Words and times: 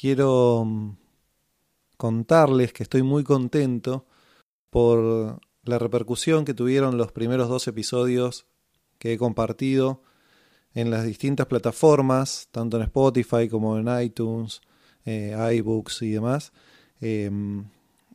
quiero 0.00 0.64
mm, 0.64 0.96
contarles 1.98 2.72
que 2.72 2.82
estoy 2.82 3.02
muy 3.02 3.22
contento 3.22 4.06
por 4.70 5.40
la 5.64 5.78
repercusión 5.78 6.44
que 6.46 6.54
tuvieron 6.54 6.96
los 6.96 7.12
primeros 7.12 7.48
dos 7.48 7.68
episodios 7.68 8.46
que 8.98 9.12
he 9.12 9.18
compartido 9.18 10.02
en 10.72 10.90
las 10.90 11.04
distintas 11.04 11.46
plataformas, 11.46 12.48
tanto 12.50 12.78
en 12.78 12.84
Spotify 12.84 13.48
como 13.48 13.76
en 13.76 14.02
iTunes, 14.02 14.62
eh, 15.04 15.36
iBooks 15.56 16.02
y 16.02 16.12
demás. 16.12 16.52
Em, 17.00 17.66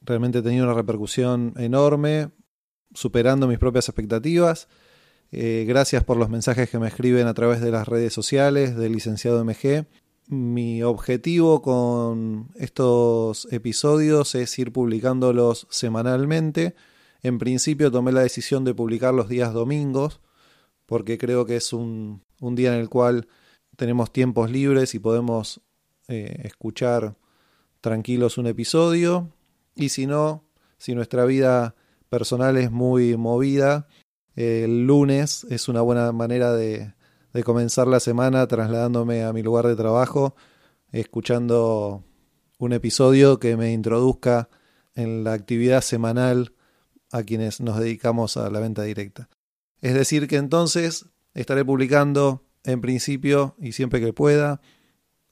realmente 0.02 0.40
he 0.40 0.42
tenido 0.42 0.66
una 0.66 0.74
repercusión 0.74 1.54
enorme, 1.58 2.32
superando 2.94 3.48
mis 3.48 3.60
propias 3.60 3.90
expectativas. 3.90 4.70
Eh, 5.32 5.66
gracias 5.68 6.04
por 6.04 6.18
los 6.18 6.30
mensajes 6.30 6.70
que 6.70 6.80
me 6.80 6.88
escriben 6.88 7.28
a 7.28 7.34
través 7.34 7.62
de 7.62 7.72
las 7.72 7.88
redes 7.88 8.14
sociales 8.14 8.76
del 8.76 8.94
licenciado 8.94 9.44
MG. 9.44 9.86
Mi 10.28 10.82
objetivo 10.82 11.62
con 11.62 12.50
estos 12.56 13.48
episodios 13.52 14.34
es 14.34 14.58
ir 14.58 14.72
publicándolos 14.72 15.68
semanalmente. 15.70 16.74
En 17.22 17.38
principio 17.38 17.92
tomé 17.92 18.12
la 18.12 18.22
decisión 18.22 18.64
de 18.64 18.74
publicar 18.74 19.14
los 19.14 19.30
días 19.30 19.54
domingos 19.54 20.22
porque 20.88 21.20
creo 21.20 21.46
que 21.46 21.58
es 21.58 21.74
un, 21.74 22.24
día 22.40 22.74
en 22.74 22.80
el 22.80 22.90
cual 22.90 23.28
tenemos 23.76 24.12
tiempos 24.12 24.50
libres 24.50 24.96
y 24.96 25.00
podemos 25.00 25.62
eh, 26.08 26.42
escuchar 26.44 27.18
tranquilos 27.82 28.40
un 28.40 28.48
episodio. 28.48 29.30
Y 29.76 29.90
si 29.90 30.08
no, 30.08 30.44
si 30.80 30.96
nuestra 30.96 31.26
vida 31.26 31.76
personal 32.10 32.58
es 32.58 32.72
muy 32.72 33.16
movida, 33.16 33.88
el 34.36 34.88
lunes 34.88 35.46
es 35.52 35.68
una 35.68 35.82
buena 35.82 36.12
manera 36.12 36.52
de, 36.54 36.95
de 37.36 37.44
comenzar 37.44 37.86
la 37.86 38.00
semana 38.00 38.48
trasladándome 38.48 39.26
a 39.26 39.34
mi 39.34 39.44
lugar 39.44 39.68
de 39.68 39.76
trabajo, 39.76 40.38
escuchando 40.94 42.06
un 42.60 42.72
episodio 42.72 43.40
que 43.40 43.58
me 43.58 43.74
introduzca 43.74 44.48
en 44.94 45.26
la 45.26 45.34
actividad 45.34 45.82
semanal 45.82 46.54
a 47.12 47.24
quienes 47.24 47.60
nos 47.60 47.78
dedicamos 47.78 48.38
a 48.38 48.50
la 48.50 48.62
venta 48.62 48.84
directa. 48.84 49.28
Es 49.82 49.94
decir, 49.96 50.30
que 50.30 50.38
entonces 50.38 51.08
estaré 51.34 51.66
publicando 51.66 52.46
en 52.64 52.80
principio 52.80 53.58
y 53.60 53.74
siempre 53.74 54.00
que 54.00 54.14
pueda 54.14 54.62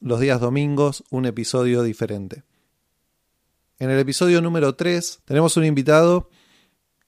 los 0.02 0.20
días 0.20 0.42
domingos 0.42 1.06
un 1.10 1.26
episodio 1.26 1.84
diferente. 1.84 2.44
En 3.80 3.90
el 3.90 3.98
episodio 3.98 4.42
número 4.42 4.76
3 4.76 5.22
tenemos 5.24 5.56
un 5.56 5.64
invitado 5.64 6.30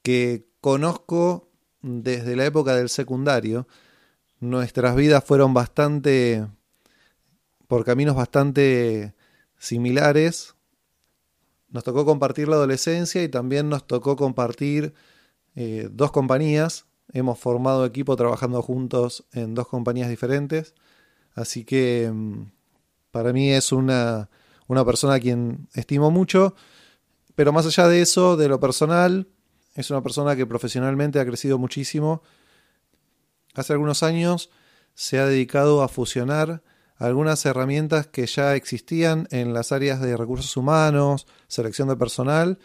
que 0.04 0.48
conozco 0.62 1.52
desde 1.82 2.38
la 2.38 2.46
época 2.46 2.78
del 2.78 2.88
secundario. 2.88 3.68
Nuestras 4.40 4.96
vidas 4.96 5.24
fueron 5.24 5.54
bastante 5.54 6.46
por 7.68 7.84
caminos 7.84 8.16
bastante 8.16 9.14
similares. 9.58 10.56
Nos 11.70 11.84
tocó 11.84 12.06
compartir 12.06 12.48
la 12.48 12.56
adolescencia 12.56 13.24
y 13.24 13.30
también 13.30 13.70
nos 13.70 13.88
tocó 13.88 14.16
compartir 14.16 14.94
eh, 15.56 15.90
dos 15.92 16.12
compañías. 16.12 16.86
Hemos 17.14 17.40
formado 17.40 17.86
equipo 17.86 18.16
trabajando 18.16 18.62
juntos 18.62 19.26
en 19.32 19.56
dos 19.56 19.68
compañías 19.68 20.10
diferentes. 20.10 20.74
Así 21.34 21.66
que 21.66 22.10
mm, 22.14 22.52
para 23.12 23.34
mí 23.34 23.52
es 23.52 23.72
una, 23.72 24.30
una 24.68 24.86
persona 24.86 25.16
a 25.16 25.20
quien 25.20 25.68
estimo 25.74 26.12
mucho. 26.12 26.56
Pero 27.36 27.52
más 27.52 27.66
allá 27.66 27.88
de 27.88 28.02
eso, 28.02 28.38
de 28.38 28.48
lo 28.48 28.60
personal, 28.60 29.28
es 29.76 29.90
una 29.92 30.02
persona 30.02 30.36
que 30.36 30.46
profesionalmente 30.46 31.20
ha 31.20 31.26
crecido 31.26 31.58
muchísimo. 31.58 32.22
Hace 33.56 33.74
algunos 33.74 34.04
años 34.04 34.50
se 34.94 35.20
ha 35.20 35.26
dedicado 35.26 35.82
a 35.82 35.88
fusionar 35.88 36.62
algunas 36.98 37.46
herramientas 37.46 38.08
que 38.08 38.26
ya 38.26 38.56
existían 38.56 39.28
en 39.32 39.54
las 39.54 39.72
áreas 39.72 40.00
de 40.00 40.16
recursos 40.16 40.56
humanos, 40.56 41.28
selección 41.48 41.90
de 41.90 41.98
personal, 41.98 42.60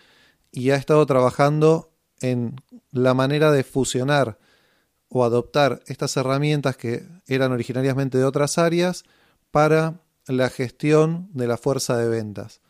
y 0.53 0.71
ha 0.71 0.77
estado 0.77 1.05
trabajando 1.07 1.93
en 2.21 2.61
la 2.93 3.15
manera 3.15 3.51
de 3.51 3.65
fusionar 3.65 4.39
o 5.09 5.25
adoptar 5.25 5.83
estas 5.87 6.17
herramientas 6.17 6.77
que 6.77 7.07
eran 7.27 7.51
originariamente 7.53 8.19
de 8.19 8.25
otras 8.25 8.59
áreas 8.59 9.05
para 9.51 10.01
la 10.27 10.49
gestión 10.51 11.29
de 11.33 11.49
la 11.49 11.57
fuerza 11.57 11.97
de 11.97 12.09
ventas. 12.09 12.61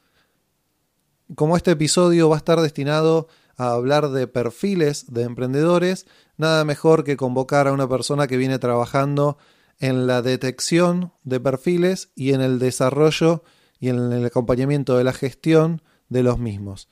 Como 1.35 1.57
este 1.57 1.73
episodio 1.73 2.29
va 2.29 2.37
a 2.37 2.39
estar 2.39 2.61
destinado 2.61 3.29
a 3.61 3.73
hablar 3.73 4.09
de 4.09 4.27
perfiles 4.27 5.13
de 5.13 5.25
emprendedores, 5.25 6.07
nada 6.39 6.65
mejor 6.65 7.05
que 7.05 7.19
convocar 7.19 7.69
a 7.69 7.73
una 7.73 7.87
persona 7.87 8.27
que 8.27 8.39
viene 8.39 8.59
trabajando 8.59 9.37
en 9.79 10.07
la 10.07 10.23
detección 10.23 11.13
de 11.25 11.41
perfiles 11.41 12.11
y 12.15 12.33
en 12.33 12.41
el 12.41 12.59
desarrollo 12.59 13.45
y 13.79 13.91
en 13.91 14.13
el 14.13 14.25
acompañamiento 14.25 14.97
de 14.97 15.05
la 15.05 15.13
gestión 15.13 15.83
de 16.09 16.23
los 16.23 16.39
mismos. 16.39 16.89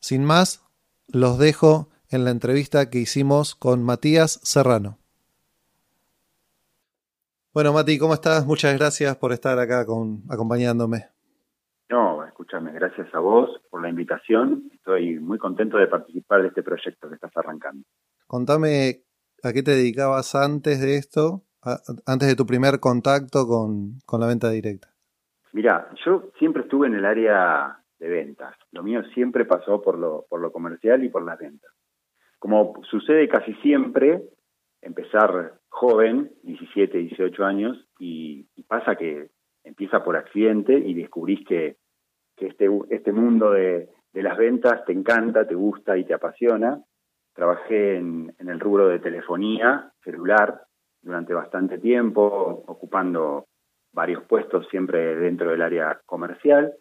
Sin 0.00 0.24
más, 0.24 0.64
los 1.06 1.38
dejo 1.38 1.90
en 2.08 2.24
la 2.24 2.32
entrevista 2.32 2.90
que 2.90 2.98
hicimos 2.98 3.54
con 3.54 3.84
Matías 3.84 4.40
Serrano. 4.42 4.98
Bueno, 7.54 7.72
Mati, 7.72 7.98
¿cómo 7.98 8.14
estás? 8.14 8.44
Muchas 8.46 8.76
gracias 8.76 9.14
por 9.16 9.32
estar 9.32 9.60
acá 9.60 9.86
acompañándome. 10.28 11.06
No, 11.88 12.24
escúchame, 12.24 12.72
gracias 12.72 13.06
a 13.14 13.20
vos 13.20 13.48
por 13.76 13.82
la 13.82 13.90
invitación. 13.90 14.70
Estoy 14.72 15.18
muy 15.18 15.36
contento 15.36 15.76
de 15.76 15.86
participar 15.86 16.40
de 16.40 16.48
este 16.48 16.62
proyecto 16.62 17.10
que 17.10 17.16
estás 17.16 17.36
arrancando. 17.36 17.84
Contame 18.26 19.02
a 19.42 19.52
qué 19.52 19.62
te 19.62 19.72
dedicabas 19.72 20.34
antes 20.34 20.80
de 20.80 20.96
esto, 20.96 21.42
antes 22.06 22.26
de 22.26 22.36
tu 22.36 22.46
primer 22.46 22.80
contacto 22.80 23.46
con, 23.46 23.98
la 24.18 24.26
venta 24.26 24.48
directa. 24.48 24.88
Mira, 25.52 25.90
yo 26.06 26.30
siempre 26.38 26.62
estuve 26.62 26.86
en 26.86 26.94
el 26.94 27.04
área 27.04 27.76
de 27.98 28.08
ventas. 28.08 28.56
Lo 28.72 28.82
mío 28.82 29.02
siempre 29.12 29.44
pasó 29.44 29.82
por 29.82 29.98
lo, 29.98 30.24
por 30.30 30.40
lo 30.40 30.50
comercial 30.52 31.04
y 31.04 31.10
por 31.10 31.22
las 31.22 31.38
ventas. 31.38 31.70
Como 32.38 32.80
sucede 32.88 33.28
casi 33.28 33.52
siempre, 33.56 34.22
empezar 34.80 35.60
joven, 35.68 36.32
17, 36.44 36.96
18 36.96 37.44
años, 37.44 37.76
y 37.98 38.46
pasa 38.68 38.96
que 38.96 39.28
empieza 39.64 40.02
por 40.02 40.16
accidente 40.16 40.78
y 40.78 40.94
descubrís 40.94 41.46
que, 41.46 41.76
este, 42.38 42.68
este 42.90 43.12
mundo 43.12 43.52
de, 43.52 43.88
las 44.12 44.36
ventas 44.36 44.84
te 44.84 44.92
encanta, 44.92 45.46
te 45.46 45.54
gusta 45.54 45.96
y 45.96 46.04
te 46.04 46.14
apasiona. 46.14 46.82
Trabajé 47.34 47.96
en, 47.96 48.34
el 48.38 48.60
rubro 48.60 48.88
de 48.88 48.98
telefonía 48.98 49.92
celular 50.02 50.62
durante 51.02 51.34
bastante 51.34 51.78
tiempo, 51.78 52.64
ocupando 52.66 53.46
varios 53.92 54.24
puestos 54.24 54.66
siempre 54.68 55.16
dentro 55.16 55.50
del 55.50 55.62
área 55.62 56.00
comercial, 56.06 56.74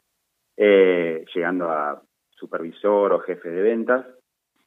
eh, 0.57 1.25
llegando 1.33 1.69
a 1.69 2.01
supervisor 2.29 3.13
o 3.13 3.19
jefe 3.19 3.49
de 3.49 3.61
ventas. 3.61 4.05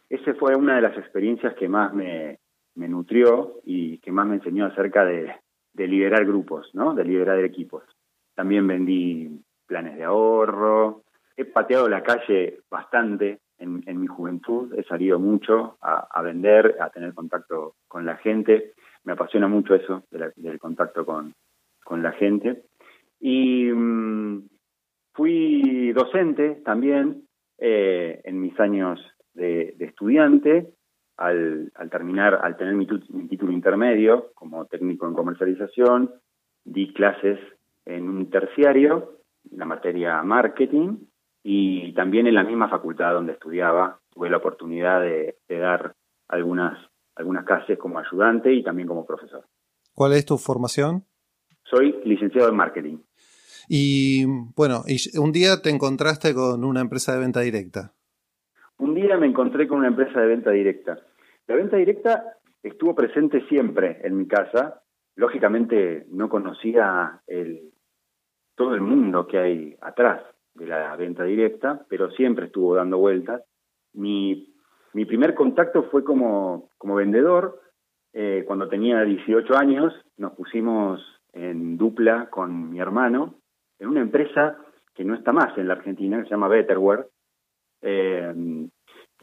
Esa 0.08 0.34
fue 0.34 0.54
una 0.54 0.76
de 0.76 0.82
las 0.82 0.96
experiencias 0.96 1.54
que 1.54 1.68
más 1.68 1.92
me, 1.92 2.38
nutrió 2.74 3.60
y 3.64 3.98
que 3.98 4.12
más 4.12 4.26
me 4.26 4.36
enseñó 4.36 4.66
acerca 4.66 5.04
de, 5.04 5.34
de 5.72 5.86
liderar 5.88 6.24
grupos, 6.24 6.70
¿no? 6.74 6.94
de 6.94 7.04
liderar 7.04 7.38
equipos. 7.44 7.84
También 8.34 8.66
vendí 8.66 9.42
planes 9.68 9.96
de 9.96 10.04
ahorro. 10.04 11.04
He 11.36 11.44
pateado 11.44 11.88
la 11.88 12.02
calle 12.02 12.60
bastante 12.68 13.38
en, 13.58 14.00
mi 14.00 14.06
juventud. 14.06 14.74
He 14.76 14.82
salido 14.84 15.20
mucho 15.20 15.78
a, 15.80 16.22
vender, 16.22 16.76
a 16.80 16.90
tener 16.90 17.14
contacto 17.14 17.76
con 17.86 18.04
la 18.04 18.16
gente. 18.16 18.72
Me 19.04 19.12
apasiona 19.12 19.46
mucho 19.46 19.74
eso, 19.74 20.02
del 20.10 20.58
contacto 20.58 21.04
con, 21.04 21.32
la 22.02 22.12
gente. 22.12 22.64
Y 23.20 23.70
mm, 23.72 24.48
fui 25.14 25.92
docente 25.92 26.60
también 26.64 27.22
eh, 27.58 28.20
en 28.24 28.40
mis 28.40 28.58
años 28.58 29.00
de, 29.34 29.76
estudiante. 29.78 30.72
Al, 31.16 31.72
terminar, 31.90 32.38
al 32.42 32.56
tener 32.56 32.74
mi, 32.74 32.86
título 32.86 33.50
intermedio 33.50 34.30
como 34.34 34.66
técnico 34.66 35.08
en 35.08 35.14
comercialización, 35.14 36.12
di 36.64 36.92
clases 36.92 37.40
en 37.86 38.08
un 38.08 38.30
terciario, 38.30 39.17
la 39.52 39.64
materia 39.64 40.22
marketing, 40.22 40.96
y 41.42 41.92
también 41.94 42.26
en 42.26 42.34
la 42.34 42.44
misma 42.44 42.68
facultad 42.68 43.12
donde 43.12 43.32
estudiaba 43.32 44.00
tuve 44.10 44.28
la 44.28 44.36
oportunidad 44.36 45.00
de, 45.00 45.38
dar 45.48 45.94
algunas, 46.28 46.78
algunas 47.14 47.44
clases 47.44 47.78
como 47.78 47.98
ayudante 47.98 48.52
y 48.52 48.62
también 48.62 48.88
como 48.88 49.06
profesor. 49.06 49.46
¿Cuál 49.94 50.12
es 50.12 50.26
tu 50.26 50.36
formación? 50.36 51.04
Soy 51.64 52.00
licenciado 52.04 52.48
en 52.48 52.56
marketing. 52.56 52.98
Y 53.68 54.24
bueno, 54.56 54.82
y 54.86 55.18
un 55.18 55.32
día 55.32 55.60
te 55.62 55.70
encontraste 55.70 56.34
con 56.34 56.64
una 56.64 56.80
empresa 56.80 57.14
de 57.14 57.20
venta 57.20 57.40
directa. 57.40 57.92
Un 58.78 58.94
día 58.94 59.16
me 59.16 59.26
encontré 59.26 59.66
con 59.68 59.78
una 59.78 59.88
empresa 59.88 60.20
de 60.20 60.26
venta 60.26 60.50
directa. 60.50 60.98
La 61.46 61.56
venta 61.56 61.76
directa 61.76 62.38
estuvo 62.62 62.94
presente 62.94 63.46
siempre 63.48 64.00
en 64.04 64.16
mi 64.16 64.26
casa. 64.26 64.82
Lógicamente 65.16 66.06
no 66.10 66.28
conocía 66.28 67.22
el, 67.26 67.72
todo 68.58 68.74
el 68.74 68.82
mundo 68.82 69.26
que 69.26 69.38
hay 69.38 69.76
atrás 69.80 70.20
de 70.54 70.66
la 70.66 70.94
venta 70.96 71.22
directa, 71.22 71.86
pero 71.88 72.10
siempre 72.10 72.46
estuvo 72.46 72.74
dando 72.74 72.98
vueltas. 72.98 73.42
Mi, 73.94 74.52
primer 74.92 75.34
contacto 75.34 75.84
fue 75.84 76.04
como, 76.04 76.68
como 76.76 76.96
vendedor. 76.96 77.60
Eh, 78.12 78.44
cuando 78.46 78.68
tenía 78.68 79.02
18 79.02 79.56
años 79.56 79.94
nos 80.16 80.32
pusimos 80.32 81.00
en 81.32 81.78
dupla 81.78 82.28
con 82.30 82.70
mi 82.70 82.80
hermano 82.80 83.36
en 83.78 83.88
una 83.88 84.00
empresa 84.00 84.56
que 84.94 85.04
no 85.04 85.14
está 85.14 85.32
más 85.32 85.56
en 85.56 85.68
la 85.68 85.74
Argentina, 85.74 86.18
que 86.18 86.24
se 86.24 86.30
llama 86.30 86.48
Betterware. 86.48 87.06
Eh, 87.82 88.68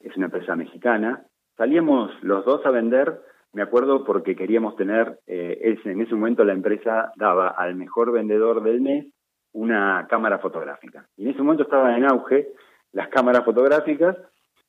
es 0.01 0.15
una 0.15 0.27
empresa 0.27 0.55
mexicana. 0.55 1.25
Salíamos 1.57 2.11
los 2.23 2.45
dos 2.45 2.65
a 2.65 2.71
vender, 2.71 3.19
me 3.51 3.63
acuerdo 3.63 4.05
porque 4.05 4.35
queríamos 4.35 4.77
tener, 4.77 5.19
eh, 5.27 5.77
en 5.83 6.01
ese 6.01 6.15
momento 6.15 6.45
la 6.45 6.53
empresa 6.53 7.11
daba 7.17 7.49
al 7.49 7.75
mejor 7.75 8.13
vendedor 8.13 8.63
del 8.63 8.79
mes 8.79 9.07
una 9.55 10.05
cámara 10.09 10.39
fotográfica. 10.39 11.07
Y 11.15 11.23
en 11.23 11.29
ese 11.31 11.41
momento 11.41 11.63
estaban 11.63 11.95
en 11.95 12.05
auge 12.05 12.49
las 12.91 13.07
cámaras 13.07 13.43
fotográficas, 13.45 14.15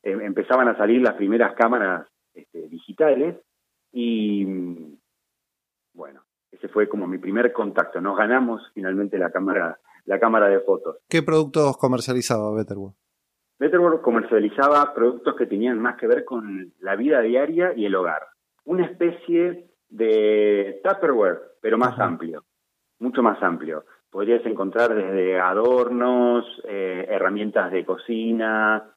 eh, 0.03 0.17
empezaban 0.23 0.69
a 0.69 0.77
salir 0.77 1.03
las 1.03 1.15
primeras 1.15 1.55
cámaras 1.55 2.07
este, 2.33 2.69
digitales 2.69 3.37
y 3.93 4.45
bueno, 5.93 6.23
ese 6.53 6.69
fue 6.69 6.89
como 6.89 7.07
mi 7.09 7.19
primer 7.19 7.53
contacto. 7.53 8.01
Nos 8.01 8.17
ganamos 8.17 8.63
finalmente 8.75 9.19
la 9.19 9.31
cámara, 9.31 9.79
la 10.05 10.21
cámara 10.21 10.49
de 10.49 10.61
fotos. 10.61 10.99
¿Qué 11.09 11.23
productos 11.23 11.77
comercializaba 11.79 12.55
Betterworld? 12.55 12.95
Betterworld 13.59 14.03
comercializaba 14.03 14.95
productos 14.95 15.35
que 15.35 15.47
tenían 15.47 15.81
más 15.81 15.97
que 15.97 16.07
ver 16.07 16.25
con 16.25 16.75
la 16.79 16.95
vida 16.95 17.21
diaria 17.23 17.73
y 17.75 17.87
el 17.87 17.95
hogar. 17.95 18.23
Una 18.65 18.87
especie 18.87 19.71
de 19.89 20.81
Tupperware, 20.85 21.41
pero 21.61 21.77
más 21.77 21.99
amplio, 21.99 22.45
mucho 23.01 23.23
más 23.23 23.43
amplio. 23.43 23.85
Podrías 24.11 24.45
encontrar 24.47 24.95
desde 24.95 25.39
adornos, 25.39 26.45
eh, 26.65 27.07
herramientas 27.09 27.71
de 27.73 27.85
cocina, 27.85 28.93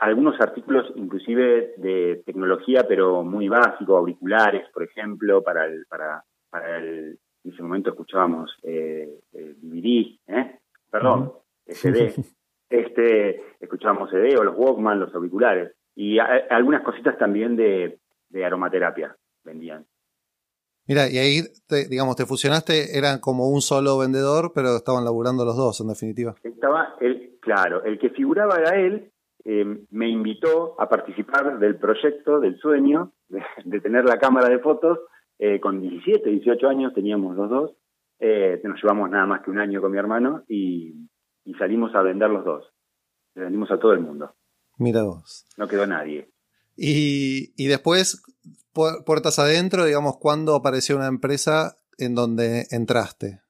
algunos 0.00 0.40
artículos 0.40 0.92
inclusive 0.94 1.74
de 1.76 2.22
tecnología, 2.24 2.86
pero 2.86 3.24
muy 3.24 3.48
básico, 3.48 3.96
auriculares, 3.96 4.68
por 4.72 4.84
ejemplo, 4.84 5.42
para 5.42 5.66
el, 5.66 5.86
para 5.86 6.24
para 6.52 6.76
el, 6.76 7.18
en 7.44 7.52
ese 7.52 7.62
momento 7.62 7.90
escuchábamos 7.90 8.54
eh, 8.62 9.08
DVD, 9.32 10.18
¿eh? 10.26 10.58
perdón, 10.90 11.32
CD, 11.66 12.14
este, 12.68 13.42
escuchábamos 13.58 14.10
CD 14.10 14.36
o 14.36 14.44
los 14.44 14.54
Walkman, 14.56 15.00
los 15.00 15.14
auriculares, 15.14 15.72
y 15.96 16.18
algunas 16.18 16.82
cositas 16.82 17.16
también 17.18 17.56
de, 17.56 17.98
aromaterapia 18.44 19.16
vendían. 19.44 19.86
Mira, 20.86 21.08
y 21.08 21.18
ahí, 21.18 21.40
digamos, 21.88 22.16
te 22.16 22.26
fusionaste, 22.26 22.98
eran 22.98 23.20
como 23.20 23.48
un 23.48 23.60
solo 23.60 23.98
vendedor, 23.98 24.52
pero 24.54 24.76
estaban 24.76 25.04
laburando 25.04 25.44
los 25.44 25.56
dos, 25.56 25.80
en 25.80 25.88
definitiva. 25.88 26.34
Estaba, 26.42 26.96
el, 27.00 27.38
claro, 27.40 27.84
el 27.84 27.98
que 27.98 28.10
figuraba 28.10 28.56
era 28.56 28.76
él, 28.76 29.12
eh, 29.44 29.64
me 29.90 30.08
invitó 30.08 30.80
a 30.80 30.88
participar 30.88 31.58
del 31.58 31.76
proyecto, 31.76 32.40
del 32.40 32.58
sueño, 32.58 33.12
de, 33.64 33.80
tener 33.80 34.04
la 34.04 34.18
cámara 34.18 34.48
de 34.48 34.58
fotos 34.58 34.98
eh, 35.38 35.60
con 35.60 35.80
17, 35.80 36.28
18 36.28 36.68
años 36.68 36.94
teníamos 36.94 37.36
los 37.36 37.50
dos, 37.50 37.70
eh, 38.20 38.60
nos 38.62 38.80
llevamos 38.80 39.10
nada 39.10 39.26
más 39.26 39.42
que 39.42 39.50
un 39.50 39.58
año 39.58 39.80
con 39.80 39.90
mi 39.90 39.98
hermano 39.98 40.44
y, 40.48 41.08
salimos 41.58 41.92
a 41.94 42.02
vender 42.02 42.30
los 42.30 42.44
dos. 42.44 42.72
Le 43.34 43.42
vendimos 43.42 43.70
a 43.72 43.78
todo 43.78 43.92
el 43.92 44.00
mundo. 44.00 44.32
Mira 44.78 45.02
vos. 45.02 45.44
No 45.56 45.66
quedó 45.66 45.86
nadie. 45.86 46.30
Y, 46.76 47.52
y 47.56 47.66
después, 47.66 48.22
puertas 48.72 49.38
adentro, 49.38 49.84
digamos, 49.84 50.18
¿cuándo 50.18 50.54
apareció 50.54 50.96
una 50.96 51.08
empresa 51.08 51.76
en 51.98 52.14
donde 52.14 52.64
entraste? 52.70 53.40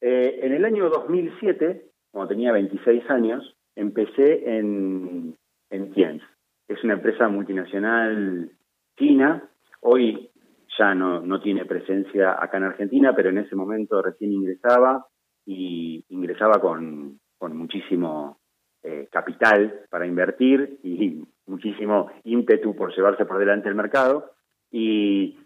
Eh, 0.00 0.40
en 0.42 0.52
el 0.52 0.64
año 0.64 0.88
2007, 0.88 1.90
cuando 2.10 2.28
tenía 2.28 2.52
26 2.52 3.08
años, 3.10 3.56
empecé 3.76 4.58
en, 4.58 5.36
en 5.70 5.92
Tiens. 5.92 6.22
Es 6.68 6.82
una 6.84 6.94
empresa 6.94 7.28
multinacional 7.28 8.50
china. 8.96 9.50
Hoy 9.80 10.30
ya 10.78 10.94
no, 10.94 11.20
no 11.20 11.40
tiene 11.40 11.64
presencia 11.64 12.42
acá 12.42 12.58
en 12.58 12.64
Argentina, 12.64 13.14
pero 13.14 13.30
en 13.30 13.38
ese 13.38 13.56
momento 13.56 14.00
recién 14.00 14.32
ingresaba 14.32 15.06
y 15.44 16.04
ingresaba 16.08 16.60
con, 16.60 17.18
con 17.38 17.56
muchísimo 17.56 18.39
eh, 18.82 19.08
capital 19.10 19.80
para 19.90 20.06
invertir 20.06 20.78
y 20.82 21.22
muchísimo 21.46 22.10
ímpetu 22.24 22.74
por 22.74 22.94
llevarse 22.94 23.26
por 23.26 23.38
delante 23.38 23.68
el 23.68 23.74
mercado. 23.74 24.32
Y 24.70 25.38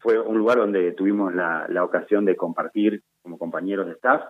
fue 0.00 0.18
un 0.20 0.36
lugar 0.36 0.58
donde 0.58 0.92
tuvimos 0.92 1.34
la, 1.34 1.66
la 1.68 1.84
ocasión 1.84 2.24
de 2.24 2.36
compartir 2.36 3.02
como 3.22 3.38
compañeros 3.38 3.86
de 3.86 3.92
staff. 3.92 4.22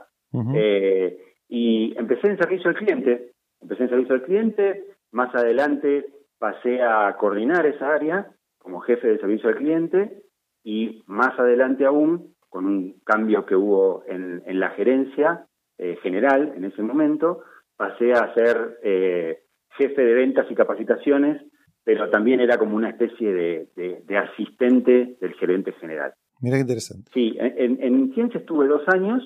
Eh, 0.55 1.19
y 1.49 1.97
empecé 1.97 2.29
en 2.29 2.39
servicio 2.39 2.71
al 2.71 2.77
cliente. 2.77 3.33
Empecé 3.61 3.85
en 3.85 3.89
servicio 3.91 4.15
al 4.15 4.23
cliente. 4.23 4.85
Más 5.13 5.35
adelante 5.35 6.07
pasé 6.39 6.83
a 6.83 7.17
coordinar 7.17 7.67
esa 7.67 7.95
área 7.95 8.29
como 8.59 8.81
jefe 8.81 9.09
de 9.09 9.19
servicio 9.19 9.49
al 9.49 9.57
cliente 9.57 10.23
y 10.63 11.03
más 11.07 11.39
adelante 11.39 11.85
aún, 11.85 12.35
con 12.49 12.67
un 12.67 13.01
cambio 13.05 13.45
que 13.45 13.55
hubo 13.55 14.03
en, 14.07 14.43
la 14.59 14.71
gerencia 14.71 15.47
eh, 15.77 15.97
general 16.03 16.55
en 16.57 16.65
ese 16.65 16.83
momento, 16.83 17.43
pasé 17.77 18.13
a 18.13 18.33
ser 18.35 18.79
eh, 18.83 19.43
jefe 19.77 20.03
de 20.03 20.15
ventas 20.15 20.47
y 20.51 20.55
capacitaciones, 20.55 21.43
pero 21.83 22.09
también 22.11 22.41
era 22.41 22.59
como 22.59 22.77
una 22.77 22.91
especie 22.91 23.33
de, 23.33 24.17
asistente 24.17 25.17
del 25.21 25.35
gerente 25.35 25.73
general. 25.73 26.15
Mira 26.41 26.57
qué 26.57 26.63
interesante. 26.63 27.11
Sí, 27.13 27.37
en, 27.39 27.83
en 27.83 28.13
Ciencia 28.15 28.41
estuve 28.41 28.67
dos 28.67 28.83
años 28.89 29.23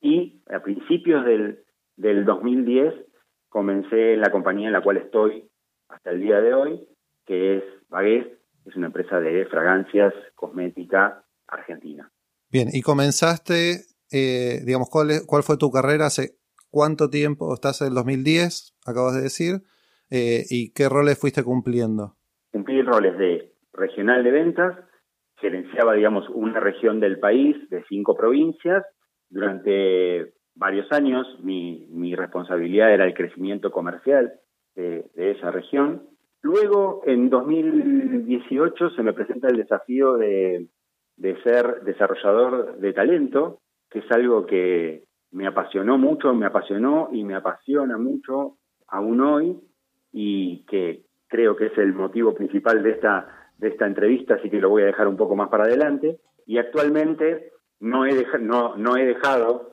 y 0.00 0.42
a 0.50 0.60
principios 0.62 1.24
del, 1.24 1.64
del 1.96 2.24
2010 2.24 2.94
comencé 3.48 4.14
en 4.14 4.20
la 4.20 4.30
compañía 4.30 4.66
en 4.66 4.72
la 4.72 4.82
cual 4.82 4.96
estoy 4.96 5.48
hasta 5.88 6.10
el 6.10 6.20
día 6.20 6.40
de 6.40 6.54
hoy, 6.54 6.88
que 7.24 7.58
es 7.58 7.64
Bagués, 7.88 8.26
es 8.66 8.76
una 8.76 8.86
empresa 8.86 9.20
de 9.20 9.46
fragancias, 9.46 10.12
cosmética 10.34 11.24
argentina. 11.46 12.10
Bien, 12.50 12.68
y 12.72 12.82
comenzaste, 12.82 13.84
eh, 14.10 14.60
digamos, 14.64 14.88
¿cuál, 14.90 15.08
¿cuál 15.26 15.42
fue 15.42 15.56
tu 15.56 15.70
carrera? 15.70 16.06
¿Hace 16.06 16.36
cuánto 16.74 17.08
tiempo? 17.08 17.54
Estás 17.54 17.80
en 17.80 17.88
el 17.88 17.94
2010, 17.94 18.74
acabas 18.84 19.14
de 19.14 19.22
decir, 19.22 19.62
eh, 20.10 20.42
y 20.50 20.72
qué 20.72 20.88
roles 20.88 21.20
fuiste 21.20 21.44
cumpliendo? 21.44 22.16
Cumplí 22.50 22.82
roles 22.82 23.16
de 23.16 23.52
regional 23.72 24.24
de 24.24 24.30
ventas, 24.32 24.78
gerenciaba, 25.36 25.94
digamos, 25.94 26.28
una 26.30 26.58
región 26.58 26.98
del 26.98 27.20
país 27.20 27.56
de 27.70 27.84
cinco 27.88 28.16
provincias. 28.16 28.84
Durante 29.30 30.34
varios 30.56 30.90
años 30.90 31.26
mi, 31.42 32.14
responsabilidad 32.16 32.92
era 32.92 33.04
el 33.04 33.14
crecimiento 33.14 33.70
comercial 33.70 34.32
de, 34.74 35.06
de 35.14 35.30
esa 35.30 35.52
región 35.52 36.14
Luego, 36.44 37.00
en 37.06 37.30
2018, 37.30 38.90
se 38.90 39.02
me 39.02 39.14
presenta 39.14 39.48
el 39.48 39.56
desafío 39.56 40.18
de, 40.18 40.68
ser 41.42 41.80
desarrollador 41.84 42.76
de 42.76 42.92
talento, 42.92 43.60
que 43.88 44.00
es 44.00 44.10
algo 44.10 44.44
que 44.44 45.04
me 45.34 45.46
apasionó 45.46 45.98
mucho, 45.98 46.32
me 46.32 46.46
apasionó 46.46 47.08
y 47.12 47.24
me 47.24 47.34
apasiona 47.34 47.98
mucho 47.98 48.56
aún 48.88 49.20
hoy 49.20 49.60
y 50.12 50.64
que 50.66 51.02
creo 51.26 51.56
que 51.56 51.66
es 51.66 51.78
el 51.78 51.92
motivo 51.92 52.34
principal 52.34 52.82
de 52.82 52.92
esta, 52.92 53.50
de 53.58 53.68
esta 53.68 53.86
entrevista, 53.86 54.34
así 54.34 54.48
que 54.48 54.60
lo 54.60 54.70
voy 54.70 54.82
a 54.82 54.86
dejar 54.86 55.08
un 55.08 55.16
poco 55.16 55.34
más 55.34 55.48
para 55.48 55.64
adelante. 55.64 56.20
Y 56.46 56.58
actualmente 56.58 57.52
no 57.80 58.06
he, 58.06 58.24
no, 58.40 58.76
no 58.76 58.96
he 58.96 59.04
dejado 59.04 59.72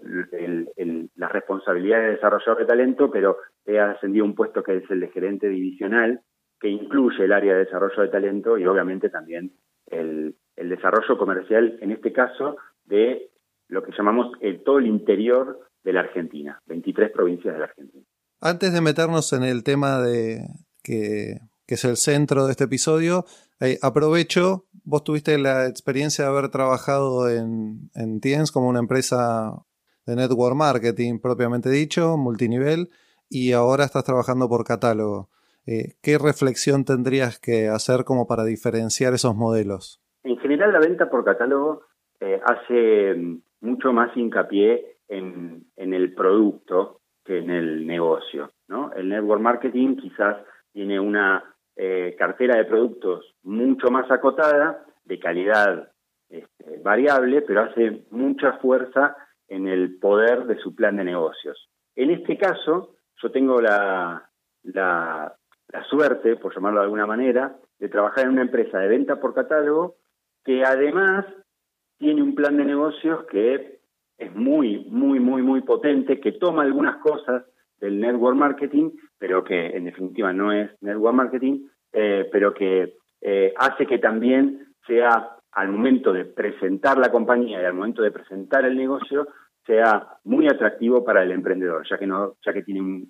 la 1.15 1.30
responsabilidad 1.30 2.00
de 2.00 2.12
desarrollador 2.12 2.58
de 2.58 2.65
talento, 2.65 3.12
pero 3.12 3.38
he 3.65 3.80
ascendido 3.80 4.25
a 4.25 4.30
un 4.30 4.36
puesto 4.36 4.63
que 4.63 4.77
es 4.77 4.89
el 4.89 5.00
de 5.00 5.10
gerente 5.10 5.48
divisional 5.48 6.22
que 6.60 6.70
incluye 6.70 7.25
el 7.25 7.34
área 7.34 7.53
de 7.53 7.65
desarrollo 7.65 8.01
de 8.03 8.10
talento 8.10 8.58
y 8.58 8.65
obviamente 8.65 9.10
también 9.10 9.51
el, 9.88 10.36
desarrollo 10.56 11.18
comercial, 11.18 11.77
en 11.82 11.91
este 11.91 12.13
caso, 12.13 12.56
de 12.86 13.31
lo 13.72 13.84
que 13.84 13.92
llamamos 13.98 14.32
el, 14.42 14.63
todo 14.63 14.78
el 14.78 14.86
interior 14.86 15.60
de 15.84 15.94
la 15.94 16.01
Argentina, 16.01 16.62
23 16.68 17.12
provincias 17.12 17.54
de 17.54 17.60
la 17.60 17.66
Argentina. 17.66 18.04
Antes 18.40 18.74
de 18.74 18.82
meternos 18.82 19.34
en 19.34 19.44
el 19.44 19.63
tema 19.63 20.00
de 20.01 20.42
que, 20.84 21.38
es 21.68 21.86
el 21.86 21.96
centro 21.96 22.46
de 22.46 22.51
este 22.51 22.66
episodio, 22.66 23.24
eh, 23.62 23.78
aprovecho, 23.82 24.66
vos 24.84 25.06
tuviste 25.06 25.38
la 25.38 25.68
experiencia 25.68 26.25
de 26.25 26.32
haber 26.32 26.50
trabajado 26.50 27.30
en, 27.30 27.90
en 27.96 28.20
Tiens 28.20 28.51
como 28.51 28.68
una 28.68 28.80
empresa 28.80 29.54
de 30.06 30.18
network 30.18 30.56
marketing 30.56 31.20
propiamente 31.20 31.70
dicho, 31.70 32.18
multinivel, 32.18 32.90
y 33.30 33.54
ahora 33.54 33.86
estás 33.86 34.04
trabajando 34.04 34.50
por 34.50 34.66
catálogo. 34.66 35.30
Eh, 35.66 35.94
¿qué 36.01 36.18
reflexión 36.18 36.86
tendrías 36.86 37.40
que 37.40 37.68
hacer 37.68 38.04
como 38.04 38.28
para 38.28 38.44
diferenciar 38.44 39.13
esos 39.13 39.36
modelos? 39.36 40.01
En 40.24 40.38
general, 40.38 40.74
la 40.74 40.80
venta 40.80 41.10
por 41.10 41.24
catálogo 41.24 41.84
eh, 42.20 42.40
hace 42.44 43.16
mm, 43.16 43.42
mucho 43.62 43.94
más 43.94 44.15
hincapié 44.15 44.98
en, 45.08 45.65
el 45.75 46.13
producto 46.13 47.01
que 47.24 47.39
en 47.39 47.50
el 47.50 47.86
negocio. 47.86 48.51
¿no? 48.68 48.91
El 48.94 49.10
network 49.10 49.41
marketing 49.41 49.96
quizás 49.98 50.38
tiene 50.72 51.00
una 51.00 51.44
eh, 51.75 52.15
cartera 52.18 52.58
de 52.58 52.65
productos 52.65 53.36
mucho 53.44 53.89
más 53.89 54.10
acotada, 54.10 54.86
de 55.03 55.20
calidad 55.20 55.91
este, 56.30 56.80
variable, 56.80 57.41
pero 57.41 57.62
hace 57.62 58.06
mucha 58.12 58.53
fuerza 58.53 59.15
en 59.48 59.68
el 59.68 60.00
poder 60.00 60.46
de 60.46 60.58
su 60.58 60.74
plan 60.75 60.96
de 60.96 61.03
negocios. 61.03 61.70
En 61.96 62.12
este 62.12 62.38
caso, 62.38 62.96
yo 63.22 63.32
tengo 63.32 63.60
la, 63.62 64.30
la, 64.63 65.36
la 65.68 65.84
suerte, 65.86 66.38
por 66.38 66.56
llamarlo 66.56 66.80
de 66.80 66.86
alguna 66.86 67.06
manera, 67.06 67.58
de 67.80 67.89
trabajar 67.89 68.25
en 68.25 68.32
una 68.32 68.44
empresa 68.44 68.80
de 68.80 68.88
venta 68.88 69.20
por 69.20 69.34
catálogo 69.34 69.98
que 70.44 70.63
además 70.63 71.25
tiene 72.01 72.24
un 72.24 72.34
plan 72.34 72.58
de 72.58 72.65
negocios 72.65 73.25
que 73.29 73.79
es 74.17 74.36
muy, 74.36 74.86
muy, 74.89 75.20
muy, 75.20 75.43
muy 75.43 75.62
potente, 75.62 76.20
que 76.20 76.31
toma 76.31 76.63
algunas 76.63 76.98
cosas 76.98 77.46
del 77.79 78.00
network 78.00 78.36
marketing, 78.36 78.89
pero 79.20 79.43
que 79.43 79.67
en 79.67 79.86
definitiva 79.86 80.34
no 80.34 80.51
es 80.51 80.72
network 80.81 81.15
marketing, 81.15 81.67
eh, 81.93 82.27
pero 82.31 82.55
que 82.55 82.98
eh, 83.22 83.53
hace 83.55 83.86
que 83.86 84.00
también 84.00 84.74
sea 84.88 85.38
al 85.51 85.70
momento 85.70 86.12
de 86.12 86.25
presentar 86.25 86.98
la 86.98 87.12
compañía 87.12 87.62
y 87.62 87.65
al 87.65 87.75
momento 87.75 88.01
de 88.01 88.12
presentar 88.12 88.65
el 88.65 88.75
negocio 88.75 89.27
sea 89.67 90.08
muy 90.24 90.48
atractivo 90.48 91.05
para 91.05 91.22
el 91.22 91.31
emprendedor, 91.31 91.88
ya 91.88 92.00
que 92.00 92.08
no, 92.08 92.34
ya 92.43 92.51
que 92.51 92.63
tiene 92.63 93.05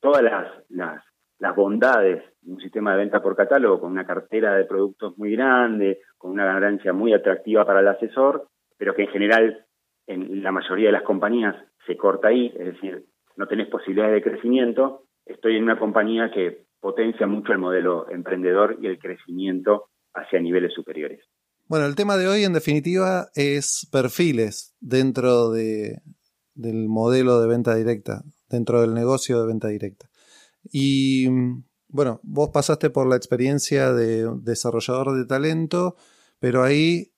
todas 0.00 0.22
las, 0.22 0.48
las, 0.68 1.04
las 1.42 1.56
bondades 1.56 2.22
de 2.40 2.52
un 2.52 2.60
sistema 2.60 2.92
de 2.92 2.98
venta 2.98 3.20
por 3.20 3.34
catálogo 3.34 3.80
con 3.80 3.90
una 3.90 4.06
cartera 4.06 4.54
de 4.54 4.64
productos 4.64 5.18
muy 5.18 5.32
grande, 5.32 5.98
con 6.16 6.30
una 6.30 6.44
ganancia 6.44 6.92
muy 6.92 7.12
atractiva 7.12 7.66
para 7.66 7.80
el 7.80 7.88
asesor, 7.88 8.46
pero 8.78 8.94
que 8.94 9.02
en 9.02 9.08
general 9.08 9.66
en 10.06 10.40
la 10.40 10.52
mayoría 10.52 10.86
de 10.86 10.92
las 10.92 11.02
compañías 11.02 11.56
se 11.84 11.96
corta 11.96 12.28
ahí, 12.28 12.52
es 12.56 12.66
decir, 12.74 13.06
no 13.36 13.48
tenés 13.48 13.66
posibilidades 13.66 14.14
de 14.14 14.30
crecimiento. 14.30 15.08
Estoy 15.26 15.56
en 15.56 15.64
una 15.64 15.80
compañía 15.80 16.30
que 16.30 16.66
potencia 16.80 17.26
mucho 17.26 17.50
el 17.50 17.58
modelo 17.58 18.08
emprendedor 18.08 18.78
y 18.80 18.86
el 18.86 19.00
crecimiento 19.00 19.86
hacia 20.14 20.40
niveles 20.40 20.72
superiores. 20.72 21.24
Bueno, 21.66 21.86
el 21.86 21.96
tema 21.96 22.16
de 22.16 22.28
hoy 22.28 22.44
en 22.44 22.52
definitiva 22.52 23.30
es 23.34 23.88
perfiles 23.90 24.76
dentro 24.80 25.50
de, 25.50 26.02
del 26.54 26.86
modelo 26.86 27.40
de 27.40 27.48
venta 27.48 27.74
directa, 27.74 28.22
dentro 28.48 28.80
del 28.82 28.94
negocio 28.94 29.40
de 29.40 29.48
venta 29.48 29.66
directa. 29.66 30.11
Y 30.70 31.28
bueno, 31.88 32.20
vos 32.22 32.50
pasaste 32.50 32.90
por 32.90 33.06
la 33.06 33.16
experiencia 33.16 33.92
de 33.92 34.28
desarrollador 34.40 35.16
de 35.16 35.26
talento, 35.26 35.96
pero 36.38 36.62
ahí 36.62 37.12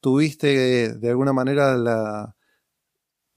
tuviste 0.00 0.94
de 0.94 1.08
alguna 1.08 1.32
manera 1.32 1.76
la, 1.76 2.36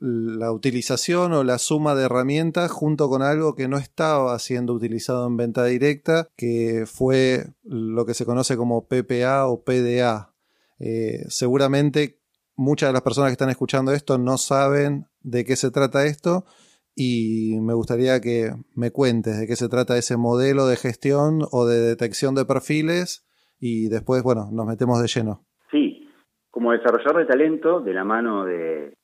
la 0.01 0.51
utilización 0.51 1.34
o 1.34 1.43
la 1.43 1.60
suma 1.60 1.93
de 1.93 2.05
herramientas 2.05 2.72
junto 2.72 3.08
con 3.08 3.22
algo 3.22 3.55
que 3.55 3.67
no 3.67 3.77
estaba 3.77 4.38
siendo 4.39 4.74
utilizado 4.74 5.27
en 5.27 5.38
venta 5.38 5.65
directa, 5.65 6.27
que 6.36 6.86
fue 6.88 7.46
lo 7.63 8.05
que 8.08 8.15
se 8.15 8.25
conoce 8.25 8.58
como 8.58 8.88
PPA 8.88 9.46
o 9.46 9.63
PDA. 9.63 10.34
Eh, 10.79 11.24
seguramente 11.29 12.20
muchas 12.55 12.89
de 12.89 12.93
las 12.93 13.03
personas 13.03 13.29
que 13.29 13.34
están 13.34 13.51
escuchando 13.51 13.93
esto 13.93 14.17
no 14.17 14.39
saben 14.39 15.08
de 15.22 15.46
qué 15.46 15.55
se 15.55 15.70
trata 15.70 16.08
esto 16.08 16.46
y 16.95 17.57
me 17.62 17.74
gustaría 17.74 18.19
que 18.19 18.51
me 18.75 18.91
cuentes 18.91 19.39
de 19.39 19.48
qué 19.48 19.55
se 19.55 19.69
trata 19.69 19.98
ese 19.98 20.17
modelo 20.17 20.67
de 20.67 20.75
gestión 20.75 21.41
o 21.51 21.65
de 21.65 21.79
detección 21.79 22.36
de 22.36 22.45
perfiles 22.45 23.25
y 23.60 23.89
después, 23.89 24.24
bueno, 24.24 24.50
nos 24.51 24.65
metemos 24.65 25.01
de 25.01 25.07
lleno. 25.07 25.45
Sí, 25.69 26.10
como 26.50 26.71
desarrollador 26.71 27.19
de 27.19 27.25
talento, 27.25 27.79
de 27.79 27.93
la 27.93 28.03
mano 28.03 28.43
de 28.43 28.98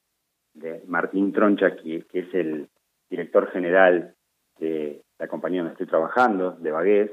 Martín 0.88 1.32
Troncha, 1.32 1.76
que, 1.76 2.06
es 2.12 2.34
el 2.34 2.68
director 3.10 3.50
general 3.52 4.16
de 4.60 5.04
la 5.20 5.28
compañía 5.28 5.62
donde 5.62 5.74
estoy 5.74 5.88
trabajando, 5.88 6.52
de 6.54 6.72
Bagués. 6.72 7.12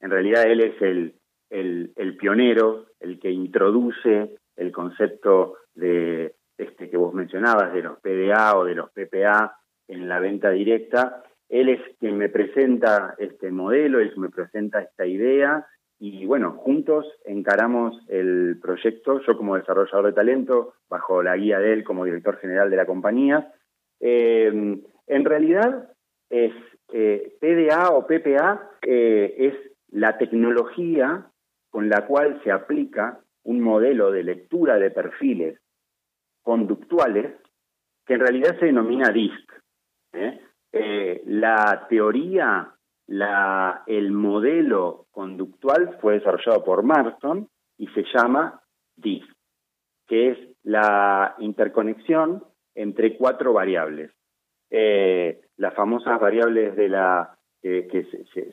En 0.00 0.10
realidad 0.10 0.44
él 0.44 0.60
es 0.60 0.82
el, 0.82 1.14
el, 1.50 2.16
pionero, 2.16 2.86
el 3.00 3.18
que 3.18 3.30
introduce 3.30 4.36
el 4.56 4.72
concepto 4.72 5.54
de 5.74 6.34
este 6.56 6.88
que 6.88 6.96
vos 6.96 7.14
mencionabas, 7.14 7.72
de 7.72 7.82
los 7.82 7.98
PDA 8.00 8.56
o 8.56 8.64
de 8.64 8.74
los 8.74 8.90
PPA 8.90 9.56
en 9.88 10.08
la 10.08 10.20
venta 10.20 10.50
directa. 10.50 11.22
Él 11.48 11.68
es 11.68 11.80
quien 11.98 12.16
me 12.16 12.28
presenta 12.28 13.14
este 13.18 13.50
modelo, 13.50 14.00
él 14.00 14.12
me 14.16 14.30
presenta 14.30 14.80
esta 14.80 15.06
idea 15.06 15.66
y 15.98 16.26
bueno, 16.26 16.52
juntos 16.52 17.06
encaramos 17.24 17.96
el 18.08 18.58
proyecto, 18.60 19.20
yo 19.20 19.36
como 19.36 19.56
desarrollador 19.56 20.06
de 20.06 20.12
talento, 20.12 20.74
bajo 20.88 21.22
la 21.22 21.36
guía 21.36 21.58
de 21.58 21.72
él 21.72 21.84
como 21.84 22.04
director 22.04 22.38
general 22.38 22.70
de 22.70 22.76
la 22.76 22.86
compañía. 22.86 23.52
Eh, 24.00 24.82
en 25.06 25.24
realidad, 25.24 25.90
es 26.30 26.52
eh, 26.92 27.36
PDA 27.40 27.90
o 27.90 28.06
PPA 28.06 28.70
eh, 28.82 29.34
es 29.38 29.54
la 29.88 30.18
tecnología 30.18 31.26
con 31.70 31.88
la 31.88 32.06
cual 32.06 32.40
se 32.42 32.50
aplica 32.50 33.20
un 33.44 33.60
modelo 33.60 34.10
de 34.10 34.24
lectura 34.24 34.76
de 34.76 34.90
perfiles 34.90 35.60
conductuales 36.42 37.32
que 38.06 38.14
en 38.14 38.20
realidad 38.20 38.58
se 38.58 38.66
denomina 38.66 39.10
DISC. 39.10 39.52
La 41.26 41.86
teoría 41.88 42.74
la, 43.06 43.82
el 43.86 44.12
modelo 44.12 45.06
conductual 45.10 45.98
fue 46.00 46.14
desarrollado 46.14 46.64
por 46.64 46.82
Marston 46.82 47.48
y 47.76 47.86
se 47.88 48.04
llama 48.14 48.62
DISC, 48.96 49.28
que 50.06 50.30
es 50.30 50.38
la 50.62 51.34
interconexión 51.38 52.44
entre 52.74 53.16
cuatro 53.16 53.52
variables. 53.52 54.10
Eh, 54.70 55.40
las 55.56 55.74
famosas 55.74 56.18
variables 56.20 56.74
de 56.76 56.88
la 56.88 57.36
que 57.62 58.06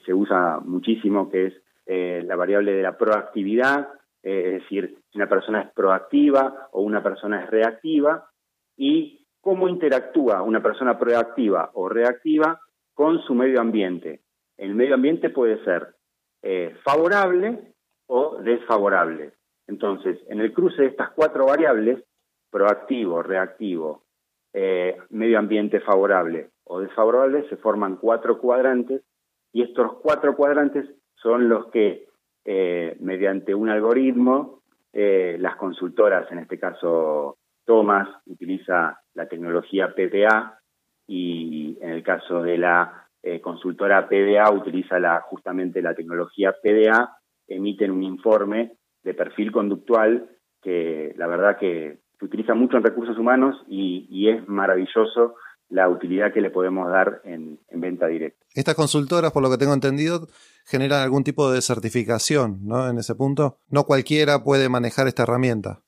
se, 0.06 0.14
usa 0.14 0.60
muchísimo, 0.64 1.30
que 1.30 1.48
es 1.48 1.54
eh, 1.86 2.24
la 2.26 2.38
variable 2.38 2.72
de 2.72 2.82
la 2.82 2.98
proactividad, 2.98 3.90
eh, 4.24 4.44
es 4.46 4.62
decir, 4.62 5.00
si 5.12 5.18
una 5.18 5.28
persona 5.28 5.64
es 5.64 5.72
proactiva 5.74 6.70
o 6.72 6.82
una 6.82 7.04
persona 7.04 7.44
es 7.44 7.50
reactiva, 7.50 8.30
y 8.78 9.21
cómo 9.42 9.68
interactúa 9.68 10.44
una 10.44 10.62
persona 10.62 10.98
proactiva 10.98 11.72
o 11.74 11.90
reactiva 11.90 12.62
con 12.94 13.20
su 13.24 13.34
medio 13.34 13.60
ambiente, 13.60 14.22
el 14.58 14.76
medio 14.76 14.94
ambiente 14.94 15.32
puede 15.32 15.64
ser 15.64 15.96
eh, 16.44 16.76
favorable 16.84 17.74
o 18.06 18.38
desfavorable. 18.42 19.34
Entonces, 19.68 20.20
en 20.28 20.40
el 20.40 20.54
cruce 20.54 20.84
de 20.84 20.90
estas 20.90 21.10
cuatro 21.12 21.48
variables, 21.48 22.04
proactivo, 22.52 23.24
reactivo, 23.24 24.04
eh, 24.54 24.98
medio 25.10 25.40
ambiente 25.40 25.80
favorable 25.80 26.50
o 26.66 26.80
desfavorable, 26.80 27.48
se 27.50 27.58
forman 27.58 27.96
cuatro 27.96 28.38
cuadrantes 28.38 29.02
y 29.52 29.64
estos 29.64 29.94
cuatro 30.02 30.36
cuadrantes 30.36 30.86
son 31.16 31.50
los 31.50 31.72
que, 31.72 32.08
eh, 32.46 32.98
mediante 33.00 33.56
un 33.56 33.70
algoritmo, 33.70 34.62
las 34.94 35.56
consultoras, 35.56 36.30
en 36.34 36.40
este 36.40 36.60
caso 36.60 37.38
Thomas, 37.66 38.08
utiliza 38.26 39.00
la 39.14 39.28
tecnología 39.28 39.94
PPA 39.96 40.60
y 41.08 41.78
en 41.82 41.90
el 41.90 42.04
caso 42.04 42.42
de 42.42 42.58
la 42.58 43.08
eh, 43.24 43.40
consultora 43.40 44.08
PDA 44.08 44.52
utiliza 44.52 45.00
la, 45.00 45.22
justamente 45.22 45.82
la 45.82 45.94
tecnología 45.94 46.56
PDA, 46.62 47.18
emiten 47.48 47.92
un 47.92 48.04
informe 48.04 48.74
de 49.04 49.14
perfil 49.14 49.52
conductual 49.52 50.30
que 50.62 51.14
la 51.18 51.28
verdad 51.28 51.58
que 51.60 52.00
se 52.18 52.26
utiliza 52.26 52.54
mucho 52.54 52.78
en 52.78 52.84
recursos 52.84 53.18
humanos 53.18 53.56
y, 53.68 54.30
es 54.30 54.48
maravilloso 54.48 55.36
la 55.70 55.90
utilidad 55.90 56.34
que 56.34 56.42
le 56.42 56.50
podemos 56.50 56.90
dar 56.90 57.22
en, 57.24 57.60
venta 57.72 58.08
directa. 58.08 58.46
Estas 58.54 58.76
consultoras, 58.76 59.32
por 59.32 59.42
lo 59.42 59.50
que 59.50 59.58
tengo 59.58 59.74
entendido, 59.74 60.28
generan 60.66 61.02
algún 61.02 61.24
tipo 61.24 61.52
de 61.52 61.62
certificación, 61.62 62.60
¿no? 62.64 62.90
En 62.90 62.98
ese 62.98 63.16
punto, 63.16 63.58
no 63.70 63.86
cualquiera 63.86 64.44
puede 64.44 64.70
manejar 64.70 65.08
esta 65.08 65.24
herramienta. 65.24 65.82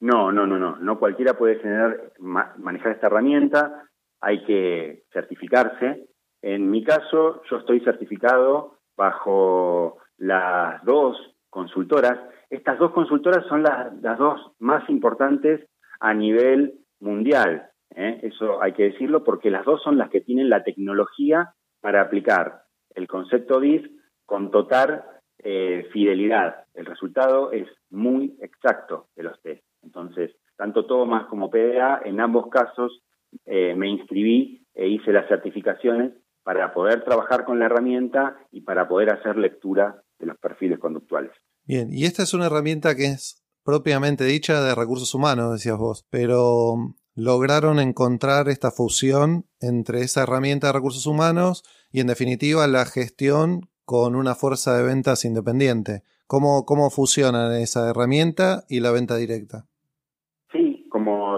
No, 0.00 0.30
no, 0.32 0.46
no, 0.46 0.58
no, 0.58 0.76
no 0.76 0.98
cualquiera 0.98 1.38
puede 1.38 1.56
generar, 1.60 2.12
manejar 2.18 2.92
esta 2.92 3.06
herramienta, 3.06 3.88
hay 4.20 4.44
que 4.44 5.04
certificarse 5.12 6.06
en 6.46 6.70
mi 6.70 6.84
caso, 6.84 7.42
yo 7.50 7.56
estoy 7.56 7.80
certificado 7.80 8.78
bajo 8.96 9.98
las 10.16 10.80
dos 10.84 11.16
consultoras. 11.50 12.20
Estas 12.50 12.78
dos 12.78 12.92
consultoras 12.92 13.44
son 13.48 13.64
las, 13.64 14.00
dos 14.00 14.52
más 14.60 14.88
importantes 14.88 15.68
a 15.98 16.14
nivel 16.14 16.74
mundial. 17.00 17.70
¿eh? 17.96 18.20
Eso 18.22 18.62
hay 18.62 18.74
que 18.74 18.84
decirlo 18.84 19.24
porque 19.24 19.50
las 19.50 19.64
dos 19.64 19.82
son 19.82 19.98
las 19.98 20.08
que 20.08 20.20
tienen 20.20 20.48
la 20.48 20.62
tecnología 20.62 21.52
para 21.80 22.00
aplicar 22.00 22.62
el 22.94 23.08
concepto 23.08 23.58
DIS 23.58 23.82
con 24.24 24.52
total 24.52 25.04
eh, 25.38 25.88
fidelidad. 25.92 26.64
El 26.74 26.86
resultado 26.86 27.50
es 27.50 27.66
muy 27.90 28.36
exacto 28.40 29.08
de 29.16 29.24
los 29.24 29.42
test. 29.42 29.65
Entonces, 29.86 30.32
tanto 30.56 30.84
Thomas 30.86 31.26
como 31.28 31.48
PDA, 31.48 32.00
en 32.04 32.20
ambos 32.20 32.48
casos 32.48 33.02
eh, 33.44 33.74
me 33.76 33.88
inscribí 33.88 34.66
e 34.74 34.88
hice 34.88 35.12
las 35.12 35.28
certificaciones 35.28 36.12
para 36.42 36.74
poder 36.74 37.04
trabajar 37.04 37.44
con 37.44 37.58
la 37.58 37.66
herramienta 37.66 38.36
y 38.50 38.62
para 38.62 38.88
poder 38.88 39.10
hacer 39.10 39.36
lectura 39.36 40.02
de 40.18 40.26
los 40.26 40.36
perfiles 40.38 40.78
conductuales. 40.78 41.30
Bien, 41.64 41.88
y 41.92 42.04
esta 42.04 42.22
es 42.24 42.34
una 42.34 42.46
herramienta 42.46 42.94
que 42.94 43.06
es 43.06 43.42
propiamente 43.64 44.24
dicha 44.24 44.60
de 44.62 44.74
recursos 44.74 45.14
humanos, 45.14 45.52
decías 45.52 45.78
vos, 45.78 46.06
pero 46.10 46.76
lograron 47.14 47.78
encontrar 47.80 48.48
esta 48.48 48.70
fusión 48.70 49.46
entre 49.60 50.02
esa 50.02 50.22
herramienta 50.22 50.68
de 50.68 50.72
recursos 50.74 51.06
humanos 51.06 51.64
y 51.90 52.00
en 52.00 52.08
definitiva 52.08 52.66
la 52.66 52.84
gestión 52.86 53.68
con 53.84 54.16
una 54.16 54.34
fuerza 54.34 54.76
de 54.76 54.84
ventas 54.84 55.24
independiente. 55.24 56.02
¿Cómo, 56.26 56.64
cómo 56.64 56.90
fusionan 56.90 57.52
esa 57.54 57.88
herramienta 57.88 58.64
y 58.68 58.80
la 58.80 58.90
venta 58.90 59.16
directa? 59.16 59.66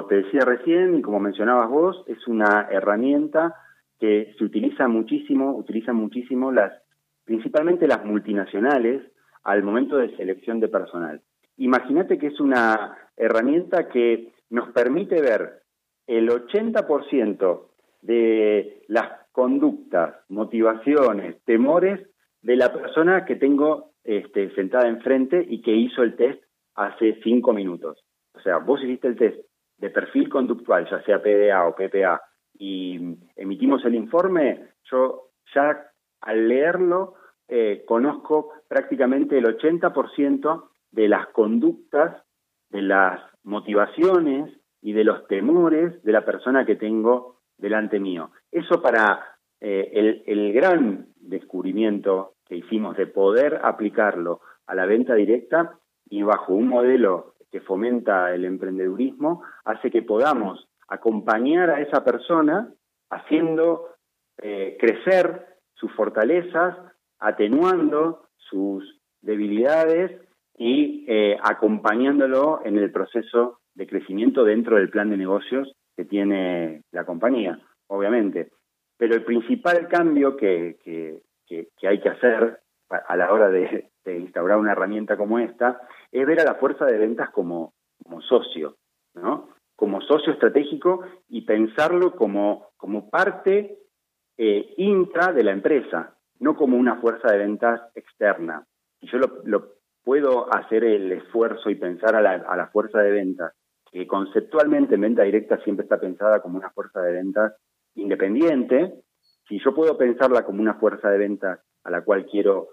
Te 0.08 0.22
decía 0.22 0.40
recién 0.40 0.98
y 0.98 1.02
como 1.02 1.20
mencionabas 1.20 1.68
vos, 1.68 2.04
es 2.06 2.26
una 2.26 2.68
herramienta 2.70 3.54
que 3.98 4.34
se 4.38 4.44
utiliza 4.44 4.88
muchísimo, 4.88 5.56
utilizan 5.56 5.96
muchísimo 5.96 6.52
las, 6.52 6.72
principalmente 7.24 7.86
las 7.86 8.04
multinacionales 8.04 9.02
al 9.44 9.62
momento 9.62 9.96
de 9.96 10.16
selección 10.16 10.60
de 10.60 10.68
personal. 10.68 11.22
Imagínate 11.56 12.18
que 12.18 12.28
es 12.28 12.40
una 12.40 12.96
herramienta 13.16 13.88
que 13.88 14.32
nos 14.50 14.70
permite 14.72 15.20
ver 15.20 15.62
el 16.06 16.28
80% 16.28 17.66
de 18.02 18.82
las 18.88 19.08
conductas, 19.32 20.16
motivaciones, 20.28 21.42
temores 21.44 22.00
de 22.42 22.56
la 22.56 22.72
persona 22.72 23.24
que 23.24 23.36
tengo 23.36 23.92
este, 24.04 24.54
sentada 24.54 24.88
enfrente 24.88 25.44
y 25.48 25.60
que 25.60 25.74
hizo 25.74 26.02
el 26.02 26.16
test 26.16 26.42
hace 26.74 27.18
cinco 27.22 27.52
minutos. 27.52 28.04
O 28.34 28.40
sea, 28.40 28.58
vos 28.58 28.82
hiciste 28.82 29.08
el 29.08 29.16
test 29.16 29.48
de 29.78 29.90
perfil 29.90 30.28
conductual, 30.28 30.88
ya 30.90 31.02
sea 31.02 31.22
PDA 31.22 31.66
o 31.66 31.74
PPA, 31.74 32.20
y 32.58 33.16
emitimos 33.36 33.84
el 33.84 33.94
informe, 33.94 34.70
yo 34.90 35.30
ya 35.54 35.90
al 36.20 36.48
leerlo 36.48 37.14
eh, 37.46 37.84
conozco 37.86 38.52
prácticamente 38.68 39.38
el 39.38 39.46
80% 39.46 40.68
de 40.90 41.08
las 41.08 41.28
conductas, 41.28 42.22
de 42.70 42.82
las 42.82 43.20
motivaciones 43.44 44.52
y 44.82 44.92
de 44.92 45.04
los 45.04 45.26
temores 45.28 46.02
de 46.02 46.12
la 46.12 46.24
persona 46.24 46.66
que 46.66 46.76
tengo 46.76 47.40
delante 47.56 48.00
mío. 48.00 48.30
Eso 48.50 48.82
para 48.82 49.38
eh, 49.60 49.90
el, 49.92 50.22
el 50.26 50.52
gran 50.52 51.06
descubrimiento 51.16 52.34
que 52.46 52.56
hicimos 52.56 52.96
de 52.96 53.06
poder 53.06 53.60
aplicarlo 53.62 54.40
a 54.66 54.74
la 54.74 54.86
venta 54.86 55.14
directa 55.14 55.78
y 56.08 56.22
bajo 56.22 56.54
un 56.54 56.68
modelo 56.68 57.34
que 57.50 57.60
fomenta 57.60 58.34
el 58.34 58.44
emprendedurismo, 58.44 59.42
hace 59.64 59.90
que 59.90 60.02
podamos 60.02 60.68
acompañar 60.88 61.70
a 61.70 61.80
esa 61.80 62.04
persona 62.04 62.72
haciendo 63.10 63.88
eh, 64.38 64.76
crecer 64.80 65.46
sus 65.74 65.92
fortalezas, 65.92 66.76
atenuando 67.18 68.28
sus 68.36 69.00
debilidades 69.20 70.20
y 70.56 71.04
eh, 71.08 71.36
acompañándolo 71.42 72.60
en 72.64 72.78
el 72.78 72.90
proceso 72.90 73.60
de 73.74 73.86
crecimiento 73.86 74.44
dentro 74.44 74.76
del 74.76 74.90
plan 74.90 75.10
de 75.10 75.16
negocios 75.16 75.72
que 75.96 76.04
tiene 76.04 76.82
la 76.90 77.04
compañía, 77.04 77.58
obviamente. 77.86 78.50
Pero 78.96 79.14
el 79.14 79.24
principal 79.24 79.88
cambio 79.88 80.36
que, 80.36 80.76
que, 80.84 81.22
hay 81.86 82.00
que 82.00 82.08
hacer 82.08 82.60
a 82.90 83.16
la 83.16 83.32
hora 83.32 83.48
de, 83.50 83.90
instaurar 84.06 84.58
una 84.58 84.72
herramienta 84.72 85.16
como 85.16 85.38
esta 85.38 85.82
es 86.10 86.26
ver 86.26 86.40
a 86.40 86.44
la 86.44 86.54
fuerza 86.54 86.86
de 86.86 86.96
ventas 86.96 87.30
como, 87.30 87.74
socio, 88.26 88.76
¿no? 89.14 89.50
como 89.76 90.00
socio 90.00 90.32
estratégico 90.32 91.04
y 91.28 91.42
pensarlo 91.42 92.16
como, 92.16 92.70
como 92.76 93.10
parte 93.10 93.78
eh, 94.38 94.74
intra 94.78 95.32
de 95.32 95.44
la 95.44 95.52
empresa, 95.52 96.16
no 96.40 96.56
como 96.56 96.76
una 96.76 96.96
fuerza 97.00 97.30
de 97.30 97.38
ventas 97.38 97.82
externa. 97.94 98.64
Si 99.00 99.06
yo 99.08 99.18
lo, 99.44 99.76
puedo 100.02 100.52
hacer 100.54 100.84
el 100.84 101.12
esfuerzo 101.12 101.68
y 101.68 101.74
pensar 101.74 102.16
a 102.16 102.22
la, 102.22 102.32
a 102.32 102.56
la 102.56 102.68
fuerza 102.68 103.00
de 103.00 103.10
ventas, 103.10 103.52
que 103.92 104.06
conceptualmente 104.06 104.94
en 104.94 105.02
venta 105.02 105.22
directa 105.22 105.58
siempre 105.58 105.82
está 105.84 106.00
pensada 106.00 106.40
como 106.40 106.56
una 106.56 106.70
fuerza 106.70 107.02
de 107.02 107.12
ventas 107.12 107.54
independiente, 107.94 108.94
si 109.46 109.58
yo 109.62 109.74
puedo 109.74 109.98
pensarla 109.98 110.44
como 110.44 110.62
una 110.62 110.74
fuerza 110.74 111.10
de 111.10 111.18
ventas 111.18 111.60
a 111.84 111.90
la 111.90 112.02
cual 112.02 112.26
quiero 112.26 112.68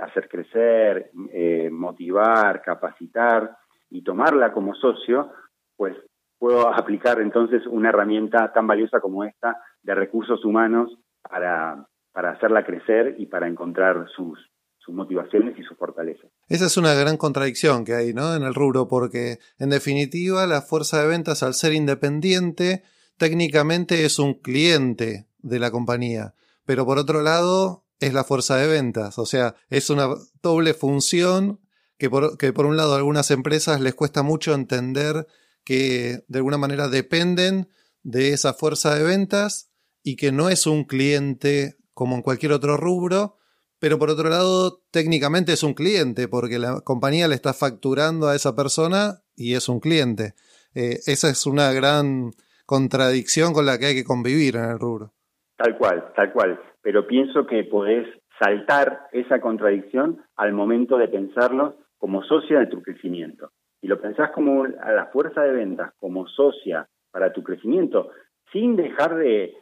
hacer 0.00 0.28
crecer, 0.28 1.10
eh, 1.32 1.68
motivar, 1.70 2.62
capacitar 2.62 3.56
y 3.90 4.02
tomarla 4.02 4.52
como 4.52 4.74
socio, 4.74 5.30
pues 5.76 5.96
puedo 6.38 6.68
aplicar 6.74 7.20
entonces 7.20 7.66
una 7.66 7.90
herramienta 7.90 8.52
tan 8.52 8.66
valiosa 8.66 9.00
como 9.00 9.24
esta 9.24 9.56
de 9.82 9.94
recursos 9.94 10.44
humanos 10.44 10.96
para, 11.22 11.86
para 12.12 12.30
hacerla 12.30 12.64
crecer 12.64 13.16
y 13.18 13.26
para 13.26 13.48
encontrar 13.48 14.06
sus, 14.14 14.38
sus 14.78 14.94
motivaciones 14.94 15.58
y 15.58 15.62
sus 15.62 15.76
fortalezas. 15.76 16.30
Esa 16.48 16.66
es 16.66 16.76
una 16.76 16.94
gran 16.94 17.16
contradicción 17.16 17.84
que 17.84 17.94
hay 17.94 18.14
¿no? 18.14 18.34
en 18.34 18.42
el 18.42 18.54
rubro, 18.54 18.88
porque 18.88 19.38
en 19.58 19.70
definitiva 19.70 20.46
la 20.46 20.62
fuerza 20.62 21.02
de 21.02 21.08
ventas 21.08 21.42
al 21.42 21.54
ser 21.54 21.72
independiente 21.72 22.82
técnicamente 23.18 24.04
es 24.04 24.18
un 24.18 24.34
cliente 24.34 25.26
de 25.38 25.58
la 25.58 25.70
compañía, 25.70 26.34
pero 26.64 26.84
por 26.84 26.98
otro 26.98 27.22
lado 27.22 27.85
es 28.00 28.12
la 28.12 28.24
fuerza 28.24 28.56
de 28.56 28.66
ventas, 28.66 29.18
o 29.18 29.26
sea, 29.26 29.54
es 29.70 29.90
una 29.90 30.08
doble 30.42 30.74
función 30.74 31.60
que 31.98 32.10
por, 32.10 32.36
que 32.36 32.52
por 32.52 32.66
un 32.66 32.76
lado 32.76 32.94
a 32.94 32.98
algunas 32.98 33.30
empresas 33.30 33.80
les 33.80 33.94
cuesta 33.94 34.22
mucho 34.22 34.54
entender 34.54 35.26
que 35.64 36.24
de 36.28 36.38
alguna 36.38 36.58
manera 36.58 36.88
dependen 36.88 37.68
de 38.02 38.32
esa 38.32 38.54
fuerza 38.54 38.94
de 38.94 39.02
ventas 39.02 39.72
y 40.02 40.16
que 40.16 40.30
no 40.30 40.48
es 40.48 40.66
un 40.66 40.84
cliente 40.84 41.76
como 41.92 42.14
en 42.14 42.22
cualquier 42.22 42.52
otro 42.52 42.76
rubro, 42.76 43.38
pero 43.78 43.98
por 43.98 44.10
otro 44.10 44.28
lado 44.28 44.82
técnicamente 44.90 45.52
es 45.52 45.62
un 45.62 45.74
cliente 45.74 46.28
porque 46.28 46.58
la 46.58 46.80
compañía 46.82 47.26
le 47.26 47.34
está 47.34 47.52
facturando 47.52 48.28
a 48.28 48.36
esa 48.36 48.54
persona 48.54 49.22
y 49.34 49.54
es 49.54 49.68
un 49.68 49.80
cliente. 49.80 50.34
Eh, 50.74 51.00
esa 51.06 51.30
es 51.30 51.46
una 51.46 51.72
gran 51.72 52.32
contradicción 52.66 53.52
con 53.52 53.66
la 53.66 53.78
que 53.78 53.86
hay 53.86 53.94
que 53.94 54.04
convivir 54.04 54.56
en 54.56 54.64
el 54.64 54.78
rubro. 54.78 55.14
Tal 55.56 55.76
cual, 55.78 56.12
tal 56.14 56.32
cual. 56.32 56.60
Pero 56.86 57.04
pienso 57.04 57.48
que 57.48 57.64
podés 57.64 58.06
saltar 58.38 59.08
esa 59.10 59.40
contradicción 59.40 60.22
al 60.36 60.52
momento 60.52 60.96
de 60.98 61.08
pensarlo 61.08 61.78
como 61.98 62.22
socia 62.22 62.60
de 62.60 62.68
tu 62.68 62.80
crecimiento 62.80 63.50
y 63.82 63.88
lo 63.88 64.00
pensás 64.00 64.30
como 64.30 64.62
a 64.62 64.92
la 64.92 65.06
fuerza 65.06 65.42
de 65.42 65.50
ventas, 65.50 65.92
como 65.98 66.28
socia 66.28 66.86
para 67.10 67.32
tu 67.32 67.42
crecimiento, 67.42 68.10
sin 68.52 68.76
dejar 68.76 69.16
de, 69.16 69.52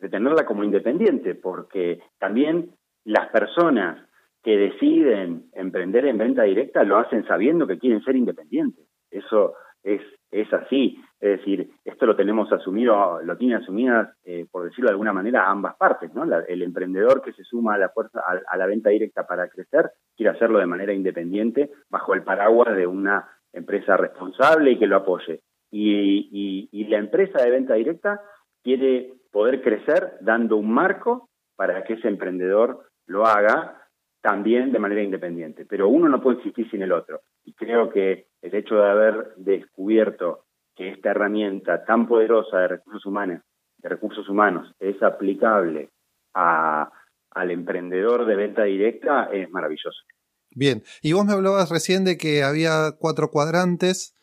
tenerla 0.00 0.46
como 0.46 0.64
independiente, 0.64 1.34
porque 1.34 2.00
también 2.18 2.70
las 3.04 3.28
personas 3.28 4.08
que 4.42 4.56
deciden 4.56 5.50
emprender 5.52 6.06
en 6.06 6.16
venta 6.16 6.44
directa 6.44 6.84
lo 6.84 6.96
hacen 6.96 7.26
sabiendo 7.26 7.66
que 7.66 7.78
quieren 7.78 8.02
ser 8.02 8.16
independientes. 8.16 8.86
Eso 9.10 9.56
es, 9.82 10.00
es 10.30 10.50
así. 10.54 10.98
Es 11.24 11.38
decir, 11.38 11.70
esto 11.86 12.04
lo 12.04 12.16
tenemos 12.16 12.52
asumido, 12.52 13.22
lo 13.22 13.38
tienen 13.38 13.56
asumidas, 13.56 14.14
eh, 14.26 14.44
por 14.50 14.64
decirlo 14.64 14.88
de 14.88 14.92
alguna 14.92 15.14
manera, 15.14 15.48
ambas 15.48 15.74
partes. 15.74 16.10
el 16.48 16.60
emprendedor 16.60 17.22
que 17.22 17.32
se 17.32 17.44
suma 17.44 17.76
a 17.76 17.78
la 17.78 17.88
fuerza, 17.88 18.20
a, 18.46 18.56
la 18.58 18.66
venta 18.66 18.90
directa 18.90 19.26
para 19.26 19.48
crecer, 19.48 19.90
quiere 20.14 20.32
hacerlo 20.32 20.58
de 20.58 20.66
manera 20.66 20.92
independiente, 20.92 21.70
bajo 21.88 22.12
el 22.12 22.24
paraguas 22.24 22.76
de 22.76 22.86
una 22.86 23.26
empresa 23.54 23.96
responsable 23.96 24.72
y 24.72 24.78
que 24.78 24.86
lo 24.86 24.96
apoye. 24.96 25.40
Y 25.70 26.86
la 26.90 26.98
empresa 26.98 27.42
de 27.42 27.50
venta 27.50 27.72
directa 27.72 28.20
quiere 28.62 29.14
poder 29.32 29.62
crecer 29.62 30.18
dando 30.20 30.58
un 30.58 30.70
marco 30.70 31.30
para 31.56 31.84
que 31.84 31.94
ese 31.94 32.08
emprendedor 32.08 32.90
lo 33.06 33.24
haga 33.24 33.80
también 34.20 34.72
de 34.72 34.78
manera 34.78 35.02
independiente. 35.02 35.64
Pero 35.64 35.88
uno 35.88 36.06
no 36.06 36.20
puede 36.20 36.36
existir 36.36 36.70
sin 36.70 36.82
el 36.82 36.92
otro. 36.92 37.22
Y 37.44 37.54
creo 37.54 37.88
que 37.88 38.26
el 38.42 38.54
hecho 38.54 38.74
de 38.74 38.90
haber 38.90 39.34
descubierto 39.36 40.43
que 40.74 40.88
esta 40.88 41.10
herramienta 41.10 41.84
tan 41.84 42.06
poderosa 42.06 42.58
de 42.58 42.68
recursos 42.68 43.06
humanos, 43.06 43.42
de 43.78 43.88
recursos 43.88 44.28
humanos 44.28 44.74
es 44.80 45.02
aplicable 45.02 45.90
a, 46.34 46.90
al 47.30 47.50
emprendedor 47.50 48.26
de 48.26 48.36
venta 48.36 48.64
directa 48.64 49.28
es 49.32 49.50
maravilloso. 49.50 50.02
Bien, 50.50 50.82
y 51.02 51.12
vos 51.12 51.24
me 51.24 51.32
hablabas 51.32 51.70
recién 51.70 52.04
de 52.04 52.16
que 52.16 52.42
había 52.42 52.92
cuatro 52.98 53.30
cuadrantes. 53.30 54.14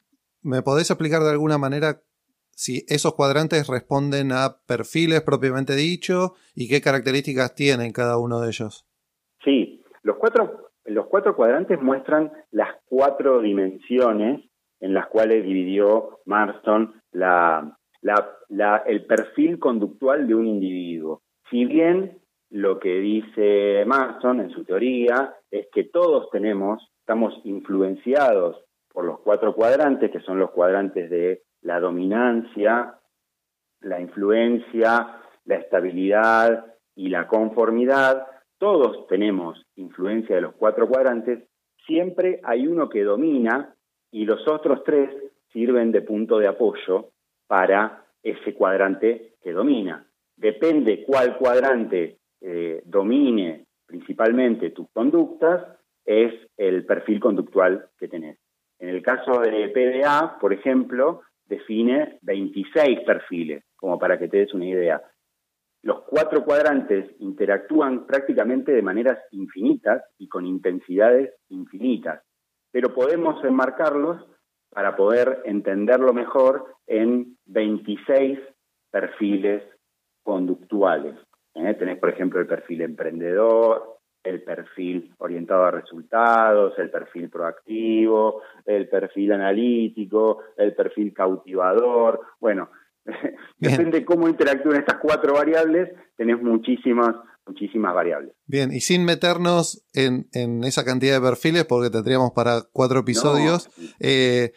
¿Me 0.41 0.61
podés 0.61 0.89
explicar 0.89 1.21
de 1.21 1.31
alguna 1.31 1.57
manera 1.57 2.01
si 2.51 2.85
esos 2.87 3.15
cuadrantes 3.15 3.67
responden 3.67 4.31
a 4.31 4.61
perfiles 4.65 5.21
propiamente 5.21 5.75
dicho 5.75 6.35
y 6.55 6.69
qué 6.69 6.81
características 6.81 7.53
tienen 7.55 7.91
cada 7.91 8.17
uno 8.17 8.39
de 8.39 8.47
ellos? 8.47 8.85
Sí, 9.43 9.83
los 10.03 10.17
cuatro, 10.17 10.71
los 10.85 11.07
cuatro 11.07 11.35
cuadrantes 11.35 11.81
muestran 11.81 12.31
las 12.51 12.69
cuatro 12.85 13.41
dimensiones 13.41 14.50
en 14.81 14.93
las 14.93 15.07
cuales 15.07 15.45
dividió 15.45 16.19
Marston 16.25 17.01
el 18.87 19.05
perfil 19.05 19.59
conductual 19.59 20.27
de 20.27 20.35
un 20.35 20.47
individuo. 20.47 21.21
Si 21.49 21.65
bien 21.65 22.19
lo 22.49 22.79
que 22.79 22.99
dice 22.99 23.85
Marston 23.85 24.41
en 24.41 24.49
su 24.49 24.65
teoría 24.65 25.35
es 25.49 25.67
que 25.71 25.85
todos 25.85 26.29
tenemos, 26.31 26.91
estamos 26.99 27.39
influenciados 27.45 28.65
por 28.91 29.05
los 29.05 29.19
cuatro 29.19 29.55
cuadrantes, 29.55 30.11
que 30.11 30.19
son 30.19 30.39
los 30.39 30.51
cuadrantes 30.51 31.09
de 31.09 31.43
la 31.61 31.79
dominancia, 31.79 32.95
la 33.81 34.01
influencia, 34.01 35.21
la 35.45 35.55
estabilidad 35.55 36.65
y 36.95 37.09
la 37.09 37.27
conformidad, 37.27 38.27
todos 38.57 39.07
tenemos 39.07 39.65
influencia 39.75 40.35
de 40.35 40.41
los 40.41 40.53
cuatro 40.55 40.87
cuadrantes, 40.87 41.47
siempre 41.85 42.41
hay 42.43 42.67
uno 42.67 42.89
que 42.89 43.03
domina 43.03 43.75
y 44.11 44.25
los 44.25 44.47
otros 44.47 44.83
tres 44.83 45.09
sirven 45.51 45.91
de 45.91 46.01
punto 46.01 46.37
de 46.37 46.47
apoyo 46.47 47.11
para 47.47 48.05
ese 48.21 48.53
cuadrante 48.53 49.35
que 49.41 49.51
domina. 49.51 50.05
Depende 50.35 51.03
cuál 51.05 51.37
cuadrante 51.37 52.17
eh, 52.41 52.81
domine 52.85 53.65
principalmente 53.91 54.69
tus 54.69 54.89
conductas, 54.91 55.77
es 56.05 56.33
el 56.55 56.85
perfil 56.85 57.19
conductual 57.19 57.89
que 57.99 58.07
tenés. 58.07 58.37
En 58.79 58.87
el 58.87 59.03
caso 59.03 59.41
de 59.41 59.67
PDA, 59.67 60.39
por 60.39 60.53
ejemplo, 60.53 61.21
define 61.45 62.17
26 62.21 63.01
perfiles, 63.01 63.65
como 63.75 63.99
para 63.99 64.17
que 64.17 64.29
te 64.29 64.37
des 64.37 64.53
una 64.53 64.65
idea. 64.65 65.01
Los 65.83 66.03
cuatro 66.03 66.45
cuadrantes 66.45 67.11
interactúan 67.19 68.07
prácticamente 68.07 68.71
de 68.71 68.81
maneras 68.81 69.19
infinitas 69.31 70.03
y 70.17 70.29
con 70.29 70.45
intensidades 70.45 71.33
infinitas, 71.49 72.23
pero 72.71 72.93
podemos 72.93 73.43
enmarcarlos 73.43 74.25
para 74.69 74.95
poder 74.95 75.41
entenderlo 75.45 76.13
mejor 76.13 76.65
en 76.87 77.37
26 77.45 78.39
perfiles 78.89 79.63
conductuales. 80.23 81.15
¿eh? 81.55 81.73
Tenés, 81.73 81.97
por 81.99 82.09
ejemplo, 82.09 82.39
el 82.39 82.47
perfil 82.47 82.81
emprendedor, 82.81 83.99
el 84.23 84.43
perfil 84.43 85.13
orientado 85.17 85.65
a 85.65 85.71
resultados, 85.71 86.77
el 86.77 86.89
perfil 86.89 87.29
proactivo, 87.29 88.41
el 88.65 88.87
perfil 88.87 89.33
analítico, 89.33 90.43
el 90.57 90.73
perfil 90.75 91.13
cautivador. 91.13 92.21
Bueno, 92.39 92.69
depende 93.57 93.99
de 93.99 94.05
cómo 94.05 94.27
interactúen 94.27 94.77
estas 94.77 94.99
cuatro 94.99 95.33
variables, 95.33 95.89
tenés 96.15 96.41
muchísimas, 96.41 97.15
muchísimas 97.45 97.93
variables. 97.93 98.33
Bien, 98.45 98.71
y 98.71 98.81
sin 98.81 99.05
meternos 99.05 99.85
en, 99.93 100.27
esa 100.63 100.85
cantidad 100.85 101.15
de 101.15 101.27
perfiles, 101.27 101.65
porque 101.65 101.89
tendríamos 101.89 102.31
para 102.31 102.63
cuatro 102.71 102.99
episodios, 102.99 103.69
eh, 103.99 104.53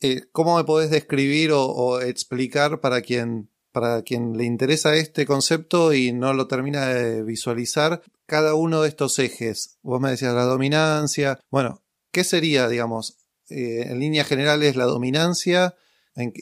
eh, 0.00 0.22
¿cómo 0.32 0.56
me 0.56 0.64
podés 0.64 0.90
describir 0.90 1.50
o 1.52 2.00
explicar 2.00 2.80
para 2.80 3.02
quien 3.02 3.50
para 3.72 4.02
quien 4.02 4.36
le 4.36 4.44
interesa 4.44 4.94
este 4.96 5.26
concepto 5.26 5.92
y 5.92 6.12
no 6.12 6.32
lo 6.32 6.46
termina 6.46 6.86
de 6.88 7.22
visualizar, 7.22 8.02
cada 8.26 8.54
uno 8.54 8.82
de 8.82 8.88
estos 8.88 9.18
ejes. 9.18 9.78
Vos 9.82 10.00
me 10.00 10.10
decías 10.10 10.34
la 10.34 10.44
dominancia. 10.44 11.38
Bueno, 11.50 11.80
¿qué 12.12 12.24
sería, 12.24 12.68
digamos, 12.68 13.18
eh, 13.50 13.86
en 13.88 14.00
líneas 14.00 14.28
generales 14.28 14.76
la 14.76 14.84
dominancia, 14.84 15.74
en, 16.14 16.32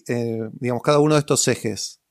digamos, 0.59 0.83
cada 0.83 1.01
uno 1.01 1.14
de 1.14 1.20
estos 1.20 1.46
ejes? 1.48 2.03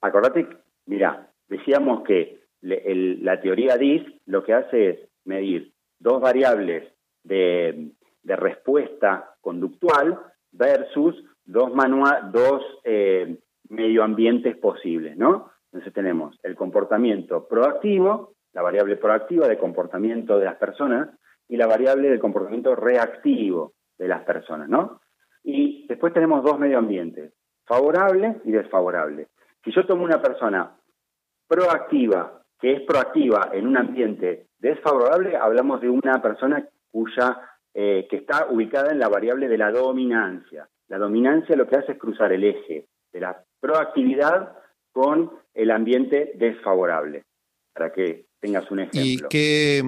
Acordate, 0.00 0.48
mira, 0.86 1.32
decíamos 1.48 2.02
que 2.06 2.41
la 2.62 3.40
teoría 3.40 3.76
DIS 3.76 4.02
lo 4.26 4.44
que 4.44 4.54
hace 4.54 4.88
es 4.90 4.98
medir 5.24 5.72
dos 5.98 6.20
variables 6.20 6.84
de, 7.24 7.92
respuesta 8.24 9.34
conductual 9.40 10.18
versus 10.52 11.24
dos, 11.44 11.72
eh, 12.84 13.36
medioambientes 13.68 14.56
posibles, 14.56 15.16
¿no? 15.16 15.50
Entonces 15.66 15.92
tenemos 15.92 16.38
el 16.42 16.54
comportamiento 16.54 17.48
proactivo, 17.48 18.34
la 18.52 18.62
variable 18.62 18.96
proactiva 18.96 19.48
de 19.48 19.58
comportamiento 19.58 20.38
de 20.38 20.44
las 20.44 20.56
personas 20.56 21.08
y 21.48 21.56
la 21.56 21.66
variable 21.66 22.10
del 22.10 22.20
comportamiento 22.20 22.76
reactivo 22.76 23.72
de 23.98 24.08
las 24.08 24.22
personas, 24.22 24.68
¿no? 24.68 25.00
Y 25.42 25.86
después 25.88 26.12
tenemos 26.12 26.44
dos 26.44 26.58
medioambientes, 26.58 27.32
favorable 27.64 28.40
y 28.44 28.52
desfavorable. 28.52 29.28
Si 29.64 29.72
yo 29.72 29.86
tomo 29.86 30.04
una 30.04 30.20
persona 30.20 30.76
proactiva, 31.48 32.41
que 32.62 32.74
es 32.74 32.80
proactiva 32.82 33.50
en 33.52 33.66
un 33.66 33.76
ambiente 33.76 34.46
desfavorable, 34.60 35.36
hablamos 35.36 35.80
de 35.80 35.88
una 35.88 36.22
persona 36.22 36.64
cuya 36.92 37.40
eh, 37.74 38.06
que 38.08 38.18
está 38.18 38.46
ubicada 38.48 38.92
en 38.92 39.00
la 39.00 39.08
variable 39.08 39.48
de 39.48 39.58
la 39.58 39.72
dominancia. 39.72 40.68
La 40.86 40.98
dominancia 40.98 41.56
lo 41.56 41.66
que 41.66 41.76
hace 41.76 41.92
es 41.92 41.98
cruzar 41.98 42.32
el 42.32 42.44
eje 42.44 42.86
de 43.12 43.20
la 43.20 43.42
proactividad 43.60 44.56
con 44.92 45.32
el 45.54 45.72
ambiente 45.72 46.32
desfavorable, 46.36 47.24
para 47.74 47.92
que 47.92 48.26
tengas 48.38 48.70
un 48.70 48.80
ejemplo. 48.80 49.02
¿Y 49.02 49.18
qué, 49.28 49.82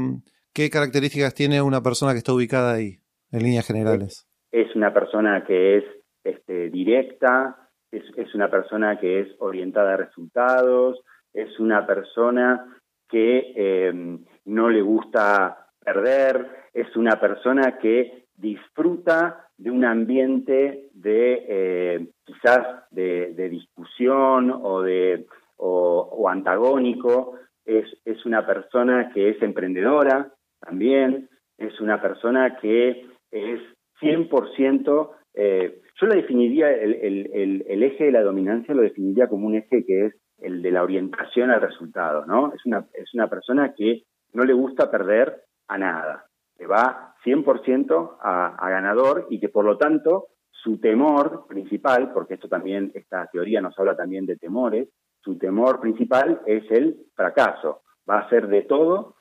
qué 0.53 0.69
características 0.69 1.33
tiene 1.33 1.63
una 1.63 1.81
persona 1.81 2.11
que 2.11 2.19
está 2.19 2.33
ubicada 2.33 2.75
ahí, 2.75 2.99
en 3.31 3.43
líneas 3.45 3.69
generales? 3.69 4.27
Es, 4.51 4.75
una 4.75 4.93
persona 4.93 5.45
que 5.47 5.77
es 5.77 5.85
este, 6.25 6.71
directa, 6.71 7.71
es, 7.93 8.03
es, 8.17 8.35
una 8.35 8.51
persona 8.51 8.99
que 8.99 9.21
es 9.21 9.29
orientada 9.39 9.95
a 9.95 9.97
resultados, 9.97 11.01
es 11.35 11.59
una 11.61 11.87
persona 11.87 12.65
que 13.09 13.53
em, 13.57 14.25
no 14.47 14.71
le 14.71 14.81
gusta 14.81 15.69
perder, 15.85 16.49
es 16.73 16.97
una 16.97 17.21
persona 17.21 17.79
que 17.79 18.25
disfruta 18.37 19.49
de 19.59 19.71
un 19.71 19.85
ambiente 19.85 20.89
de 20.93 21.45
eh, 21.49 22.09
quizás 22.25 22.91
de, 22.91 23.49
discusión 23.51 24.51
o 24.51 24.83
de 24.83 25.27
o, 25.57 26.29
antagónico, 26.29 27.39
es, 27.65 27.87
es, 28.05 28.25
una 28.27 28.45
persona 28.47 29.11
que 29.15 29.31
es 29.31 29.43
emprendedora 29.43 30.33
también, 30.61 31.29
es 31.59 31.81
una 31.81 32.03
persona 32.03 32.57
que 32.61 33.07
es 33.31 33.61
100%, 34.01 35.11
eh, 35.35 35.81
yo 36.01 36.07
lo 36.07 36.15
definiría, 36.15 36.71
el, 36.73 37.63
el, 37.67 37.83
eje 37.83 38.05
de 38.05 38.13
la 38.13 38.23
dominancia 38.23 38.75
lo 38.75 38.83
definiría 38.83 39.29
como 39.29 39.47
un 39.47 39.55
eje 39.55 39.85
que 39.87 40.07
es 40.07 40.15
el 40.39 40.63
de 40.63 40.71
la 40.71 40.83
orientación 40.83 41.51
al 41.51 41.61
resultado, 41.61 42.27
¿no? 42.27 42.53
Es 42.55 42.65
una, 42.67 42.87
es 42.93 43.13
una 43.15 43.29
persona 43.29 43.75
que 43.75 44.05
no 44.33 44.45
le 44.45 44.53
gusta 44.53 44.91
perder 44.91 45.45
a 45.69 45.79
nada, 45.79 46.27
que 46.57 46.67
va 46.67 47.15
100% 47.25 48.19
a, 48.21 48.57
a 48.57 48.71
ganador 48.71 49.27
y 49.31 49.41
que 49.41 49.49
por 49.49 49.65
lo 49.65 49.79
tanto 49.79 50.29
su 50.51 50.79
temor 50.79 51.47
principal, 51.47 52.13
porque 52.13 52.35
esto 52.35 52.49
también, 52.49 52.91
esta 52.95 53.27
teoría 53.27 53.61
nos 53.61 53.79
habla 53.79 53.97
también 53.97 54.27
de 54.27 54.37
temores, 54.37 54.89
su 55.21 55.39
temor 55.39 55.81
principal 55.81 56.41
es 56.47 56.71
el 56.71 57.07
fracaso. 57.15 57.83
Va 58.09 58.19
a 58.19 58.27
hacer 58.27 58.49
de 58.49 58.63
todo 58.63 59.17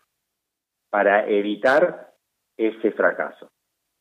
para 0.89 1.27
evitar 1.27 2.13
ese 2.57 2.91
fracaso. 2.91 3.51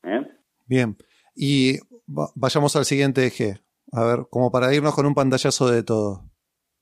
¿eh? 0.03 0.27
Bien, 0.65 0.95
y 1.35 1.79
vayamos 2.05 2.75
al 2.75 2.85
siguiente 2.85 3.25
eje. 3.25 3.55
A 3.91 4.03
ver, 4.03 4.25
como 4.29 4.51
para 4.51 4.73
irnos 4.73 4.95
con 4.95 5.05
un 5.05 5.13
pantallazo 5.13 5.69
de 5.69 5.83
todo. 5.83 6.32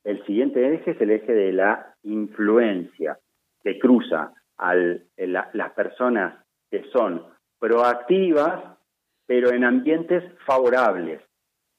El 0.03 0.25
siguiente 0.25 0.73
eje 0.73 0.91
es 0.91 1.01
el 1.01 1.11
eje 1.11 1.33
de 1.33 1.53
la 1.53 1.95
influencia, 2.03 3.19
que 3.63 3.77
cruza 3.79 4.33
a 4.57 4.75
las 4.75 5.71
personas 5.73 6.43
que 6.69 6.83
son 6.91 7.23
proactivas 7.59 8.71
pero 9.31 9.53
en 9.53 9.63
ambientes 9.63 10.25
favorables. 10.45 11.21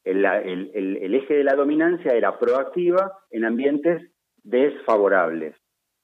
El, 0.04 0.24
eje 0.24 1.34
de 1.34 1.44
la 1.44 1.54
dominancia 1.54 2.14
era 2.14 2.38
proactiva 2.38 3.12
en 3.30 3.44
ambientes 3.44 4.10
desfavorables. 4.42 5.54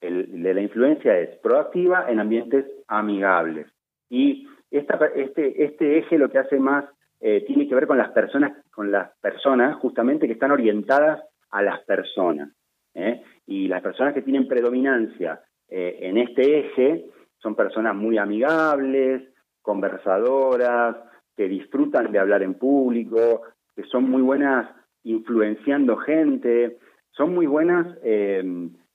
El 0.02 0.42
de 0.42 0.52
la 0.52 0.60
influencia 0.60 1.18
es 1.18 1.38
proactiva 1.38 2.04
en 2.10 2.20
ambientes 2.20 2.66
amigables. 2.86 3.66
Y 4.10 4.46
este, 4.70 5.64
este 5.64 5.98
eje 6.00 6.18
lo 6.18 6.28
que 6.28 6.36
hace 6.36 6.58
más 6.58 6.84
eh, 7.20 7.42
tiene 7.46 7.66
que 7.66 7.74
ver 7.74 7.86
con 7.86 7.96
las 7.96 8.10
personas, 8.10 8.52
con 8.70 8.92
las 8.92 9.16
personas 9.22 9.74
justamente 9.76 10.26
que 10.26 10.34
están 10.34 10.50
orientadas 10.50 11.24
a 11.50 11.62
las 11.62 11.80
personas. 11.84 12.50
¿eh? 12.94 13.22
Y 13.46 13.68
las 13.68 13.82
personas 13.82 14.14
que 14.14 14.22
tienen 14.22 14.48
predominancia 14.48 15.40
eh, 15.68 15.98
en 16.02 16.18
este 16.18 16.60
eje 16.60 17.06
son 17.38 17.54
personas 17.54 17.94
muy 17.94 18.18
amigables, 18.18 19.22
conversadoras, 19.62 20.96
que 21.36 21.48
disfrutan 21.48 22.10
de 22.10 22.18
hablar 22.18 22.42
en 22.42 22.54
público, 22.54 23.42
que 23.76 23.84
son 23.84 24.10
muy 24.10 24.22
buenas 24.22 24.68
influenciando 25.04 25.96
gente, 25.96 26.78
son 27.10 27.34
muy 27.34 27.46
buenas, 27.46 27.96
eh, 28.02 28.42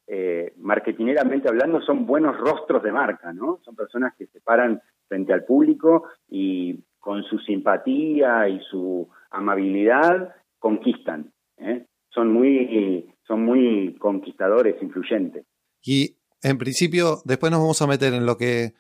eh, 0.08 0.54
marketineramente 0.58 1.48
hablando, 1.48 1.82
son 1.82 2.06
buenos 2.06 2.38
rostros 2.38 2.84
de 2.84 2.92
marca, 2.92 3.34
¿no? 3.34 3.60
Son 3.64 3.76
personas 3.76 4.14
que 4.18 4.28
se 4.28 4.42
paran 4.42 4.82
frente 5.08 5.34
al 5.34 5.46
público 5.46 6.10
y 6.28 6.84
con 7.00 7.24
su 7.24 7.40
simpatía 7.40 8.48
y 8.48 8.60
su 8.70 9.10
amabilidad 9.32 10.36
conquistan. 10.60 11.32
¿eh? 11.58 11.86
Son, 12.14 12.32
muy, 12.32 13.14
son 13.28 13.44
muy 13.44 13.96
conquistadores, 14.00 14.76
influyentes. 14.82 15.46
Y 15.82 16.18
en 16.42 16.58
principio, 16.58 17.22
después 17.26 17.52
nos 17.52 17.62
vamos 17.62 17.82
a 17.82 17.88
meter 17.88 18.14
en 18.14 18.26
lo 18.26 18.38
que 18.38 18.74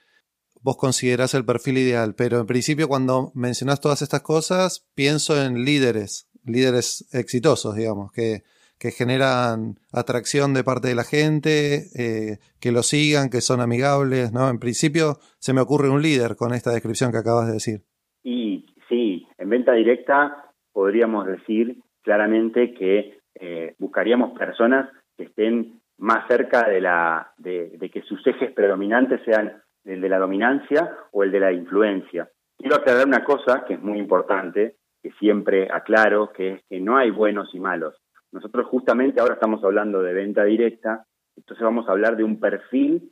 vos 0.61 0.77
considerás 0.77 1.33
el 1.33 1.45
perfil 1.45 1.77
ideal, 1.77 2.15
pero 2.15 2.39
en 2.39 2.47
principio 2.47 2.87
cuando 2.87 3.31
mencionás 3.35 3.81
todas 3.81 4.01
estas 4.01 4.21
cosas, 4.21 4.89
pienso 4.95 5.41
en 5.41 5.65
líderes, 5.65 6.29
líderes 6.45 7.09
exitosos, 7.13 7.75
digamos, 7.75 8.11
que, 8.11 8.43
que 8.79 8.91
generan 8.91 9.75
atracción 9.91 10.53
de 10.53 10.63
parte 10.63 10.87
de 10.87 10.95
la 10.95 11.03
gente, 11.03 11.87
eh, 11.95 12.37
que 12.59 12.71
lo 12.71 12.83
sigan, 12.83 13.29
que 13.29 13.41
son 13.41 13.59
amigables, 13.59 14.31
¿no? 14.31 14.49
En 14.49 14.59
principio 14.59 15.17
se 15.39 15.53
me 15.53 15.61
ocurre 15.61 15.89
un 15.89 16.01
líder 16.01 16.35
con 16.35 16.53
esta 16.53 16.71
descripción 16.71 17.11
que 17.11 17.17
acabas 17.17 17.47
de 17.47 17.53
decir. 17.53 17.81
Y 18.23 18.65
sí, 18.87 19.27
en 19.37 19.49
venta 19.49 19.73
directa 19.73 20.53
podríamos 20.71 21.27
decir 21.27 21.81
claramente 22.03 22.73
que 22.73 23.22
eh, 23.45 23.75
buscaríamos 23.77 24.37
personas 24.39 24.89
que 25.17 25.25
estén 25.25 25.81
más 25.97 26.25
cerca 26.29 26.63
de, 26.69 26.79
la, 26.79 27.33
de, 27.37 27.71
de 27.77 27.89
que 27.89 28.01
sus 28.03 28.25
ejes 28.25 28.53
predominantes 28.53 29.21
sean 29.25 29.61
el 29.83 29.99
de 29.99 30.07
la 30.07 30.17
dominancia 30.17 30.95
o 31.11 31.23
el 31.23 31.31
de 31.31 31.41
la 31.41 31.51
influencia. 31.51 32.29
Quiero 32.57 32.77
aclarar 32.77 33.05
una 33.05 33.25
cosa 33.25 33.65
que 33.65 33.73
es 33.73 33.81
muy 33.81 33.99
importante, 33.99 34.77
que 35.01 35.11
siempre 35.19 35.67
aclaro, 35.69 36.31
que 36.31 36.53
es 36.53 36.61
que 36.69 36.79
no 36.79 36.95
hay 36.95 37.11
buenos 37.11 37.53
y 37.53 37.59
malos. 37.59 38.01
Nosotros 38.31 38.65
justamente 38.67 39.19
ahora 39.19 39.33
estamos 39.33 39.61
hablando 39.61 40.01
de 40.01 40.13
venta 40.13 40.45
directa, 40.45 41.05
entonces 41.35 41.63
vamos 41.63 41.89
a 41.89 41.91
hablar 41.91 42.15
de 42.15 42.23
un 42.23 42.39
perfil, 42.39 43.11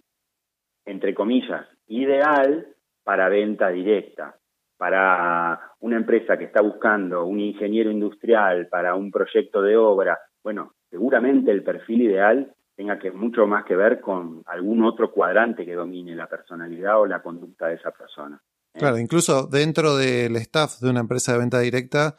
entre 0.85 1.13
comillas, 1.13 1.67
ideal 1.87 2.67
para 3.03 3.27
venta 3.27 3.67
directa. 3.67 4.37
Para 4.81 5.75
una 5.81 5.97
empresa 5.97 6.37
que 6.39 6.45
está 6.45 6.59
buscando 6.59 7.23
un 7.23 7.39
ingeniero 7.39 7.91
industrial 7.91 8.67
para 8.67 8.95
un 8.95 9.11
proyecto 9.11 9.61
de 9.61 9.77
obra, 9.77 10.17
bueno, 10.43 10.73
seguramente 10.89 11.51
el 11.51 11.63
perfil 11.63 12.01
ideal 12.01 12.55
tenga 12.75 12.97
que 12.97 13.11
mucho 13.11 13.45
más 13.45 13.63
que 13.65 13.75
ver 13.75 14.01
con 14.01 14.41
algún 14.47 14.83
otro 14.83 15.11
cuadrante 15.11 15.65
que 15.65 15.75
domine 15.75 16.15
la 16.15 16.27
personalidad 16.27 16.99
o 16.99 17.05
la 17.05 17.21
conducta 17.21 17.67
de 17.67 17.75
esa 17.75 17.91
persona. 17.91 18.41
¿eh? 18.73 18.79
Claro, 18.79 18.97
incluso 18.97 19.45
dentro 19.45 19.97
del 19.97 20.35
staff 20.37 20.79
de 20.79 20.89
una 20.89 21.01
empresa 21.01 21.33
de 21.33 21.37
venta 21.37 21.59
directa, 21.59 22.15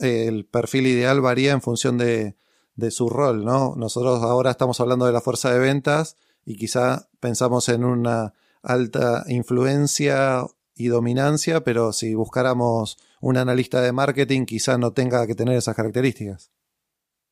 el 0.00 0.46
perfil 0.46 0.88
ideal 0.88 1.20
varía 1.20 1.52
en 1.52 1.62
función 1.62 1.96
de, 1.96 2.34
de 2.74 2.90
su 2.90 3.08
rol, 3.08 3.44
¿no? 3.44 3.74
Nosotros 3.76 4.20
ahora 4.24 4.50
estamos 4.50 4.80
hablando 4.80 5.06
de 5.06 5.12
la 5.12 5.20
fuerza 5.20 5.52
de 5.52 5.60
ventas 5.60 6.16
y 6.44 6.56
quizá 6.56 7.08
pensamos 7.20 7.68
en 7.68 7.84
una 7.84 8.32
alta 8.64 9.22
influencia 9.28 10.42
y 10.80 10.88
dominancia, 10.88 11.60
pero 11.60 11.92
si 11.92 12.14
buscáramos 12.14 12.96
un 13.20 13.36
analista 13.36 13.82
de 13.82 13.92
marketing, 13.92 14.46
quizá 14.46 14.78
no 14.78 14.92
tenga 14.92 15.26
que 15.26 15.34
tener 15.34 15.56
esas 15.56 15.76
características. 15.76 16.50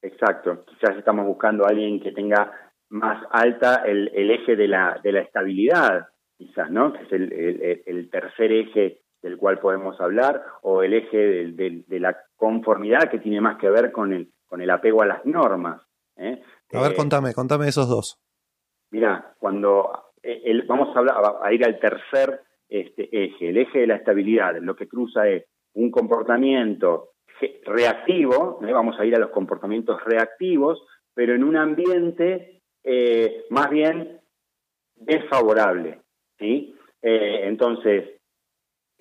Exacto, 0.02 0.64
quizás 0.66 0.96
estamos 0.96 1.26
buscando 1.26 1.64
a 1.64 1.70
alguien 1.70 2.00
que 2.00 2.12
tenga 2.12 2.52
más 2.90 3.24
alta 3.30 3.82
el, 3.86 4.08
eje 4.30 4.54
de 4.54 4.68
la, 4.68 5.00
de 5.02 5.12
la 5.12 5.20
estabilidad, 5.20 6.08
quizás, 6.36 6.70
¿no? 6.70 6.92
Que 6.92 7.02
es 7.02 7.12
el, 7.12 8.08
tercer 8.10 8.52
eje 8.52 9.00
del 9.22 9.36
cual 9.36 9.58
podemos 9.58 10.00
hablar, 10.00 10.44
o 10.62 10.82
el 10.82 10.94
eje 10.94 11.16
de 11.16 12.00
la 12.00 12.16
conformidad 12.36 13.10
que 13.10 13.18
tiene 13.18 13.40
más 13.40 13.58
que 13.58 13.68
ver 13.68 13.90
con 13.90 14.12
el, 14.12 14.30
con 14.46 14.60
el 14.60 14.70
apego 14.70 15.02
a 15.02 15.06
las 15.06 15.24
normas. 15.24 15.82
¿eh? 16.16 16.42
A 16.72 16.82
ver, 16.82 16.92
eh, 16.92 16.96
contame, 16.96 17.34
contame 17.34 17.68
esos 17.68 17.88
dos. 17.88 18.20
Mira, 18.90 19.34
cuando 19.38 20.12
eh, 20.22 20.62
vamos 20.66 20.94
a, 20.94 20.98
hablar, 20.98 21.16
a 21.42 21.52
ir 21.52 21.64
al 21.64 21.78
tercer 21.78 22.42
este, 22.68 23.08
eje, 23.12 23.48
el 23.48 23.58
eje 23.58 23.80
de 23.80 23.86
la 23.86 23.96
estabilidad, 23.96 24.56
lo 24.60 24.76
que 24.76 24.88
cruza 24.88 25.28
es 25.28 25.44
un 25.74 25.90
comportamiento 25.90 27.10
reactivo, 27.64 28.58
vamos 28.60 28.98
a 28.98 29.04
ir 29.04 29.14
a 29.14 29.20
los 29.20 29.30
comportamientos 29.30 30.02
reactivos, 30.04 30.84
pero 31.14 31.34
en 31.34 31.44
un 31.44 31.56
ambiente 31.56 32.62
más 33.50 33.70
bien 33.70 34.20
desfavorable. 34.96 36.00
¿sí? 36.38 36.74
entonces, 37.02 38.18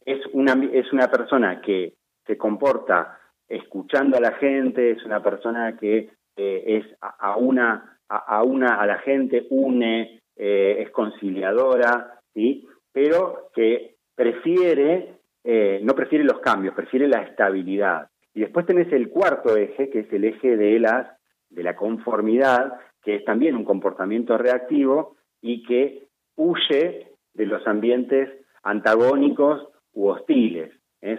es 0.05 0.25
una, 0.33 0.53
es 0.71 0.91
una 0.93 1.09
persona 1.09 1.61
que 1.61 1.95
se 2.25 2.37
comporta 2.37 3.19
escuchando 3.47 4.17
a 4.17 4.21
la 4.21 4.33
gente, 4.33 4.91
es 4.91 5.03
una 5.03 5.21
persona 5.21 5.77
que 5.77 6.09
eh, 6.35 6.63
es 6.65 6.85
a, 7.01 7.35
una, 7.37 7.99
a, 8.07 8.43
una, 8.43 8.75
a 8.75 8.85
la 8.85 8.99
gente 8.99 9.47
une, 9.49 10.21
eh, 10.35 10.77
es 10.79 10.91
conciliadora, 10.91 12.21
¿sí? 12.33 12.67
Pero 12.97 13.51
que 13.53 13.97
prefiere, 14.15 15.19
eh, 15.43 15.79
no 15.83 15.93
prefiere 15.93 16.23
los 16.23 16.39
cambios, 16.39 16.73
prefiere 16.73 17.07
la 17.07 17.21
estabilidad. 17.21 18.09
Y 18.33 18.39
después 18.39 18.65
tenés 18.65 18.91
el 18.91 19.09
cuarto 19.09 19.55
eje, 19.55 19.91
que 19.91 19.99
es 19.99 20.11
el 20.11 20.23
eje 20.23 20.57
de, 20.57 20.79
las, 20.79 21.07
de 21.51 21.61
la 21.61 21.75
conformidad, 21.75 22.73
que 23.03 23.17
es 23.17 23.23
también 23.23 23.55
un 23.55 23.65
comportamiento 23.65 24.35
reactivo 24.39 25.15
y 25.43 25.61
que 25.61 26.07
huye 26.37 27.11
de 27.35 27.45
los 27.45 27.67
ambientes 27.67 28.31
antagónicos 28.63 29.67
u 29.93 30.07
hostiles. 30.07 30.71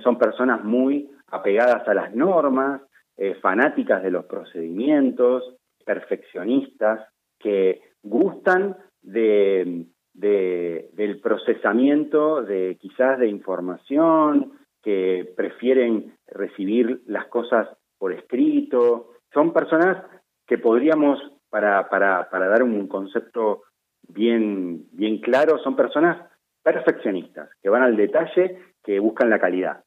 Son 0.02 0.18
personas 0.18 0.64
muy 0.64 1.08
apegadas 1.28 1.86
a 1.86 1.94
las 1.94 2.12
normas, 2.12 2.82
eh, 3.16 3.36
fanáticas 3.36 4.02
de 4.02 4.10
los 4.10 4.24
procedimientos, 4.24 5.54
perfeccionistas, 5.84 7.06
que 7.38 7.82
gustan 8.02 8.76
de, 9.00 9.86
del 10.18 11.20
procesamiento 11.22 12.42
de 12.42 12.76
quizás 12.81 13.18
de 13.18 13.28
información, 13.28 14.52
que 14.83 15.33
prefieren 15.37 16.16
recibir 16.26 17.02
las 17.07 17.26
cosas 17.26 17.68
por 17.98 18.12
escrito. 18.12 19.12
Son 19.33 19.52
personas 19.52 20.04
que 20.46 20.59
podríamos, 20.59 21.18
para, 21.50 21.88
para, 21.88 22.28
para 22.31 22.48
dar 22.48 22.62
un 22.62 22.88
concepto 22.88 23.62
bien, 24.09 24.87
bien 24.92 25.18
claro, 25.20 25.59
son 25.59 25.76
personas 25.76 26.28
perfeccionistas, 26.62 27.50
que 27.62 27.68
van 27.68 27.83
al 27.83 27.96
detalle, 27.96 28.59
que 28.83 28.98
buscan 28.98 29.31
la 29.31 29.38
calidad. 29.38 29.85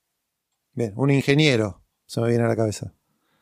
Bien, 0.74 0.94
un 0.96 1.10
ingeniero, 1.10 1.82
se 2.06 2.22
me 2.22 2.30
viene 2.30 2.46
a 2.46 2.48
la 2.48 2.56
cabeza. 2.56 2.94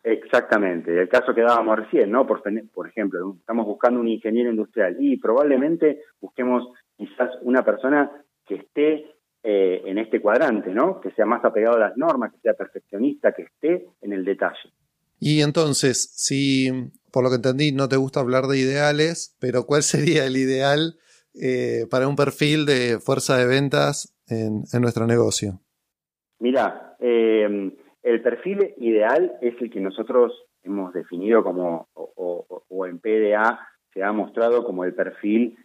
Exactamente, 0.01 0.97
el 0.97 1.09
caso 1.09 1.35
que 1.35 1.41
dábamos 1.41 1.77
recién, 1.77 2.09
¿no? 2.09 2.25
Por, 2.25 2.41
por 2.73 2.87
ejemplo, 2.87 3.35
estamos 3.37 3.65
buscando 3.65 3.99
un 3.99 4.07
ingeniero 4.07 4.49
industrial 4.49 4.95
y 4.99 5.17
probablemente 5.17 6.01
busquemos 6.21 6.69
quizás 6.99 7.31
una 7.41 7.63
persona 7.63 8.11
que 8.45 8.55
esté 8.55 9.05
eh, 9.41 9.81
en 9.85 9.97
este 9.97 10.21
cuadrante, 10.21 10.69
¿no? 10.71 10.99
Que 10.99 11.11
sea 11.11 11.25
más 11.25 11.43
apegado 11.43 11.77
a 11.77 11.79
las 11.79 11.97
normas, 11.97 12.31
que 12.33 12.39
sea 12.41 12.53
perfeccionista, 12.53 13.31
que 13.31 13.43
esté 13.43 13.87
en 14.01 14.13
el 14.13 14.23
detalle. 14.23 14.73
Y 15.19 15.41
entonces, 15.41 16.11
si 16.13 16.91
por 17.11 17.23
lo 17.23 17.29
que 17.29 17.37
entendí 17.37 17.71
no 17.71 17.89
te 17.89 17.97
gusta 17.97 18.19
hablar 18.19 18.43
de 18.43 18.59
ideales, 18.59 19.35
pero 19.39 19.65
¿cuál 19.65 19.81
sería 19.83 20.25
el 20.25 20.37
ideal 20.37 20.95
eh, 21.33 21.85
para 21.89 22.07
un 22.07 22.15
perfil 22.15 22.65
de 22.65 22.99
fuerza 22.99 23.37
de 23.37 23.47
ventas 23.47 24.15
en 24.27 24.81
nuestro 24.81 25.07
negocio? 25.07 25.59
Mira, 26.39 26.95
eh, 26.99 27.71
el 28.03 28.21
perfil 28.21 28.73
ideal 28.77 29.37
es 29.41 29.55
el 29.61 29.69
que 29.69 29.79
nosotros 29.79 30.31
hemos 30.63 30.93
definido 30.93 31.43
como, 31.43 31.89
o, 31.93 32.85
en 32.85 32.99
PDA 32.99 33.59
se 33.93 34.03
ha 34.03 34.11
mostrado 34.11 34.63
como 34.63 34.83
el 34.83 34.93
perfil 34.93 35.57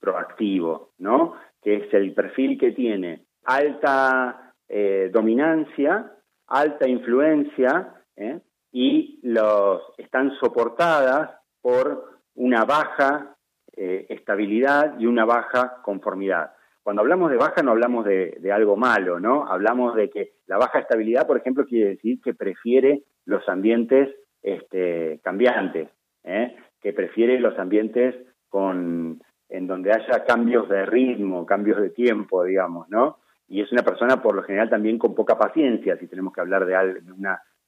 proactivo, 0.00 0.92
¿no? 0.98 1.34
Que 1.62 1.76
es 1.76 1.94
el 1.94 2.14
perfil 2.14 2.58
que 2.58 2.72
tiene 2.72 3.26
alta 3.44 4.54
eh, 4.68 5.10
dominancia, 5.12 6.12
alta 6.46 6.88
influencia, 6.88 7.94
¿eh? 8.16 8.40
y 8.72 9.20
los 9.22 9.82
están 9.98 10.32
soportadas 10.40 11.30
por 11.60 12.20
una 12.34 12.64
baja 12.64 13.36
estabilidad 13.72 14.98
y 14.98 15.06
una 15.06 15.24
baja 15.24 15.80
conformidad. 15.82 16.50
Cuando 16.82 17.02
hablamos 17.02 17.30
de 17.30 17.36
baja 17.36 17.62
no 17.62 17.72
hablamos 17.72 18.04
de, 18.04 18.50
algo 18.52 18.76
malo, 18.76 19.20
¿no? 19.20 19.46
Hablamos 19.46 19.94
de 19.94 20.10
que 20.10 20.32
la 20.46 20.56
baja 20.56 20.80
estabilidad, 20.80 21.26
por 21.26 21.36
ejemplo, 21.36 21.64
quiere 21.66 21.90
decir 21.90 22.20
que 22.20 22.34
prefiere 22.34 23.04
los 23.26 23.48
ambientes 23.48 24.08
este, 24.42 25.20
cambiantes, 25.22 25.88
¿eh? 26.24 26.56
que 26.80 26.92
prefiere 26.92 27.38
los 27.38 27.58
ambientes 27.58 28.14
con, 28.48 29.22
en 29.50 29.66
donde 29.66 29.92
haya 29.92 30.24
cambios 30.24 30.68
de 30.68 30.86
ritmo, 30.86 31.44
cambios 31.44 31.80
de 31.80 31.90
tiempo, 31.90 32.44
digamos, 32.44 32.88
¿no? 32.88 33.18
Y 33.48 33.60
es 33.60 33.72
una 33.72 33.82
persona 33.82 34.22
por 34.22 34.34
lo 34.34 34.42
general 34.44 34.70
también 34.70 34.98
con 34.98 35.14
poca 35.14 35.36
paciencia, 35.36 35.96
si 35.98 36.06
tenemos 36.06 36.32
que 36.32 36.40
hablar 36.40 36.64
de, 36.64 37.02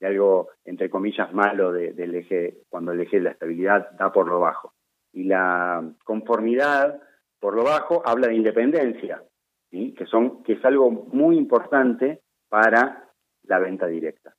de 0.01 0.07
algo, 0.07 0.51
entre 0.65 0.89
comillas, 0.89 1.33
malo 1.33 1.73
del 1.73 2.15
eje, 2.15 2.59
cuando 2.69 2.93
el 2.93 3.01
eje 3.01 3.19
de 3.19 3.25
la 3.25 3.31
estabilidad 3.31 3.91
da 3.99 4.13
por 4.13 4.29
lo 4.29 4.39
bajo. 4.39 4.75
Y 5.13 5.25
la 5.25 5.85
conformidad 6.05 7.01
por 7.41 7.57
lo 7.57 7.65
bajo 7.65 8.03
habla 8.07 8.29
de 8.29 8.37
independencia, 8.37 9.21
que, 9.71 10.07
son, 10.09 10.45
que 10.45 10.53
es 10.53 10.65
algo 10.65 10.91
muy 10.91 11.37
importante 11.37 12.23
para 12.49 13.09
la 13.43 13.59
venta 13.59 13.89
directa. 13.89 14.35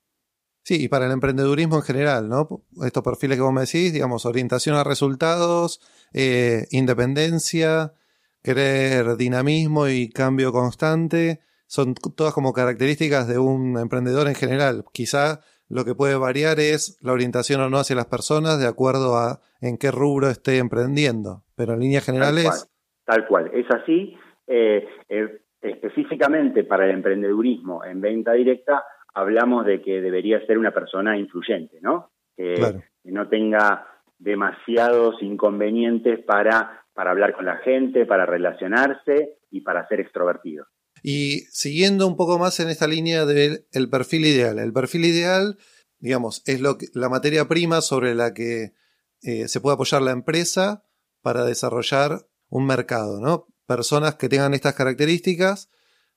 Sí, 0.63 0.85
y 0.85 0.87
para 0.87 1.05
el 1.05 1.11
emprendedurismo 1.11 1.75
en 1.75 1.81
general, 1.83 2.29
¿no? 2.29 2.47
Estos 2.85 3.03
perfiles 3.03 3.37
que 3.37 3.43
vos 3.43 3.53
me 3.53 3.61
decís, 3.61 3.91
digamos, 3.91 4.25
orientación 4.25 4.75
a 4.75 4.83
resultados, 4.83 5.81
eh, 6.13 6.67
independencia, 6.71 7.93
querer 8.41 9.17
dinamismo 9.17 9.87
y 9.87 10.09
cambio 10.09 10.51
constante, 10.51 11.39
son 11.67 11.95
todas 11.95 12.33
como 12.33 12.53
características 12.53 13.27
de 13.27 13.39
un 13.39 13.77
emprendedor 13.77 14.27
en 14.27 14.35
general. 14.35 14.85
Quizá 14.93 15.41
lo 15.67 15.85
que 15.85 15.95
puede 15.95 16.15
variar 16.15 16.59
es 16.59 16.97
la 17.01 17.13
orientación 17.13 17.61
o 17.61 17.69
no 17.69 17.77
hacia 17.77 17.95
las 17.95 18.05
personas 18.05 18.59
de 18.59 18.67
acuerdo 18.67 19.17
a 19.17 19.41
en 19.59 19.77
qué 19.77 19.91
rubro 19.91 20.29
esté 20.29 20.59
emprendiendo, 20.59 21.43
pero 21.55 21.73
en 21.73 21.81
líneas 21.81 22.05
generales 22.05 22.69
Tal 23.05 23.27
cual, 23.27 23.51
es 23.53 23.65
así. 23.69 24.15
Eh, 24.47 24.87
eh, 25.09 25.41
específicamente 25.61 26.63
para 26.63 26.85
el 26.85 26.91
emprendedurismo 26.91 27.83
en 27.83 28.01
venta 28.01 28.33
directa, 28.33 28.83
hablamos 29.13 29.65
de 29.65 29.81
que 29.81 30.01
debería 30.01 30.45
ser 30.45 30.57
una 30.57 30.71
persona 30.71 31.17
influyente, 31.17 31.79
¿no? 31.81 32.11
Que, 32.35 32.81
no 33.05 33.27
tenga 33.27 33.85
demasiados 34.17 35.21
inconvenientes 35.21 36.23
para, 36.25 36.85
para 36.93 37.11
hablar 37.11 37.35
con 37.35 37.45
la 37.45 37.57
gente, 37.57 38.05
para 38.05 38.25
relacionarse 38.25 39.39
y 39.51 39.61
para 39.61 39.85
ser 39.89 39.99
extrovertido. 39.99 40.65
Y 41.03 41.41
siguiendo 41.51 42.07
un 42.07 42.15
poco 42.15 42.39
más 42.39 42.61
en 42.61 42.69
esta 42.69 42.87
línea 42.87 43.25
del 43.25 43.89
perfil 43.91 44.25
ideal. 44.25 44.57
El 44.57 44.71
perfil 44.71 45.03
ideal, 45.03 45.57
digamos, 45.99 46.43
es 46.45 46.61
lo 46.61 46.77
la 46.93 47.09
materia 47.09 47.45
prima 47.49 47.81
sobre 47.81 48.15
la 48.15 48.33
que 48.33 48.71
eh, 49.21 49.49
se 49.49 49.59
puede 49.59 49.75
apoyar 49.75 50.01
la 50.01 50.11
empresa 50.11 50.85
para 51.21 51.43
desarrollar 51.43 52.25
un 52.49 52.65
mercado, 52.65 53.19
¿no? 53.19 53.47
Personas 53.67 54.15
que 54.15 54.29
tengan 54.29 54.53
estas 54.53 54.75
características 54.75 55.69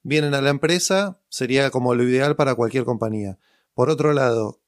vienen 0.06 0.34
a 0.34 0.40
la 0.40 0.50
empresa, 0.50 1.20
sería 1.28 1.70
como 1.70 1.94
lo 1.94 2.04
ideal 2.04 2.36
para 2.36 2.54
cualquier 2.54 2.84
compañía. 2.84 3.38
Por 3.74 3.90
otro 3.90 4.12
lado, 4.12 4.62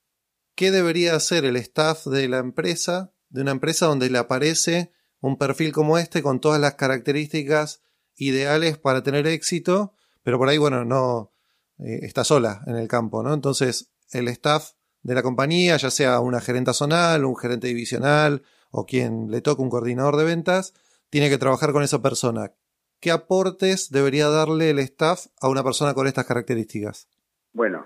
¿qué 0.56 0.72
debería 0.72 1.14
hacer 1.14 1.44
el 1.44 1.54
staff 1.56 2.06
de 2.06 2.28
la 2.28 2.38
empresa, 2.38 3.12
de 3.28 3.42
una 3.42 3.52
empresa 3.52 3.86
donde 3.86 4.10
le 4.10 4.18
aparece 4.18 4.90
un 5.20 5.38
perfil 5.38 5.70
como 5.72 5.96
este 5.96 6.22
con 6.22 6.40
todas 6.40 6.60
las 6.60 6.74
características 6.74 7.82
ideales 8.16 8.78
para 8.78 9.04
tener 9.04 9.28
éxito, 9.28 9.94
pero 10.24 10.38
por 10.38 10.48
ahí, 10.48 10.58
bueno, 10.58 10.84
no 10.84 11.32
eh, 11.78 12.00
está 12.02 12.24
sola 12.24 12.64
en 12.66 12.74
el 12.74 12.88
campo, 12.88 13.22
¿no? 13.22 13.32
Entonces, 13.32 13.92
el 14.10 14.26
staff 14.26 14.72
de 15.02 15.14
la 15.14 15.22
compañía, 15.22 15.76
ya 15.76 15.92
sea 15.92 16.18
una 16.18 16.40
gerente 16.40 16.74
zonal, 16.74 17.24
un 17.24 17.36
gerente 17.36 17.68
divisional 17.68 18.42
o 18.72 18.86
quien 18.86 19.30
le 19.30 19.40
toque 19.40 19.62
un 19.62 19.70
coordinador 19.70 20.16
de 20.16 20.24
ventas, 20.24 20.74
tiene 21.10 21.30
que 21.30 21.38
trabajar 21.38 21.72
con 21.72 21.84
esa 21.84 22.02
persona. 22.02 22.52
¿Qué 23.00 23.12
aportes 23.12 23.90
debería 23.92 24.28
darle 24.28 24.70
el 24.70 24.80
staff 24.80 25.26
a 25.40 25.48
una 25.48 25.62
persona 25.62 25.94
con 25.94 26.06
estas 26.06 26.26
características? 26.26 27.08
Bueno, 27.52 27.84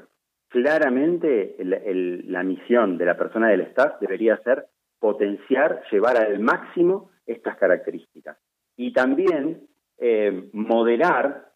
claramente 0.48 1.57
la 1.59 2.42
misión 2.42 2.96
de 2.96 3.05
la 3.05 3.16
persona 3.16 3.48
del 3.48 3.61
staff 3.62 4.01
debería 4.01 4.38
ser 4.38 4.66
potenciar, 4.98 5.83
llevar 5.90 6.16
al 6.16 6.38
máximo 6.38 7.11
estas 7.27 7.57
características. 7.57 8.38
Y 8.77 8.92
también 8.92 9.68
eh, 9.98 10.48
moderar 10.53 11.53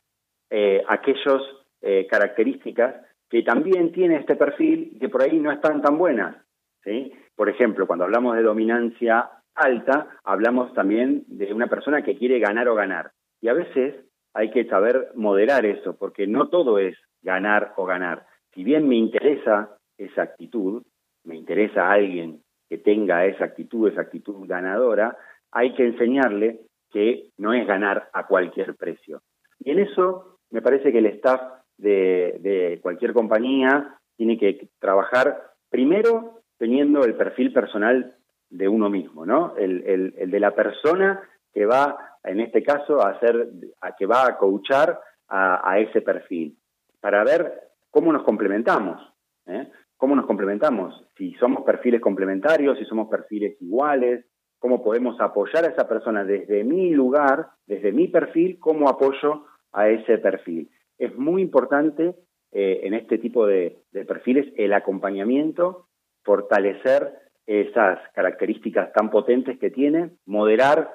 eh, 0.50 0.82
aquellas 0.88 1.42
eh, 1.80 2.06
características 2.10 2.94
que 3.28 3.42
también 3.42 3.92
tiene 3.92 4.16
este 4.16 4.36
perfil 4.36 4.90
y 4.94 4.98
que 4.98 5.08
por 5.08 5.22
ahí 5.22 5.38
no 5.38 5.50
están 5.50 5.80
tan 5.80 5.96
buenas. 5.96 6.36
¿sí? 6.84 7.12
Por 7.34 7.48
ejemplo, 7.48 7.86
cuando 7.86 8.04
hablamos 8.04 8.36
de 8.36 8.42
dominancia 8.42 9.30
alta, 9.54 10.08
hablamos 10.24 10.74
también 10.74 11.24
de 11.26 11.52
una 11.52 11.68
persona 11.68 12.02
que 12.02 12.16
quiere 12.16 12.38
ganar 12.38 12.68
o 12.68 12.74
ganar. 12.74 13.12
Y 13.40 13.48
a 13.48 13.52
veces 13.52 13.94
hay 14.34 14.50
que 14.50 14.64
saber 14.66 15.10
moderar 15.14 15.64
eso, 15.64 15.96
porque 15.96 16.26
no 16.26 16.48
todo 16.48 16.78
es 16.78 16.96
ganar 17.22 17.74
o 17.76 17.86
ganar. 17.86 18.26
Si 18.54 18.64
bien 18.64 18.88
me 18.88 18.96
interesa 18.96 19.76
esa 19.96 20.22
actitud, 20.22 20.82
me 21.24 21.36
interesa 21.36 21.90
alguien 21.90 22.42
que 22.68 22.78
tenga 22.78 23.26
esa 23.26 23.44
actitud, 23.44 23.90
esa 23.90 24.02
actitud 24.02 24.46
ganadora, 24.46 25.16
hay 25.52 25.74
que 25.74 25.86
enseñarle 25.86 26.60
que 26.90 27.30
no 27.38 27.52
es 27.52 27.66
ganar 27.66 28.08
a 28.12 28.26
cualquier 28.26 28.74
precio. 28.76 29.22
Y 29.58 29.70
en 29.70 29.80
eso 29.80 30.38
me 30.50 30.62
parece 30.62 30.92
que 30.92 30.98
el 30.98 31.06
staff 31.06 31.40
de, 31.76 32.78
cualquier 32.82 33.12
compañía 33.12 33.98
tiene 34.16 34.38
que 34.38 34.68
trabajar 34.78 35.42
primero 35.68 36.40
teniendo 36.58 37.04
el 37.04 37.14
perfil 37.14 37.52
personal 37.52 38.14
de 38.48 38.68
uno 38.68 38.88
mismo, 38.88 39.26
¿no? 39.26 39.54
El, 39.56 40.14
de 40.30 40.40
la 40.40 40.54
persona 40.54 41.20
que 41.52 41.66
va, 41.66 42.15
en 42.26 42.40
este 42.40 42.62
caso, 42.62 43.00
a 43.00 43.10
hacer, 43.10 43.48
a, 43.80 43.94
que 43.96 44.06
va 44.06 44.26
a 44.26 44.36
coachar 44.36 45.00
a, 45.28 45.78
ese 45.80 46.02
perfil, 46.02 46.56
para 47.00 47.24
ver 47.24 47.70
cómo 47.90 48.12
nos 48.12 48.22
complementamos. 48.22 49.00
¿eh? 49.46 49.68
¿Cómo 49.96 50.14
nos 50.14 50.26
complementamos? 50.26 51.08
Si 51.16 51.32
somos 51.34 51.64
perfiles 51.64 52.00
complementarios, 52.00 52.78
si 52.78 52.84
somos 52.84 53.08
perfiles 53.08 53.60
iguales, 53.60 54.26
cómo 54.58 54.82
podemos 54.82 55.20
apoyar 55.20 55.64
a 55.64 55.68
esa 55.68 55.88
persona 55.88 56.24
desde 56.24 56.64
mi 56.64 56.90
lugar, 56.90 57.48
desde 57.66 57.92
mi 57.92 58.08
perfil, 58.08 58.58
cómo 58.58 58.88
apoyo 58.88 59.46
a 59.72 59.88
ese 59.88 60.18
perfil. 60.18 60.70
Es 60.98 61.16
muy 61.16 61.42
importante 61.42 62.14
eh, 62.52 62.80
en 62.84 62.94
este 62.94 63.18
tipo 63.18 63.46
de, 63.46 63.82
perfiles 64.06 64.52
el 64.56 64.72
acompañamiento, 64.72 65.88
fortalecer 66.24 67.12
esas 67.46 67.98
características 68.12 68.92
tan 68.92 69.10
potentes 69.10 69.58
que 69.58 69.70
tiene, 69.70 70.10
moderar 70.26 70.90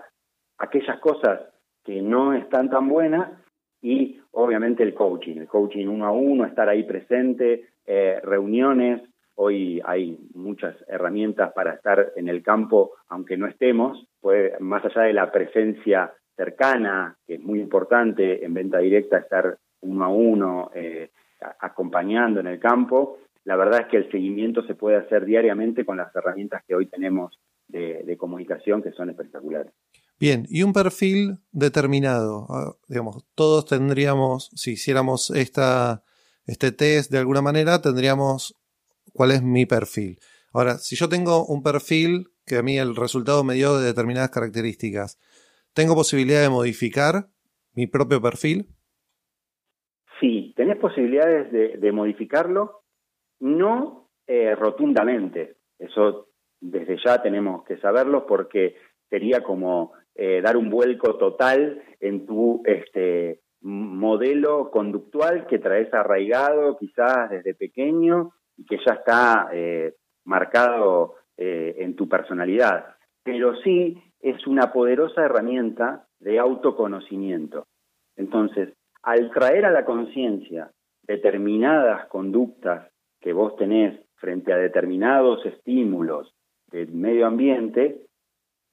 aquellas 0.61 0.99
cosas 0.99 1.41
que 1.83 2.01
no 2.01 2.33
están 2.33 2.69
tan 2.69 2.87
buenas 2.87 3.31
y 3.81 4.19
obviamente 4.31 4.83
el 4.83 4.93
coaching, 4.93 5.37
el 5.37 5.47
coaching 5.47 5.87
uno 5.87 6.05
a 6.05 6.11
uno, 6.11 6.45
estar 6.45 6.69
ahí 6.69 6.83
presente, 6.83 7.69
eh, 7.85 8.19
reuniones, 8.23 9.01
Hoy 9.43 9.81
hay 9.85 10.19
muchas 10.35 10.75
herramientas 10.87 11.51
para 11.53 11.73
estar 11.73 12.11
en 12.15 12.27
el 12.27 12.43
campo, 12.43 12.91
aunque 13.07 13.37
no 13.37 13.47
estemos, 13.47 14.07
pues, 14.19 14.53
más 14.59 14.85
allá 14.85 15.03
de 15.03 15.13
la 15.13 15.31
presencia 15.31 16.13
cercana, 16.35 17.17
que 17.25 17.35
es 17.35 17.41
muy 17.41 17.59
importante 17.59 18.45
en 18.45 18.53
venta 18.53 18.77
directa, 18.77 19.17
estar 19.17 19.57
uno 19.81 20.05
a 20.05 20.09
uno, 20.09 20.71
eh, 20.75 21.09
acompañando 21.59 22.39
en 22.39 22.45
el 22.45 22.59
campo. 22.59 23.17
La 23.45 23.55
verdad 23.55 23.81
es 23.81 23.87
que 23.87 23.97
el 23.97 24.11
seguimiento 24.11 24.63
se 24.63 24.75
puede 24.75 24.97
hacer 24.97 25.25
diariamente 25.25 25.85
con 25.85 25.97
las 25.97 26.15
herramientas 26.15 26.63
que 26.67 26.75
hoy 26.75 26.85
tenemos 26.85 27.39
de, 27.67 28.15
comunicación 28.17 28.83
que 28.83 28.91
son 28.91 29.09
espectaculares. 29.09 29.73
Bien, 30.21 30.45
y 30.49 30.61
un 30.61 30.71
perfil 30.71 31.39
determinado, 31.51 32.45
ah, 32.51 32.75
digamos, 32.87 33.25
todos 33.33 33.65
tendríamos, 33.65 34.51
si 34.53 34.73
hiciéramos 34.73 35.31
esta, 35.31 36.03
este 36.45 36.71
test 36.71 37.11
de 37.11 37.17
alguna 37.17 37.41
manera, 37.41 37.81
tendríamos 37.81 38.55
cuál 39.13 39.31
es 39.31 39.41
mi 39.41 39.65
perfil. 39.65 40.19
Ahora, 40.53 40.75
si 40.75 40.95
yo 40.95 41.09
tengo 41.09 41.43
un 41.47 41.63
perfil 41.63 42.27
que 42.45 42.57
a 42.57 42.61
mí 42.61 42.77
el 42.77 42.95
resultado 42.95 43.43
me 43.43 43.55
dio 43.55 43.79
de 43.79 43.87
determinadas 43.87 44.29
características, 44.29 45.19
¿tengo 45.73 45.95
posibilidad 45.95 46.43
de 46.43 46.49
modificar 46.49 47.29
mi 47.73 47.87
propio 47.87 48.21
perfil? 48.21 48.67
Sí, 50.19 50.53
tenés 50.55 50.77
posibilidades 50.77 51.51
de, 51.51 51.91
modificarlo, 51.91 52.83
no 53.39 54.11
eh, 54.27 54.53
rotundamente. 54.53 55.55
Eso 55.79 56.27
desde 56.59 56.97
ya 57.03 57.23
tenemos 57.23 57.63
que 57.63 57.77
saberlo 57.77 58.27
porque 58.27 58.75
sería 59.09 59.41
como 59.41 59.93
eh, 60.15 60.41
dar 60.41 60.57
un 60.57 60.69
vuelco 60.69 61.17
total 61.17 61.81
en 61.99 62.25
tu 62.25 62.61
este, 62.65 63.41
modelo 63.61 64.71
conductual 64.71 65.45
que 65.47 65.59
traes 65.59 65.93
arraigado 65.93 66.77
quizás 66.77 67.29
desde 67.29 67.53
pequeño 67.53 68.31
y 68.57 68.65
que 68.65 68.77
ya 68.85 68.93
está 68.93 69.49
eh, 69.53 69.95
marcado 70.25 71.15
eh, 71.37 71.75
en 71.79 71.95
tu 71.95 72.09
personalidad, 72.09 72.95
pero 73.23 73.55
sí 73.57 74.01
es 74.19 74.45
una 74.47 74.71
poderosa 74.71 75.23
herramienta 75.23 76.07
de 76.19 76.39
autoconocimiento. 76.39 77.67
Entonces, 78.15 78.73
al 79.03 79.31
traer 79.31 79.65
a 79.65 79.71
la 79.71 79.85
conciencia 79.85 80.71
determinadas 81.03 82.07
conductas 82.07 82.91
que 83.19 83.33
vos 83.33 83.55
tenés 83.55 83.99
frente 84.15 84.53
a 84.53 84.57
determinados 84.57 85.45
estímulos 85.45 86.33
del 86.67 86.91
medio 86.91 87.25
ambiente, 87.25 88.01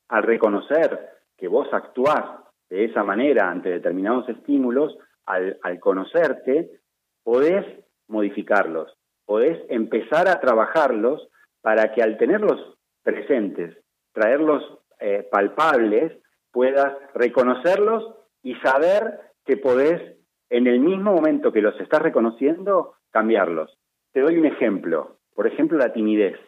al 0.09 0.23
reconocer 0.23 1.18
que 1.39 1.49
vos 1.49 1.69
actuás 1.73 2.25
de 2.69 2.85
esa 2.85 3.03
manera 3.03 3.51
ante 3.51 3.71
determinados 3.71 4.29
estímulos, 4.29 4.99
al, 5.25 5.59
conocerte, 5.81 6.81
podés 7.23 7.65
modificarlos 8.09 8.99
podés 9.29 9.61
empezar 9.69 10.27
a 10.27 10.41
trabajarlos 10.41 11.29
para 11.61 11.93
que 11.93 12.03
al 12.03 12.17
tenerlos 12.17 12.79
presentes, 13.03 13.77
traerlos 14.15 14.65
eh, 15.01 15.29
palpables, 15.31 16.19
puedas 16.51 16.95
reconocerlos 17.13 18.15
y 18.43 18.55
saber 18.55 19.21
que 19.45 19.59
podés, 19.59 20.17
en 20.49 20.67
el 20.67 20.81
mismo 20.81 21.13
momento 21.13 21.53
que 21.53 21.61
los 21.61 21.79
estás 21.79 22.01
reconociendo, 22.01 22.95
cambiarlos. 23.11 23.79
Te 24.13 24.21
doy 24.21 24.39
un 24.39 24.47
ejemplo, 24.47 25.19
por 25.35 25.47
ejemplo, 25.47 25.77
la 25.77 25.93
timidez, 25.93 26.39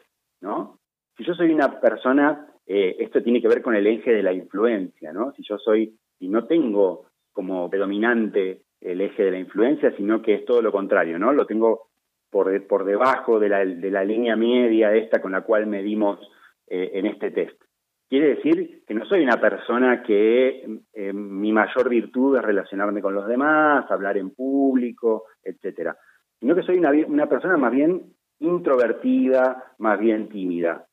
¿no? 0.40 0.78
Si 1.18 1.24
yo 1.24 1.34
soy 1.34 1.52
una 1.52 1.80
persona, 1.80 2.49
eh, 2.72 3.02
esto 3.02 3.20
tiene 3.20 3.42
que 3.42 3.48
ver 3.48 3.62
con 3.62 3.74
el 3.74 3.84
eje 3.88 4.12
de 4.12 4.22
la 4.22 4.32
influencia, 4.32 5.12
¿no? 5.12 5.32
Si 5.32 5.42
yo 5.42 5.58
soy, 5.58 5.92
y 6.20 6.28
no 6.28 6.46
tengo 6.46 7.06
como 7.32 7.68
predominante 7.68 8.62
el 8.80 9.00
eje 9.00 9.24
de 9.24 9.32
la 9.32 9.40
influencia, 9.40 9.92
sino 9.96 10.22
que 10.22 10.34
es 10.34 10.44
todo 10.44 10.62
lo 10.62 10.70
contrario, 10.70 11.18
¿no? 11.18 11.32
Lo 11.32 11.46
tengo 11.46 11.88
por, 12.30 12.64
por 12.68 12.84
debajo 12.84 13.40
de 13.40 13.48
la, 13.48 13.64
de 13.64 13.90
la, 13.90 14.04
línea 14.04 14.36
media 14.36 14.94
esta 14.94 15.20
con 15.20 15.32
la 15.32 15.40
cual 15.40 15.66
medimos 15.66 16.20
eh, 16.68 16.92
en 16.94 17.06
este 17.06 17.32
test. 17.32 17.60
Quiere 18.08 18.36
decir 18.36 18.84
que 18.86 18.94
no 18.94 19.04
soy 19.04 19.24
una 19.24 19.40
persona 19.40 20.04
que 20.04 20.64
eh, 20.92 21.12
mi 21.12 21.50
mayor 21.50 21.88
virtud 21.88 22.36
es 22.36 22.42
relacionarme 22.42 23.02
con 23.02 23.14
los 23.16 23.26
demás, 23.26 23.90
hablar 23.90 24.16
en 24.16 24.30
público, 24.30 25.24
etcétera, 25.42 25.96
sino 26.38 26.54
que 26.54 26.62
soy 26.62 26.78
una, 26.78 26.92
una 26.92 27.28
persona 27.28 27.56
más 27.56 27.72
bien 27.72 28.14
introvertida, 28.38 29.74
más 29.78 29.98
bien 29.98 30.28
tímida. 30.28 30.86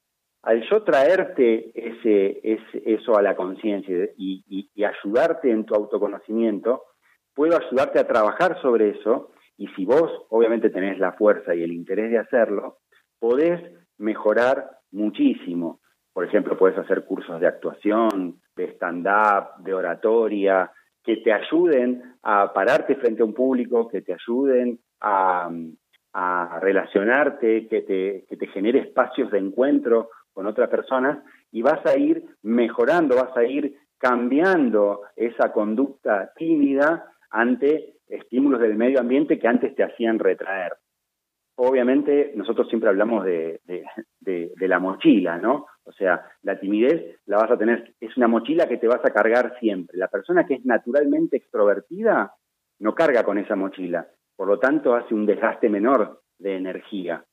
Al 0.43 0.61
yo 0.69 0.83
traerte 0.83 1.71
ese, 1.73 2.39
eso 2.85 3.17
a 3.17 3.21
la 3.21 3.35
conciencia 3.35 4.09
y, 4.17 4.69
ayudarte 4.83 5.51
en 5.51 5.65
tu 5.65 5.75
autoconocimiento, 5.75 6.83
puedo 7.33 7.57
ayudarte 7.57 7.99
a 7.99 8.07
trabajar 8.07 8.61
sobre 8.61 8.91
eso 8.91 9.31
y 9.57 9.67
si 9.69 9.85
vos 9.85 10.09
obviamente 10.29 10.69
tenés 10.69 10.99
la 10.99 11.13
fuerza 11.13 11.53
y 11.53 11.63
el 11.63 11.73
interés 11.73 12.11
de 12.11 12.19
hacerlo, 12.19 12.77
podés 13.19 13.59
mejorar 13.97 14.69
muchísimo. 14.91 15.81
Por 16.13 16.25
ejemplo, 16.25 16.57
puedes 16.57 16.77
hacer 16.77 17.05
cursos 17.05 17.39
de 17.39 17.47
actuación, 17.47 18.39
de 18.55 18.65
stand-up, 18.75 19.63
de 19.63 19.73
oratoria, 19.73 20.71
que 21.03 21.17
te 21.17 21.33
ayuden 21.33 22.15
a 22.23 22.53
pararte 22.53 22.95
frente 22.95 23.21
a 23.21 23.25
un 23.25 23.33
público, 23.33 23.87
que 23.87 24.01
te 24.01 24.13
ayuden 24.13 24.79
a, 25.01 25.49
relacionarte, 26.59 27.67
que 27.67 27.81
te, 27.81 28.25
que 28.27 28.37
te 28.37 28.47
genere 28.47 28.79
espacios 28.79 29.29
de 29.29 29.37
encuentro 29.37 30.09
con 30.37 30.45
otras 30.45 30.69
personas 30.69 31.17
y 31.51 31.63
vas 31.63 31.83
a 31.87 31.97
ir 31.97 32.23
mejorando, 32.43 33.15
vas 33.15 33.35
a 33.35 33.43
ir 33.43 33.75
cambiando 33.97 35.01
esa 35.15 35.51
conducta 35.51 36.31
tímida 36.35 37.11
ante 37.31 37.95
estímulos 38.07 38.61
del 38.61 38.75
medio 38.75 38.99
ambiente 38.99 39.39
que 39.39 39.47
antes 39.47 39.73
te 39.73 39.83
hacían 39.83 40.19
retraer. 40.19 40.73
obviamente 41.55 42.33
nosotros 42.35 42.69
siempre 42.69 42.87
hablamos 42.87 43.25
de, 43.25 43.59
la 44.59 44.77
mochila, 44.77 45.39
¿no? 45.39 45.65
O 45.85 45.91
sea, 45.91 46.23
la 46.43 46.59
timidez 46.59 47.19
la 47.25 47.37
vas 47.37 47.49
a 47.49 47.57
tener, 47.57 47.95
es 47.99 48.15
una 48.15 48.27
mochila 48.27 48.67
que 48.67 48.77
te 48.77 48.87
vas 48.87 49.03
a 49.03 49.09
cargar 49.09 49.57
siempre. 49.59 49.97
La 49.97 50.07
persona 50.07 50.45
que 50.45 50.53
es 50.53 50.65
naturalmente 50.65 51.37
extrovertida 51.37 52.35
no 52.77 52.93
carga 52.93 53.23
con 53.23 53.39
esa 53.39 53.55
mochila, 53.55 54.07
por 54.35 54.47
lo 54.47 54.59
tanto 54.59 54.93
hace 54.93 55.15
un 55.15 55.25
desgaste 55.25 55.67
menor 55.67 56.21
de 56.37 56.57
energía. 56.57 57.25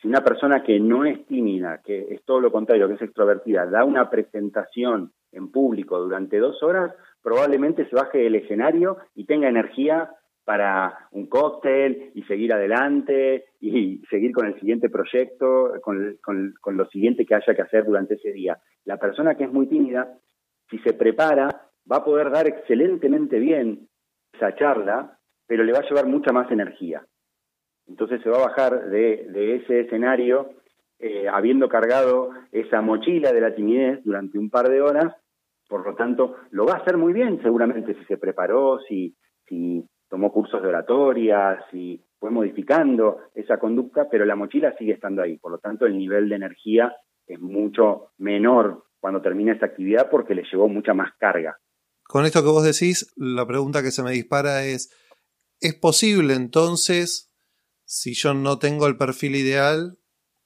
Si 0.00 0.08
una 0.08 0.22
persona 0.22 0.62
que 0.62 0.78
no 0.78 1.04
es 1.04 1.26
tímida, 1.26 1.80
que 1.82 2.06
es 2.10 2.24
todo 2.24 2.40
lo 2.40 2.52
contrario, 2.52 2.88
que 2.88 2.94
es 2.94 3.02
extrovertida, 3.02 3.66
da 3.66 3.84
una 3.84 4.10
presentación 4.10 5.12
en 5.32 5.50
público 5.50 5.98
durante 5.98 6.38
dos 6.38 6.62
horas, 6.62 6.92
probablemente 7.22 7.88
se 7.88 7.96
baje 7.96 8.18
del 8.18 8.34
escenario 8.34 8.98
y 9.14 9.24
tenga 9.24 9.48
energía 9.48 10.10
para 10.44 11.08
un 11.10 11.26
cóctel 11.26 12.12
y 12.14 12.22
seguir 12.22 12.52
adelante 12.52 13.46
y 13.60 14.00
seguir 14.08 14.32
con 14.32 14.46
el 14.46 14.54
siguiente 14.60 14.88
proyecto, 14.88 15.72
con, 15.82 16.16
con, 16.22 16.76
lo 16.76 16.86
siguiente 16.86 17.26
que 17.26 17.34
haya 17.34 17.54
que 17.54 17.62
hacer 17.62 17.84
durante 17.84 18.14
ese 18.14 18.32
día. 18.32 18.56
La 18.84 18.96
persona 18.96 19.34
que 19.34 19.44
es 19.44 19.52
muy 19.52 19.66
tímida, 19.66 20.18
si 20.70 20.78
se 20.78 20.92
prepara, 20.92 21.48
va 21.90 21.96
a 21.96 22.04
poder 22.04 22.30
dar 22.30 22.46
excelentemente 22.46 23.40
bien 23.40 23.88
esa 24.32 24.54
charla, 24.54 25.18
pero 25.48 25.64
le 25.64 25.72
va 25.72 25.80
a 25.80 25.88
llevar 25.88 26.06
mucha 26.06 26.32
más 26.32 26.48
energía. 26.52 27.04
Entonces 27.86 28.22
se 28.22 28.28
va 28.28 28.38
a 28.38 28.46
bajar 28.46 28.90
de, 28.90 29.56
ese 29.56 29.80
escenario 29.80 30.50
eh, 30.98 31.28
habiendo 31.28 31.68
cargado 31.68 32.30
esa 32.52 32.80
mochila 32.80 33.32
de 33.32 33.40
la 33.40 33.54
timidez 33.54 34.00
durante 34.04 34.38
un 34.38 34.50
par 34.50 34.68
de 34.68 34.80
horas, 34.80 35.14
por 35.68 35.84
lo 35.84 35.94
tanto, 35.94 36.36
lo 36.50 36.64
va 36.64 36.74
a 36.74 36.78
hacer 36.78 36.96
muy 36.96 37.12
bien 37.12 37.40
seguramente 37.42 37.94
si 37.94 38.04
se 38.04 38.18
preparó, 38.18 38.78
si, 38.88 39.16
si 39.48 39.84
tomó 40.08 40.32
cursos 40.32 40.62
de 40.62 40.68
oratoria, 40.68 41.64
si 41.70 42.00
fue 42.18 42.30
modificando 42.30 43.18
esa 43.34 43.58
conducta, 43.58 44.08
pero 44.10 44.24
la 44.24 44.36
mochila 44.36 44.74
sigue 44.78 44.92
estando 44.92 45.22
ahí. 45.22 45.38
Por 45.38 45.52
lo 45.52 45.58
tanto, 45.58 45.86
el 45.86 45.98
nivel 45.98 46.28
de 46.28 46.36
energía 46.36 46.94
es 47.26 47.40
mucho 47.40 48.12
menor 48.18 48.84
cuando 49.00 49.20
termina 49.20 49.52
esta 49.52 49.66
actividad 49.66 50.08
porque 50.10 50.34
le 50.34 50.44
llevó 50.50 50.68
mucha 50.68 50.94
más 50.94 51.12
carga. 51.18 51.58
Con 52.04 52.24
esto 52.24 52.42
que 52.42 52.48
vos 52.48 52.64
decís, 52.64 53.12
la 53.16 53.46
pregunta 53.46 53.82
que 53.82 53.90
se 53.90 54.02
me 54.02 54.12
dispara 54.12 54.64
es, 54.64 54.90
¿es 55.60 55.74
posible 55.74 56.34
entonces, 56.34 57.32
si 57.86 58.14
yo 58.14 58.34
no 58.34 58.58
tengo 58.58 58.86
el 58.86 58.98
perfil 58.98 59.36
ideal, 59.36 59.98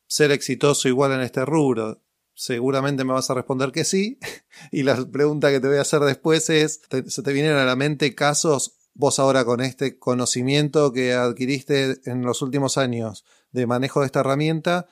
ser 0.06 0.30
exitoso 0.30 0.88
igual 0.88 1.12
en 1.12 1.22
este 1.22 1.44
rubro? 1.44 2.00
Seguramente 2.34 3.04
me 3.04 3.12
vas 3.12 3.30
a 3.30 3.34
responder 3.34 3.72
que 3.72 3.84
sí. 3.84 4.18
Y 4.70 4.82
la 4.82 5.10
pregunta 5.10 5.50
que 5.50 5.58
te 5.58 5.68
voy 5.68 5.78
a 5.78 5.82
hacer 5.82 6.00
después 6.02 6.50
es, 6.50 6.82
¿se 7.06 7.22
te 7.22 7.32
vienen 7.32 7.56
a 7.56 7.64
la 7.64 7.76
mente 7.76 8.14
casos 8.14 8.76
vos 8.94 9.18
ahora 9.18 9.44
con 9.44 9.60
este 9.60 9.98
conocimiento 9.98 10.92
que 10.92 11.14
adquiriste 11.14 12.00
en 12.04 12.22
los 12.22 12.42
últimos 12.42 12.76
años 12.76 13.24
de 13.50 13.66
manejo 13.66 14.00
de 14.00 14.06
esta 14.06 14.20
herramienta, 14.20 14.88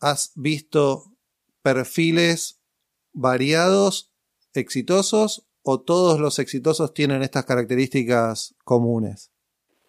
has 0.00 0.32
visto 0.34 1.12
perfiles 1.62 2.60
variados, 3.12 4.12
exitosos, 4.54 5.46
o 5.62 5.80
todos 5.80 6.18
los 6.18 6.38
exitosos 6.38 6.92
tienen 6.94 7.22
estas 7.22 7.44
características 7.44 8.54
comunes? 8.64 9.31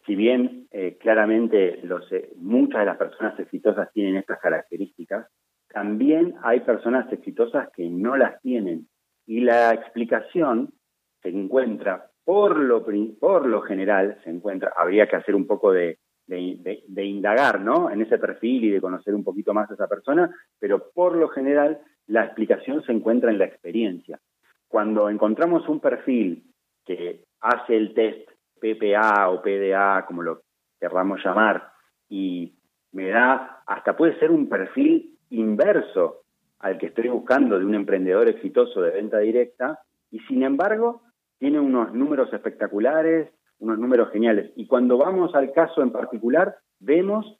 Si 0.06 0.16
bien 0.16 0.68
eh, 0.72 0.97
claramente 0.99 1.80
eh, 1.80 2.30
muchas 2.38 2.80
de 2.82 2.86
las 2.86 2.97
personas 2.97 3.39
exitosas 3.39 3.91
tienen 3.93 4.18
estas 4.18 4.39
características, 4.39 5.28
también 5.70 6.36
hay 6.43 6.60
personas 6.62 7.12
exitosas 7.12 7.70
que 7.76 7.89
no 7.89 8.18
las 8.18 8.39
tienen. 8.41 8.88
Y 9.26 9.41
la 9.41 9.74
explicación 9.74 10.74
se 11.22 11.30
encuentra 11.30 12.10
por 12.26 12.58
lo, 12.58 12.86
por 13.20 13.45
lo 13.45 13.62
general 13.62 14.20
se 14.24 14.30
encuentra, 14.30 14.74
habría 14.78 15.08
que 15.08 15.16
hacer 15.16 15.36
un 15.36 15.47
poco 15.47 15.72
de, 15.72 15.99
de, 16.28 17.04
indagar 17.04 17.62
¿no? 17.62 17.89
en 17.89 18.01
ese 18.01 18.18
perfil 18.18 18.64
y 18.66 18.70
de 18.70 18.82
conocer 18.82 19.14
un 19.14 19.24
poquito 19.24 19.54
más 19.54 19.70
a 19.70 19.74
esa 19.74 19.88
persona, 19.88 20.34
pero 20.60 20.91
por 20.93 21.16
lo 21.16 21.28
general 21.30 21.80
la 22.08 22.26
explicación 22.26 22.84
se 22.84 22.91
encuentra 22.91 23.32
en 23.32 23.39
la 23.39 23.45
experiencia. 23.45 24.20
Cuando 24.68 25.10
encontramos 25.10 25.68
un 25.68 25.80
perfil 25.80 26.43
que 26.86 27.24
hace 27.41 27.76
el 27.76 27.93
test 27.93 28.30
PPA 28.64 29.30
o 29.30 29.41
PDA, 29.41 30.05
como 30.07 30.22
lo 30.22 30.43
querramos 30.80 31.24
llamar, 31.24 31.72
y 32.07 32.55
me 32.93 33.09
da, 33.09 33.64
hasta 33.68 33.97
puede 33.97 34.18
ser 34.20 34.32
un 34.32 34.47
perfil 34.47 35.18
inverso 35.30 36.22
al 36.59 36.78
que 36.78 36.86
estoy 36.88 37.09
buscando 37.09 37.59
de 37.59 37.66
un 37.66 37.76
emprendedor 37.76 38.30
exitoso 38.30 38.82
de 38.82 38.91
venta 38.91 39.20
directa, 39.20 39.80
y 40.09 40.20
sin 40.22 40.43
embargo 40.43 41.01
tiene 41.39 41.59
unos 41.59 41.93
números 41.93 42.32
espectaculares, 42.32 43.30
unos 43.59 43.78
números 43.80 44.11
geniales. 44.11 44.51
Y 44.55 44.68
cuando 44.68 44.97
vamos 44.97 45.36
al 45.36 45.51
caso 45.51 45.82
en 45.82 45.91
particular, 45.91 46.55
vemos 46.80 47.38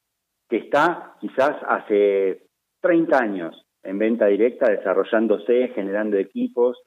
que 0.50 0.58
está 0.58 1.16
quizás 1.22 1.56
hace 1.68 2.48
30 2.82 3.18
años 3.18 3.66
en 3.84 3.98
venta 3.98 4.26
directa, 4.26 4.70
desarrollándose, 4.70 5.70
generando 5.70 6.18
equipos. 6.18 6.82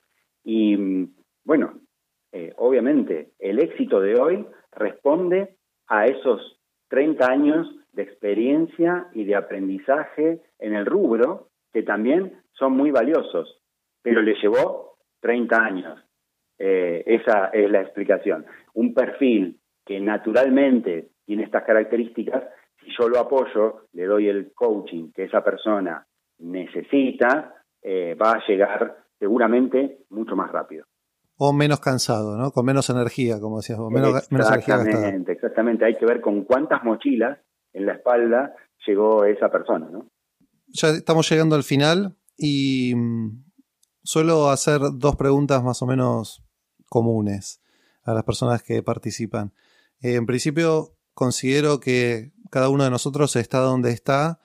Y 0.44 1.08
bueno, 1.44 1.80
eh, 2.32 2.52
obviamente 2.58 3.32
el 3.56 3.62
éxito 3.62 4.00
de 4.00 4.20
hoy 4.20 4.46
responde 4.72 5.56
a 5.88 6.04
esos 6.04 6.60
30 6.88 7.26
años 7.26 7.74
de 7.92 8.02
experiencia 8.02 9.06
y 9.14 9.24
de 9.24 9.34
aprendizaje 9.34 10.42
en 10.58 10.74
el 10.74 10.84
rubro, 10.84 11.48
que 11.72 11.82
también 11.82 12.34
son 12.52 12.76
muy 12.76 12.90
valiosos, 12.90 13.62
pero 14.02 14.20
le 14.20 14.34
llevó 14.34 14.98
30 15.20 15.56
años. 15.56 15.98
Eh, 16.58 17.02
esa 17.06 17.46
es 17.46 17.70
la 17.70 17.80
explicación. 17.80 18.44
Un 18.74 18.92
perfil 18.92 19.58
que 19.86 20.00
naturalmente 20.00 21.08
tiene 21.24 21.44
estas 21.44 21.64
características, 21.64 22.44
si 22.80 22.90
yo 22.98 23.08
lo 23.08 23.18
apoyo, 23.18 23.86
le 23.94 24.04
doy 24.04 24.28
el 24.28 24.52
coaching 24.52 25.12
que 25.12 25.24
esa 25.24 25.42
persona 25.42 26.06
necesita, 26.40 27.54
eh, 27.82 28.14
va 28.20 28.32
a 28.32 28.46
llegar 28.46 28.96
seguramente 29.18 30.00
mucho 30.10 30.36
más 30.36 30.52
rápido. 30.52 30.84
O 31.38 31.52
menos 31.52 31.80
cansado, 31.80 32.36
¿no? 32.36 32.50
Con 32.50 32.64
menos 32.64 32.88
energía, 32.88 33.38
como 33.40 33.58
decías 33.58 33.78
vos, 33.78 33.92
menos, 33.92 34.26
exactamente, 34.30 35.32
Exactamente, 35.32 35.84
hay 35.84 35.96
que 35.96 36.06
ver 36.06 36.20
con 36.20 36.44
cuántas 36.44 36.82
mochilas 36.82 37.38
en 37.72 37.86
la 37.86 37.92
espalda 37.92 38.54
llegó 38.86 39.24
esa 39.24 39.50
persona, 39.50 39.88
¿no? 39.90 40.08
Ya 40.68 40.88
estamos 40.88 41.28
llegando 41.30 41.54
al 41.54 41.62
final 41.62 42.16
y 42.36 42.94
mm, 42.94 43.44
suelo 44.02 44.48
hacer 44.48 44.80
dos 44.94 45.16
preguntas 45.16 45.62
más 45.62 45.82
o 45.82 45.86
menos 45.86 46.42
comunes 46.88 47.60
a 48.02 48.14
las 48.14 48.24
personas 48.24 48.62
que 48.62 48.82
participan. 48.82 49.52
Eh, 50.00 50.14
en 50.14 50.26
principio, 50.26 50.96
considero 51.12 51.80
que 51.80 52.32
cada 52.50 52.68
uno 52.68 52.84
de 52.84 52.90
nosotros 52.90 53.36
está 53.36 53.58
donde 53.58 53.90
está 53.90 54.38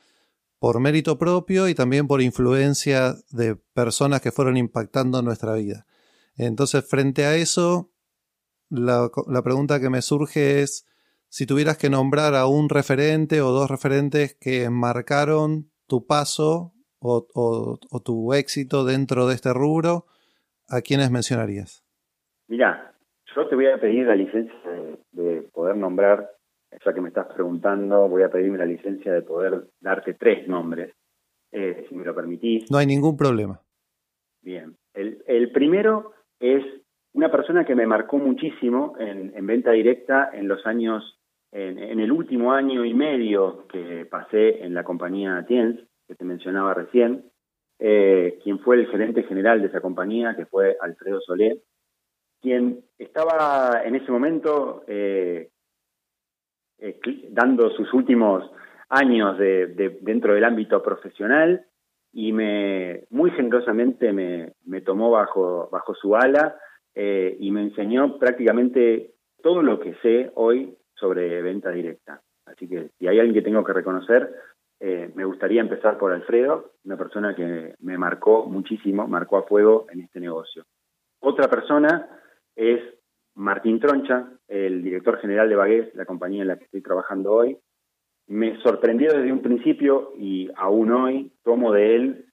por 0.60 0.80
mérito 0.80 1.18
propio 1.18 1.68
y 1.68 1.76
también 1.76 2.08
por 2.08 2.22
influencia 2.22 3.16
de 3.32 3.56
personas 3.56 4.22
que 4.22 4.32
fueron 4.32 4.58
impactando 4.58 5.22
nuestra 5.22 5.54
vida. 5.54 5.86
Entonces, 6.36 6.88
frente 6.90 7.26
a 7.26 7.36
eso, 7.36 7.92
la, 8.70 9.10
pregunta 9.44 9.80
que 9.80 9.90
me 9.90 10.02
surge 10.02 10.62
es 10.62 10.88
si 11.30 11.46
tuvieras 11.46 11.78
que 11.78 11.90
nombrar 11.90 12.36
a 12.36 12.48
un 12.48 12.70
referente 12.70 13.42
o 13.42 13.52
dos 13.52 13.70
referentes 13.70 14.36
que 14.40 14.70
marcaron 14.70 15.72
tu 15.88 16.06
paso 16.06 16.74
o, 17.00 17.28
o 17.34 18.02
tu 18.02 18.34
éxito 18.34 18.86
dentro 18.86 19.28
de 19.28 19.36
este 19.36 19.54
rubro, 19.54 20.06
¿a 20.70 20.82
quiénes 20.82 21.12
mencionarías? 21.12 21.84
Mira, 22.48 22.92
yo 23.36 23.48
te 23.48 23.56
voy 23.56 23.68
a 23.68 23.80
pedir 23.80 24.06
la 24.08 24.16
licencia 24.16 24.56
de, 25.12 25.42
poder 25.54 25.76
nombrar, 25.76 26.32
ya 26.84 26.94
que 26.94 27.02
me 27.02 27.10
estás 27.10 27.28
preguntando, 27.34 28.08
voy 28.08 28.24
a 28.24 28.30
pedirme 28.30 28.58
la 28.58 28.66
licencia 28.66 29.12
de 29.14 29.22
poder 29.22 29.68
darte 29.80 30.14
tres 30.14 30.48
nombres, 30.48 30.94
eh, 31.52 31.86
si 31.88 31.96
me 31.96 32.06
lo 32.06 32.16
permitís. 32.16 32.70
No 32.70 32.78
hay 32.78 32.88
ningún 32.88 33.18
problema. 33.18 33.62
Bien. 34.42 34.76
El, 34.94 35.52
primero 35.54 36.12
es 36.42 36.66
una 37.14 37.32
persona 37.32 37.66
que 37.66 37.76
me 37.76 37.86
marcó 37.86 38.18
muchísimo 38.18 38.96
en, 39.00 39.46
venta 39.46 39.72
directa 39.72 40.30
en 40.34 40.48
los 40.48 40.66
años, 40.66 41.20
en, 41.52 42.00
el 42.00 42.12
último 42.12 42.52
año 42.52 42.84
y 42.84 42.94
medio 42.94 43.68
que 43.68 44.06
pasé 44.06 44.64
en 44.64 44.74
la 44.74 44.84
compañía 44.84 45.46
Tiens, 45.48 45.80
que 46.08 46.16
te 46.16 46.26
mencionaba 46.26 46.74
recién, 46.74 47.26
eh, 47.80 48.40
quien 48.44 48.60
fue 48.60 48.78
el 48.78 48.88
gerente 48.88 49.24
general 49.24 49.62
de 49.62 49.68
esa 49.68 49.82
compañía, 49.82 50.36
que 50.36 50.46
fue 50.46 50.78
Alfredo 50.82 51.22
Solé, 51.22 51.62
quien 52.42 52.84
estaba 52.98 53.84
en 53.84 53.96
ese 53.96 54.12
momento 54.12 54.84
eh, 54.88 55.50
eh, 56.80 57.00
dando 57.30 57.70
sus 57.72 57.94
últimos 57.94 58.50
años 58.90 59.38
de, 59.38 60.00
dentro 60.02 60.34
del 60.34 60.44
ámbito 60.44 60.82
profesional 60.82 61.66
y 62.14 62.34
me 62.34 63.06
muy 63.10 63.32
generosamente 63.32 64.12
me, 64.14 64.82
tomó 64.82 65.12
bajo, 65.12 65.70
bajo 65.72 65.94
su 65.96 66.16
ala 66.16 66.56
eh, 66.94 67.38
y 67.40 67.52
me 67.52 67.62
enseñó 67.62 68.18
prácticamente 68.18 69.14
todo 69.42 69.62
lo 69.64 69.80
que 69.80 69.96
sé 70.02 70.32
hoy 70.36 70.76
sobre 70.96 71.42
venta 71.42 71.72
directa. 71.72 72.22
Así 72.46 72.68
que 72.68 72.90
si 73.00 73.08
hay 73.08 73.20
alguien 73.20 73.34
que 73.34 73.42
tengo 73.42 73.64
que 73.64 73.74
reconocer, 73.74 74.30
me 75.14 75.26
gustaría 75.26 75.62
empezar 75.62 76.00
por 76.00 76.12
Alfredo, 76.12 76.72
una 76.86 76.98
persona 76.98 77.36
que 77.36 77.76
me 77.82 78.00
marcó 78.00 78.48
muchísimo, 78.48 79.08
marcó 79.08 79.38
a 79.38 79.44
fuego 79.44 79.86
en 79.92 80.02
este 80.02 80.20
negocio. 80.20 80.66
Otra 81.20 81.48
persona 81.48 82.10
es 82.56 82.82
Martín 83.36 83.80
Troncha, 83.80 84.28
el 84.48 84.84
director 84.84 85.20
general 85.20 85.50
de 85.50 85.56
Bagués, 85.56 85.96
la 85.96 86.06
compañía 86.06 86.42
en 86.42 86.48
la 86.50 86.58
que 86.58 86.66
estoy 86.66 86.82
trabajando 86.82 87.32
hoy. 87.32 87.58
Me 88.32 88.58
sorprendió 88.62 89.12
desde 89.12 89.34
un 89.34 89.42
principio 89.42 90.14
y 90.18 90.50
aún 90.56 90.90
hoy 90.94 91.34
tomo 91.44 91.74
de 91.74 91.96
él 91.96 92.26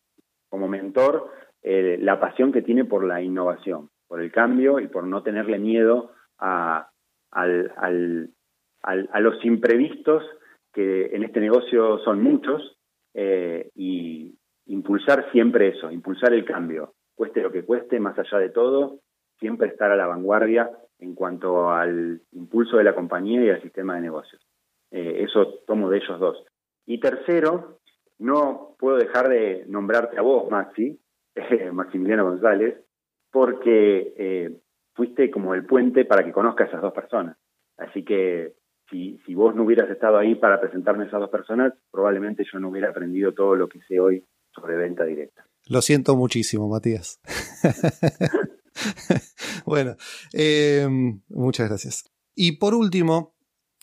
como 0.48 0.68
mentor 0.68 1.28
eh, 1.60 1.98
la 2.00 2.20
pasión 2.20 2.52
que 2.52 2.62
tiene 2.62 2.84
por 2.84 3.04
la 3.04 3.20
innovación, 3.20 3.90
por 4.06 4.20
el 4.20 4.30
cambio 4.30 4.78
y 4.78 4.86
por 4.86 5.02
no 5.04 5.24
tenerle 5.24 5.58
miedo 5.58 6.12
a, 6.38 6.88
los 9.20 9.44
imprevistos 9.44 10.22
que 10.72 11.06
en 11.06 11.24
este 11.24 11.40
negocio 11.40 11.98
son 12.04 12.22
muchos 12.22 12.78
eh, 13.14 13.70
y 13.74 14.38
impulsar 14.66 15.28
siempre 15.32 15.68
eso, 15.68 15.90
impulsar 15.90 16.32
el 16.32 16.44
cambio, 16.44 16.94
cueste 17.16 17.42
lo 17.42 17.50
que 17.50 17.64
cueste, 17.64 17.98
más 17.98 18.16
allá 18.16 18.38
de 18.38 18.50
todo, 18.50 19.00
siempre 19.40 19.66
estar 19.66 19.90
a 19.90 19.96
la 19.96 20.06
vanguardia 20.06 20.70
en 21.00 21.16
cuanto 21.16 21.70
al 21.70 22.20
impulso 22.30 22.76
de 22.76 22.84
la 22.84 22.94
compañía 22.94 23.42
y 23.42 23.50
al 23.50 23.62
sistema 23.62 23.96
de 23.96 24.02
negocios. 24.02 24.48
Eh, 24.90 25.24
eso 25.24 25.60
tomo 25.66 25.90
de 25.90 25.98
ellos 25.98 26.18
dos. 26.18 26.44
Y 26.86 27.00
tercero, 27.00 27.80
no 28.18 28.76
puedo 28.78 28.96
dejar 28.96 29.28
de 29.28 29.64
nombrarte 29.68 30.18
a 30.18 30.22
vos, 30.22 30.50
Maxi, 30.50 30.98
Maximiliano 31.72 32.24
González, 32.24 32.76
porque 33.30 34.14
eh, 34.16 34.60
fuiste 34.94 35.30
como 35.30 35.54
el 35.54 35.66
puente 35.66 36.04
para 36.04 36.24
que 36.24 36.32
conozca 36.32 36.64
a 36.64 36.66
esas 36.66 36.82
dos 36.82 36.92
personas. 36.92 37.36
Así 37.76 38.04
que 38.04 38.54
si, 38.90 39.18
si 39.26 39.34
vos 39.34 39.54
no 39.54 39.64
hubieras 39.64 39.90
estado 39.90 40.18
ahí 40.18 40.34
para 40.34 40.60
presentarme 40.60 41.04
a 41.04 41.08
esas 41.08 41.20
dos 41.20 41.30
personas, 41.30 41.74
probablemente 41.90 42.44
yo 42.50 42.58
no 42.58 42.70
hubiera 42.70 42.90
aprendido 42.90 43.32
todo 43.32 43.54
lo 43.54 43.68
que 43.68 43.80
sé 43.82 44.00
hoy 44.00 44.24
sobre 44.54 44.76
venta 44.76 45.04
directa. 45.04 45.44
Lo 45.68 45.82
siento 45.82 46.16
muchísimo, 46.16 46.68
Matías. 46.68 47.20
bueno, 49.66 49.96
eh, 50.32 50.88
muchas 51.28 51.68
gracias. 51.68 52.04
Y 52.34 52.58
por 52.58 52.74
último, 52.74 53.34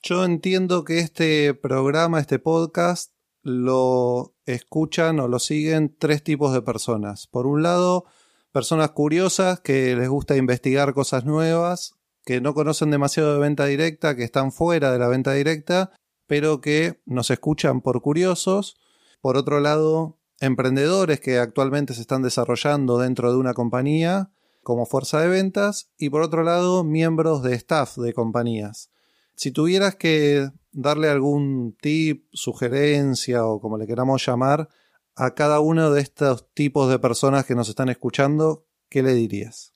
yo 0.06 0.24
entiendo 0.24 0.84
que 0.84 1.00
este 1.00 1.56
programa, 1.56 2.20
este 2.20 2.38
podcast, 2.38 3.12
lo 3.42 4.36
escuchan 4.46 5.20
o 5.20 5.28
lo 5.28 5.40
siguen 5.40 5.96
tres 5.98 6.24
tipos 6.24 6.54
de 6.54 6.62
personas. 6.62 7.26
Por 7.26 7.48
un 7.48 7.64
lado, 7.64 8.06
personas 8.52 8.92
curiosas 8.92 9.62
que 9.62 9.96
les 9.96 10.08
gusta 10.08 10.38
investigar 10.38 10.94
cosas 10.94 11.26
nuevas, 11.26 11.96
que 12.24 12.40
no 12.40 12.54
conocen 12.54 12.92
demasiado 12.92 13.34
de 13.34 13.40
venta 13.40 13.66
directa, 13.66 14.16
que 14.16 14.24
están 14.24 14.52
fuera 14.52 14.92
de 14.92 15.00
la 15.00 15.08
venta 15.08 15.34
directa, 15.34 15.92
pero 16.28 16.62
que 16.62 17.02
nos 17.08 17.32
escuchan 17.32 17.82
por 17.82 18.00
curiosos. 18.04 18.78
Por 19.22 19.38
otro 19.38 19.60
lado, 19.60 20.20
emprendedores 20.40 21.20
que 21.20 21.40
actualmente 21.40 21.96
se 21.96 22.02
están 22.02 22.22
desarrollando 22.22 23.00
dentro 23.00 23.32
de 23.32 23.40
una 23.40 23.56
compañía 23.56 24.30
como 24.62 24.86
fuerza 24.86 25.20
de 25.20 25.30
ventas 25.30 25.90
y 25.98 26.12
por 26.12 26.22
otro 26.22 26.44
lado 26.44 26.84
miembros 26.84 27.42
de 27.42 27.56
staff 27.56 27.98
de 27.98 28.14
compañías. 28.14 28.92
Si 29.36 29.52
tuvieras 29.52 29.96
que 29.96 30.48
darle 30.72 31.10
algún 31.10 31.76
tip, 31.80 32.26
sugerencia 32.32 33.46
o 33.46 33.60
como 33.60 33.78
le 33.78 33.88
queramos 33.88 34.26
llamar 34.26 34.68
a 35.16 35.34
cada 35.34 35.60
uno 35.60 35.92
de 35.92 36.02
estos 36.02 36.52
tipos 36.54 36.90
de 36.90 37.00
personas 37.00 37.46
que 37.46 37.56
nos 37.56 37.70
están 37.70 37.90
escuchando, 37.90 38.66
¿qué 38.90 39.02
le 39.02 39.14
dirías? 39.14 39.74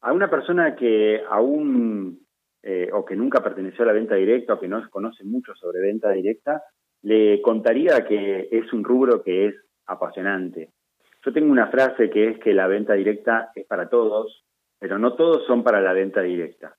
A 0.00 0.12
una 0.12 0.28
persona 0.28 0.76
que 0.76 1.22
aún 1.30 2.26
eh, 2.62 2.90
o 2.92 3.04
que 3.04 3.16
nunca 3.16 3.42
perteneció 3.42 3.84
a 3.84 3.86
la 3.88 3.92
venta 3.92 4.14
directa 4.14 4.54
o 4.54 4.60
que 4.60 4.68
no 4.68 4.82
conoce 4.90 5.24
mucho 5.24 5.54
sobre 5.54 5.80
venta 5.80 6.10
directa, 6.10 6.62
le 7.02 7.40
contaría 7.42 8.06
que 8.06 8.48
es 8.50 8.72
un 8.72 8.84
rubro 8.84 9.22
que 9.22 9.48
es 9.48 9.54
apasionante, 9.86 10.72
yo 11.24 11.32
tengo 11.32 11.50
una 11.50 11.68
frase 11.68 12.10
que 12.10 12.28
es 12.28 12.38
que 12.38 12.52
la 12.52 12.66
venta 12.66 12.92
directa 12.92 13.50
es 13.54 13.66
para 13.66 13.88
todos, 13.88 14.44
pero 14.78 14.98
no 14.98 15.14
todos 15.14 15.46
son 15.46 15.64
para 15.64 15.80
la 15.80 15.94
venta 15.94 16.20
directa. 16.20 16.76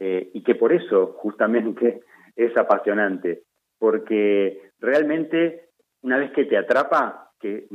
Eh, 0.00 0.30
y 0.32 0.42
que 0.42 0.54
por 0.54 0.72
eso 0.72 1.14
justamente 1.18 2.00
es 2.36 2.56
apasionante, 2.56 3.42
porque 3.78 4.72
realmente 4.80 5.68
una 6.02 6.16
vez 6.16 6.32
que 6.32 6.46
te 6.46 6.56
atrapa, 6.56 7.32
que, 7.38 7.68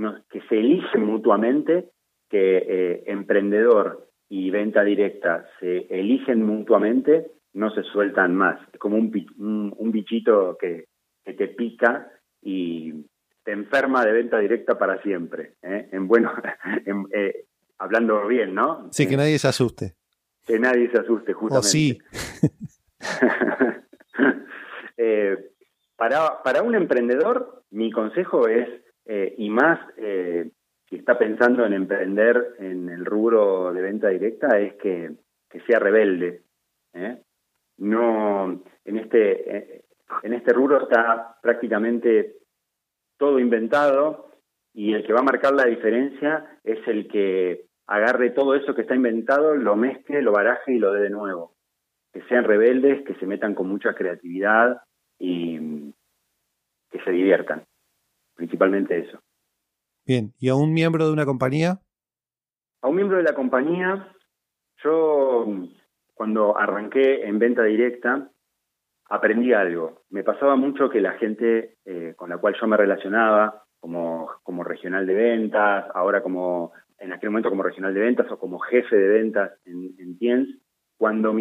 se 0.50 0.60
eligen 0.60 1.06
mutuamente, 1.06 1.92
que 2.30 2.58
eh, 2.58 3.04
emprendedor 3.06 4.10
y 4.28 4.50
venta 4.50 4.84
directa 4.84 5.46
se 5.60 5.86
eligen 5.90 6.44
mutuamente, 6.44 7.32
no 7.54 7.70
se 7.70 7.84
sueltan 7.84 8.36
más. 8.36 8.60
Es 8.74 8.80
como 8.80 8.98
un, 8.98 9.92
bichito 9.92 10.58
que, 10.60 10.86
que 11.24 11.34
te 11.34 11.48
pica 11.48 12.12
y, 12.42 13.06
te 13.46 13.52
enferma 13.52 14.04
de 14.04 14.12
venta 14.12 14.40
directa 14.40 14.78
para 14.78 15.02
siempre. 15.04 15.54
¿eh? 15.62 15.88
En 15.92 16.08
bueno, 16.08 16.34
eh, 17.14 17.46
hablando 17.78 18.28
bien, 18.28 18.56
¿no? 18.56 18.90
Sí, 18.92 19.08
que 19.08 19.16
nadie 19.16 19.38
se 19.38 19.48
asuste. 19.48 19.94
Que 20.46 20.60
nadie 20.60 20.89
se 20.91 21.00
asuste, 21.00 21.34
justamente. 21.34 21.68
O 21.68 21.70
sí. 21.70 22.00
Eh, 24.98 25.52
para, 25.98 26.41
para 26.41 26.62
un 26.62 26.74
emprendedor, 26.74 27.66
mi 27.72 27.91
consejo 27.91 28.48
es, 28.48 28.70
y 29.38 29.50
más 29.50 29.78
si 30.89 30.96
está 30.96 31.20
pensando 31.20 31.66
en 31.66 31.74
emprender 31.74 32.56
en 32.60 32.88
el 32.88 33.04
rubro 33.06 33.74
de 33.74 33.82
venta 33.82 34.08
directa, 34.08 34.58
es 34.58 34.76
que, 34.76 35.12
que 35.50 35.60
sea 35.62 35.80
rebelde. 35.80 36.43
No, 37.78 38.64
en 38.86 38.98
este, 38.98 39.84
en 40.24 40.34
este 40.34 40.54
rubro 40.54 40.84
está 40.84 41.38
prácticamente 41.41 42.38
todo 43.18 43.39
inventado 43.39 44.32
y 44.74 44.93
el 44.93 45.06
que 45.06 45.14
va 45.14 45.20
a 45.20 45.24
marcar 45.24 45.54
la 45.54 45.66
diferencia 45.66 46.60
es 46.64 46.86
el 46.88 47.08
que 47.08 47.66
agarre 47.88 48.32
todo 48.32 48.56
eso 48.56 48.74
que 48.74 48.82
está 48.82 48.96
inventado, 48.96 49.56
lo 49.56 49.76
mezcle, 49.76 50.22
lo 50.22 50.32
baraje 50.32 50.74
y 50.74 50.80
lo 50.80 50.94
dé 50.94 51.02
de 51.02 51.10
nuevo. 51.10 51.54
Que 52.12 52.22
sean 52.24 52.44
rebeldes, 52.44 53.06
que 53.06 53.16
se 53.16 53.26
metan 53.26 53.54
con 53.54 53.68
mucha 53.68 53.94
creatividad 53.94 54.82
y 55.20 55.92
que 56.90 57.00
se 57.04 57.12
diviertan. 57.12 57.66
Principalmente 58.36 58.98
eso. 58.98 59.20
Bien, 60.06 60.34
¿y 60.40 60.50
a 60.50 60.56
un 60.56 60.74
miembro 60.74 61.06
de 61.08 61.14
una 61.14 61.26
compañía? 61.26 61.80
A 62.82 62.88
un 62.88 62.96
miembro 62.96 63.18
de 63.18 63.24
la 63.24 63.34
compañía, 63.34 64.08
yo 64.84 65.48
cuando 66.14 66.58
arranqué 66.58 67.26
en 67.26 67.40
venta 67.40 67.64
directa, 67.64 68.30
aprendí 69.10 69.54
algo. 69.54 70.04
Me 70.10 70.24
pasaba 70.24 70.56
mucho 70.56 70.90
que 70.90 71.02
la 71.02 71.14
gente 71.14 71.78
eh, 71.86 72.14
con 72.16 72.30
la 72.30 72.38
cual 72.38 72.56
yo 72.60 72.68
me 72.68 72.78
relacionaba, 72.78 73.66
como, 73.80 74.30
como 74.44 74.64
regional 74.64 75.06
de 75.06 75.14
ventas, 75.14 75.86
ahora 75.94 76.24
como 76.24 76.72
en 77.06 77.14
aquel 77.14 77.30
momento 77.30 77.49
como 77.49 77.64
regional 77.64 77.93
de 77.93 78.01
ventas 78.01 78.32
o 78.32 78.39
como 78.39 78.60
jefe 78.60 78.95
de 78.95 79.08
ventas 79.08 79.51
en, 79.66 79.93
en 79.99 80.18
Tiens, 80.18 80.49
cuando 80.97 81.36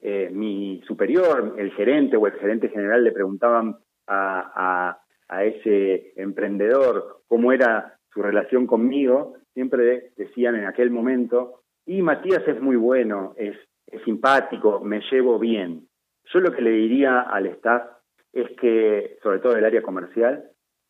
eh, 0.00 0.30
mi 0.32 0.82
superior, 0.86 1.54
el 1.58 1.70
gerente 1.72 2.16
o 2.16 2.26
el 2.26 2.32
gerente 2.34 2.68
general 2.68 3.04
le 3.04 3.12
preguntaban 3.12 3.76
a, 4.06 4.98
ese 5.42 6.12
emprendedor 6.16 7.22
cómo 7.26 7.52
era 7.52 7.98
su 8.12 8.22
relación 8.22 8.66
conmigo, 8.66 9.34
siempre 9.52 10.12
decían 10.16 10.54
en 10.54 10.66
aquel 10.66 10.90
momento, 10.90 11.62
y 11.84 12.00
Matías 12.00 12.46
es 12.46 12.60
muy 12.60 12.76
bueno, 12.76 13.34
es, 13.36 13.56
es 13.88 14.02
simpático, 14.04 14.80
me 14.80 15.00
llevo 15.10 15.38
bien. 15.38 15.88
Yo 16.32 16.40
lo 16.40 16.52
que 16.52 16.62
le 16.62 16.70
diría 16.70 17.20
al 17.20 17.46
staff 17.46 17.82
es 18.32 18.48
que, 18.60 19.18
sobre 19.22 19.40
todo 19.40 19.54
del 19.54 19.64
área 19.64 19.82
comercial, 19.82 20.44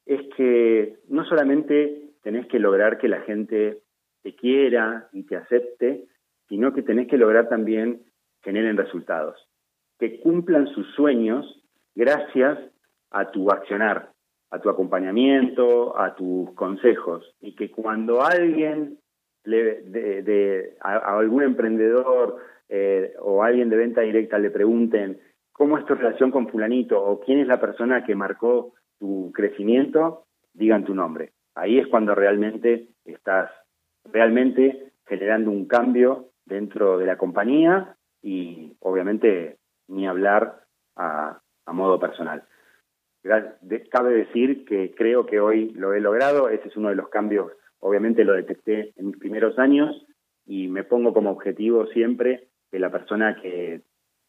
es 0.04 0.20
que 0.36 0.98
no 1.08 1.24
solamente 1.24 2.10
tenés 2.22 2.46
que 2.46 2.58
lograr 2.58 2.98
que 2.98 3.08
la 3.08 3.22
gente 3.22 3.80
te 4.26 4.34
quiera 4.34 5.08
y 5.12 5.22
te 5.22 5.36
acepte, 5.36 6.08
sino 6.48 6.72
que 6.72 6.82
tenés 6.82 7.06
que 7.06 7.16
lograr 7.16 7.48
también 7.48 8.02
generen 8.42 8.76
resultados, 8.76 9.38
que 10.00 10.18
cumplan 10.18 10.66
sus 10.66 10.84
sueños 10.96 11.62
gracias 11.94 12.58
a 13.12 13.30
tu 13.30 13.52
accionar, 13.52 14.10
a 14.50 14.58
tu 14.58 14.68
acompañamiento, 14.68 15.96
a 15.96 16.16
tus 16.16 16.52
consejos, 16.54 17.36
y 17.40 17.54
que 17.54 17.70
cuando 17.70 18.20
alguien 18.20 18.98
le, 19.44 19.82
de, 19.82 20.76
a, 20.80 21.18
algún 21.18 21.44
emprendedor 21.44 22.38
eh, 22.68 23.14
o 23.20 23.44
alguien 23.44 23.70
de 23.70 23.76
venta 23.76 24.00
directa 24.00 24.40
le 24.40 24.50
pregunten 24.50 25.20
cómo 25.52 25.78
es 25.78 25.86
tu 25.86 25.94
relación 25.94 26.32
con 26.32 26.48
fulanito 26.48 27.00
o 27.00 27.20
quién 27.20 27.38
es 27.38 27.46
la 27.46 27.60
persona 27.60 28.04
que 28.04 28.16
marcó 28.16 28.74
tu 28.98 29.30
crecimiento, 29.32 30.24
digan 30.52 30.84
tu 30.84 30.96
nombre. 30.96 31.30
Ahí 31.54 31.78
es 31.78 31.86
cuando 31.86 32.16
realmente 32.16 32.88
estás 33.04 33.52
realmente 34.12 34.92
generando 35.06 35.50
un 35.50 35.66
cambio 35.66 36.30
dentro 36.44 36.98
de 36.98 37.06
la 37.06 37.16
compañía 37.16 37.96
y 38.22 38.76
obviamente 38.80 39.58
ni 39.88 40.06
hablar 40.06 40.62
a, 40.96 41.40
modo 41.72 41.98
personal. 41.98 42.44
Cabe 43.22 44.14
decir 44.14 44.64
que 44.64 44.94
creo 44.94 45.26
que 45.26 45.40
hoy 45.40 45.70
lo 45.70 45.92
he 45.92 46.00
logrado, 46.00 46.48
ese 46.48 46.68
es 46.68 46.76
uno 46.76 46.88
de 46.88 46.94
los 46.94 47.08
cambios, 47.08 47.52
obviamente 47.80 48.24
lo 48.24 48.32
detecté 48.32 48.92
en 48.96 49.08
mis 49.08 49.18
primeros 49.18 49.58
años 49.58 50.06
y 50.46 50.68
me 50.68 50.84
pongo 50.84 51.12
como 51.12 51.30
objetivo 51.30 51.86
siempre 51.88 52.48
que 52.70 52.78
la 52.78 52.90
persona 52.90 53.40
que 53.42 53.82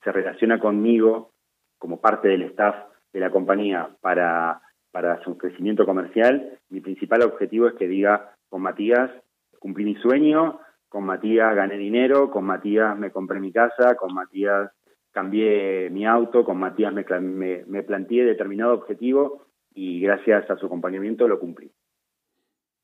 se 0.04 0.12
relaciona 0.12 0.60
conmigo 0.60 1.32
como 1.78 2.02
parte 2.02 2.28
del 2.28 2.42
staff 2.44 2.76
de 3.14 3.20
la 3.20 3.30
compañía 3.30 3.90
para, 4.02 4.62
para 4.92 5.24
su 5.24 5.38
crecimiento 5.38 5.86
comercial, 5.86 6.60
mi 6.70 6.82
principal 6.82 7.22
objetivo 7.22 7.68
es 7.68 7.76
que 7.76 7.88
diga, 7.88 8.36
con 8.50 8.62
Matías 8.62 9.12
cumplí 9.60 9.86
mi 9.86 9.96
sueño, 9.96 10.60
con 10.90 11.06
Matías 11.06 11.56
gané 11.56 11.78
dinero, 11.78 12.32
con 12.32 12.46
Matías 12.46 12.98
me 12.98 13.12
compré 13.12 13.40
mi 13.40 13.52
casa, 13.52 13.96
con 13.96 14.14
Matías 14.14 14.72
cambié 15.12 15.90
mi 15.90 16.06
auto, 16.06 16.46
con 16.46 16.58
Matías 16.60 16.94
me, 16.94 17.04
me, 17.20 17.66
me 17.66 17.84
planteé 17.84 18.24
determinado 18.24 18.74
objetivo 18.74 19.48
y 19.74 20.02
gracias 20.02 20.50
a 20.50 20.58
su 20.58 20.66
acompañamiento 20.68 21.28
lo 21.28 21.40
cumplí. 21.40 21.72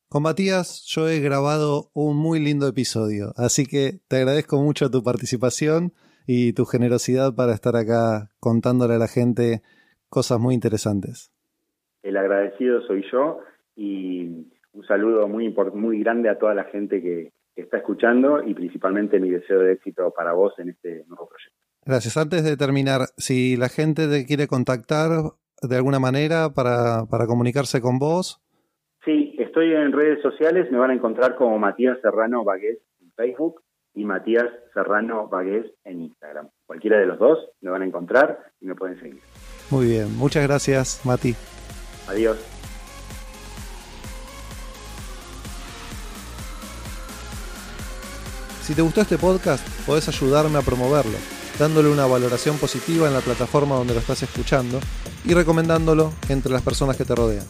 Con 0.10 0.24
Matías 0.24 0.84
yo 0.88 1.08
he 1.08 1.20
grabado 1.20 1.90
un 1.94 2.18
muy 2.18 2.40
lindo 2.40 2.68
episodio, 2.68 3.34
así 3.36 3.66
que 3.66 4.00
te 4.08 4.18
agradezco 4.18 4.62
mucho 4.62 4.92
tu 4.92 5.02
participación 5.02 5.94
y 6.28 6.54
tu 6.54 6.66
generosidad 6.66 7.34
para 7.36 7.54
estar 7.54 7.76
acá 7.76 8.30
contándole 8.40 8.94
a 8.94 9.00
la 9.00 9.08
gente 9.08 9.62
cosas 10.10 10.40
muy 10.40 10.54
interesantes. 10.54 11.32
El 12.04 12.18
agradecido 12.18 12.82
soy 12.86 13.04
yo 13.12 13.40
y 13.76 14.53
un 14.74 14.86
saludo 14.86 15.28
muy, 15.28 15.54
muy 15.74 16.00
grande 16.00 16.30
a 16.30 16.38
toda 16.38 16.54
la 16.54 16.66
gente 16.66 17.02
que, 17.02 17.32
está 17.56 17.78
escuchando 17.78 18.42
y 18.44 18.56
principalmente 18.56 19.20
mi 19.20 19.30
deseo 19.30 19.60
de 19.60 19.74
éxito 19.74 20.12
para 20.18 20.34
vos 20.34 20.58
en 20.58 20.70
este 20.70 21.06
nuevo 21.08 21.30
proyecto. 21.30 21.56
Gracias. 21.86 22.18
Antes 22.18 22.44
de 22.44 22.58
terminar, 22.58 23.02
si 23.18 23.58
la 23.58 23.70
gente 23.70 24.08
te 24.08 24.26
quiere 24.26 24.48
contactar 24.48 25.10
de 25.62 25.76
alguna 25.76 26.00
manera 26.00 26.50
para, 26.56 27.06
para 27.06 27.28
comunicarse 27.28 27.80
con 27.80 28.00
vos, 28.00 28.44
Sí, 29.06 29.36
estoy 29.38 29.74
en 29.74 29.92
redes 29.92 30.22
sociales, 30.22 30.72
me 30.72 30.78
van 30.78 30.92
a 30.92 30.94
encontrar 30.94 31.36
como 31.36 31.60
Matías 31.60 31.98
Serrano 32.02 32.44
Bagués 32.46 32.80
en 33.02 33.12
Facebook 33.12 33.62
y 33.94 34.06
Matías 34.06 34.46
Serrano 34.74 35.28
Bagués 35.28 35.66
en 35.84 36.04
Instagram. 36.04 36.50
Cualquiera 36.66 37.00
de 37.00 37.06
los 37.06 37.20
dos 37.20 37.38
me 37.62 37.70
van 37.70 37.82
a 37.82 37.86
encontrar 37.86 38.40
y 38.62 38.66
me 38.66 38.76
pueden 38.76 39.00
seguir. 39.00 39.22
Muy 39.70 39.88
bien, 39.88 40.16
muchas 40.18 40.48
gracias 40.48 41.02
Mati. 41.06 41.34
Adiós. 42.08 42.53
Si 48.66 48.74
te 48.74 48.82
gustó 48.82 49.02
este 49.02 49.18
podcast, 49.18 49.62
podés 49.86 50.08
ayudarme 50.08 50.58
a 50.58 50.62
promoverlo, 50.62 51.18
dándole 51.60 51.90
una 51.90 52.06
valoración 52.06 52.58
positiva 52.58 53.08
en 53.08 53.14
la 53.14 53.20
plataforma 53.20 53.76
donde 53.76 53.94
lo 53.94 54.00
estás 54.00 54.24
escuchando 54.24 54.80
y 55.26 55.34
recomendándolo 55.34 56.14
entre 56.30 56.52
las 56.52 56.62
personas 56.62 56.96
que 56.96 57.04
te 57.04 57.14
rodean. 57.14 57.46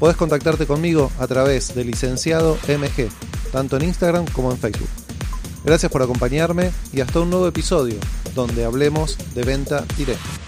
Podés 0.00 0.16
contactarte 0.16 0.66
conmigo 0.66 1.12
a 1.20 1.28
través 1.28 1.76
de 1.76 1.84
licenciado 1.84 2.58
MG, 2.66 3.08
tanto 3.52 3.76
en 3.76 3.84
Instagram 3.84 4.26
como 4.32 4.50
en 4.50 4.58
Facebook. 4.58 4.88
Gracias 5.64 5.92
por 5.92 6.02
acompañarme 6.02 6.72
y 6.92 7.02
hasta 7.02 7.20
un 7.20 7.30
nuevo 7.30 7.46
episodio 7.46 7.96
donde 8.34 8.64
hablemos 8.64 9.16
de 9.34 9.44
venta 9.44 9.84
directa. 9.96 10.47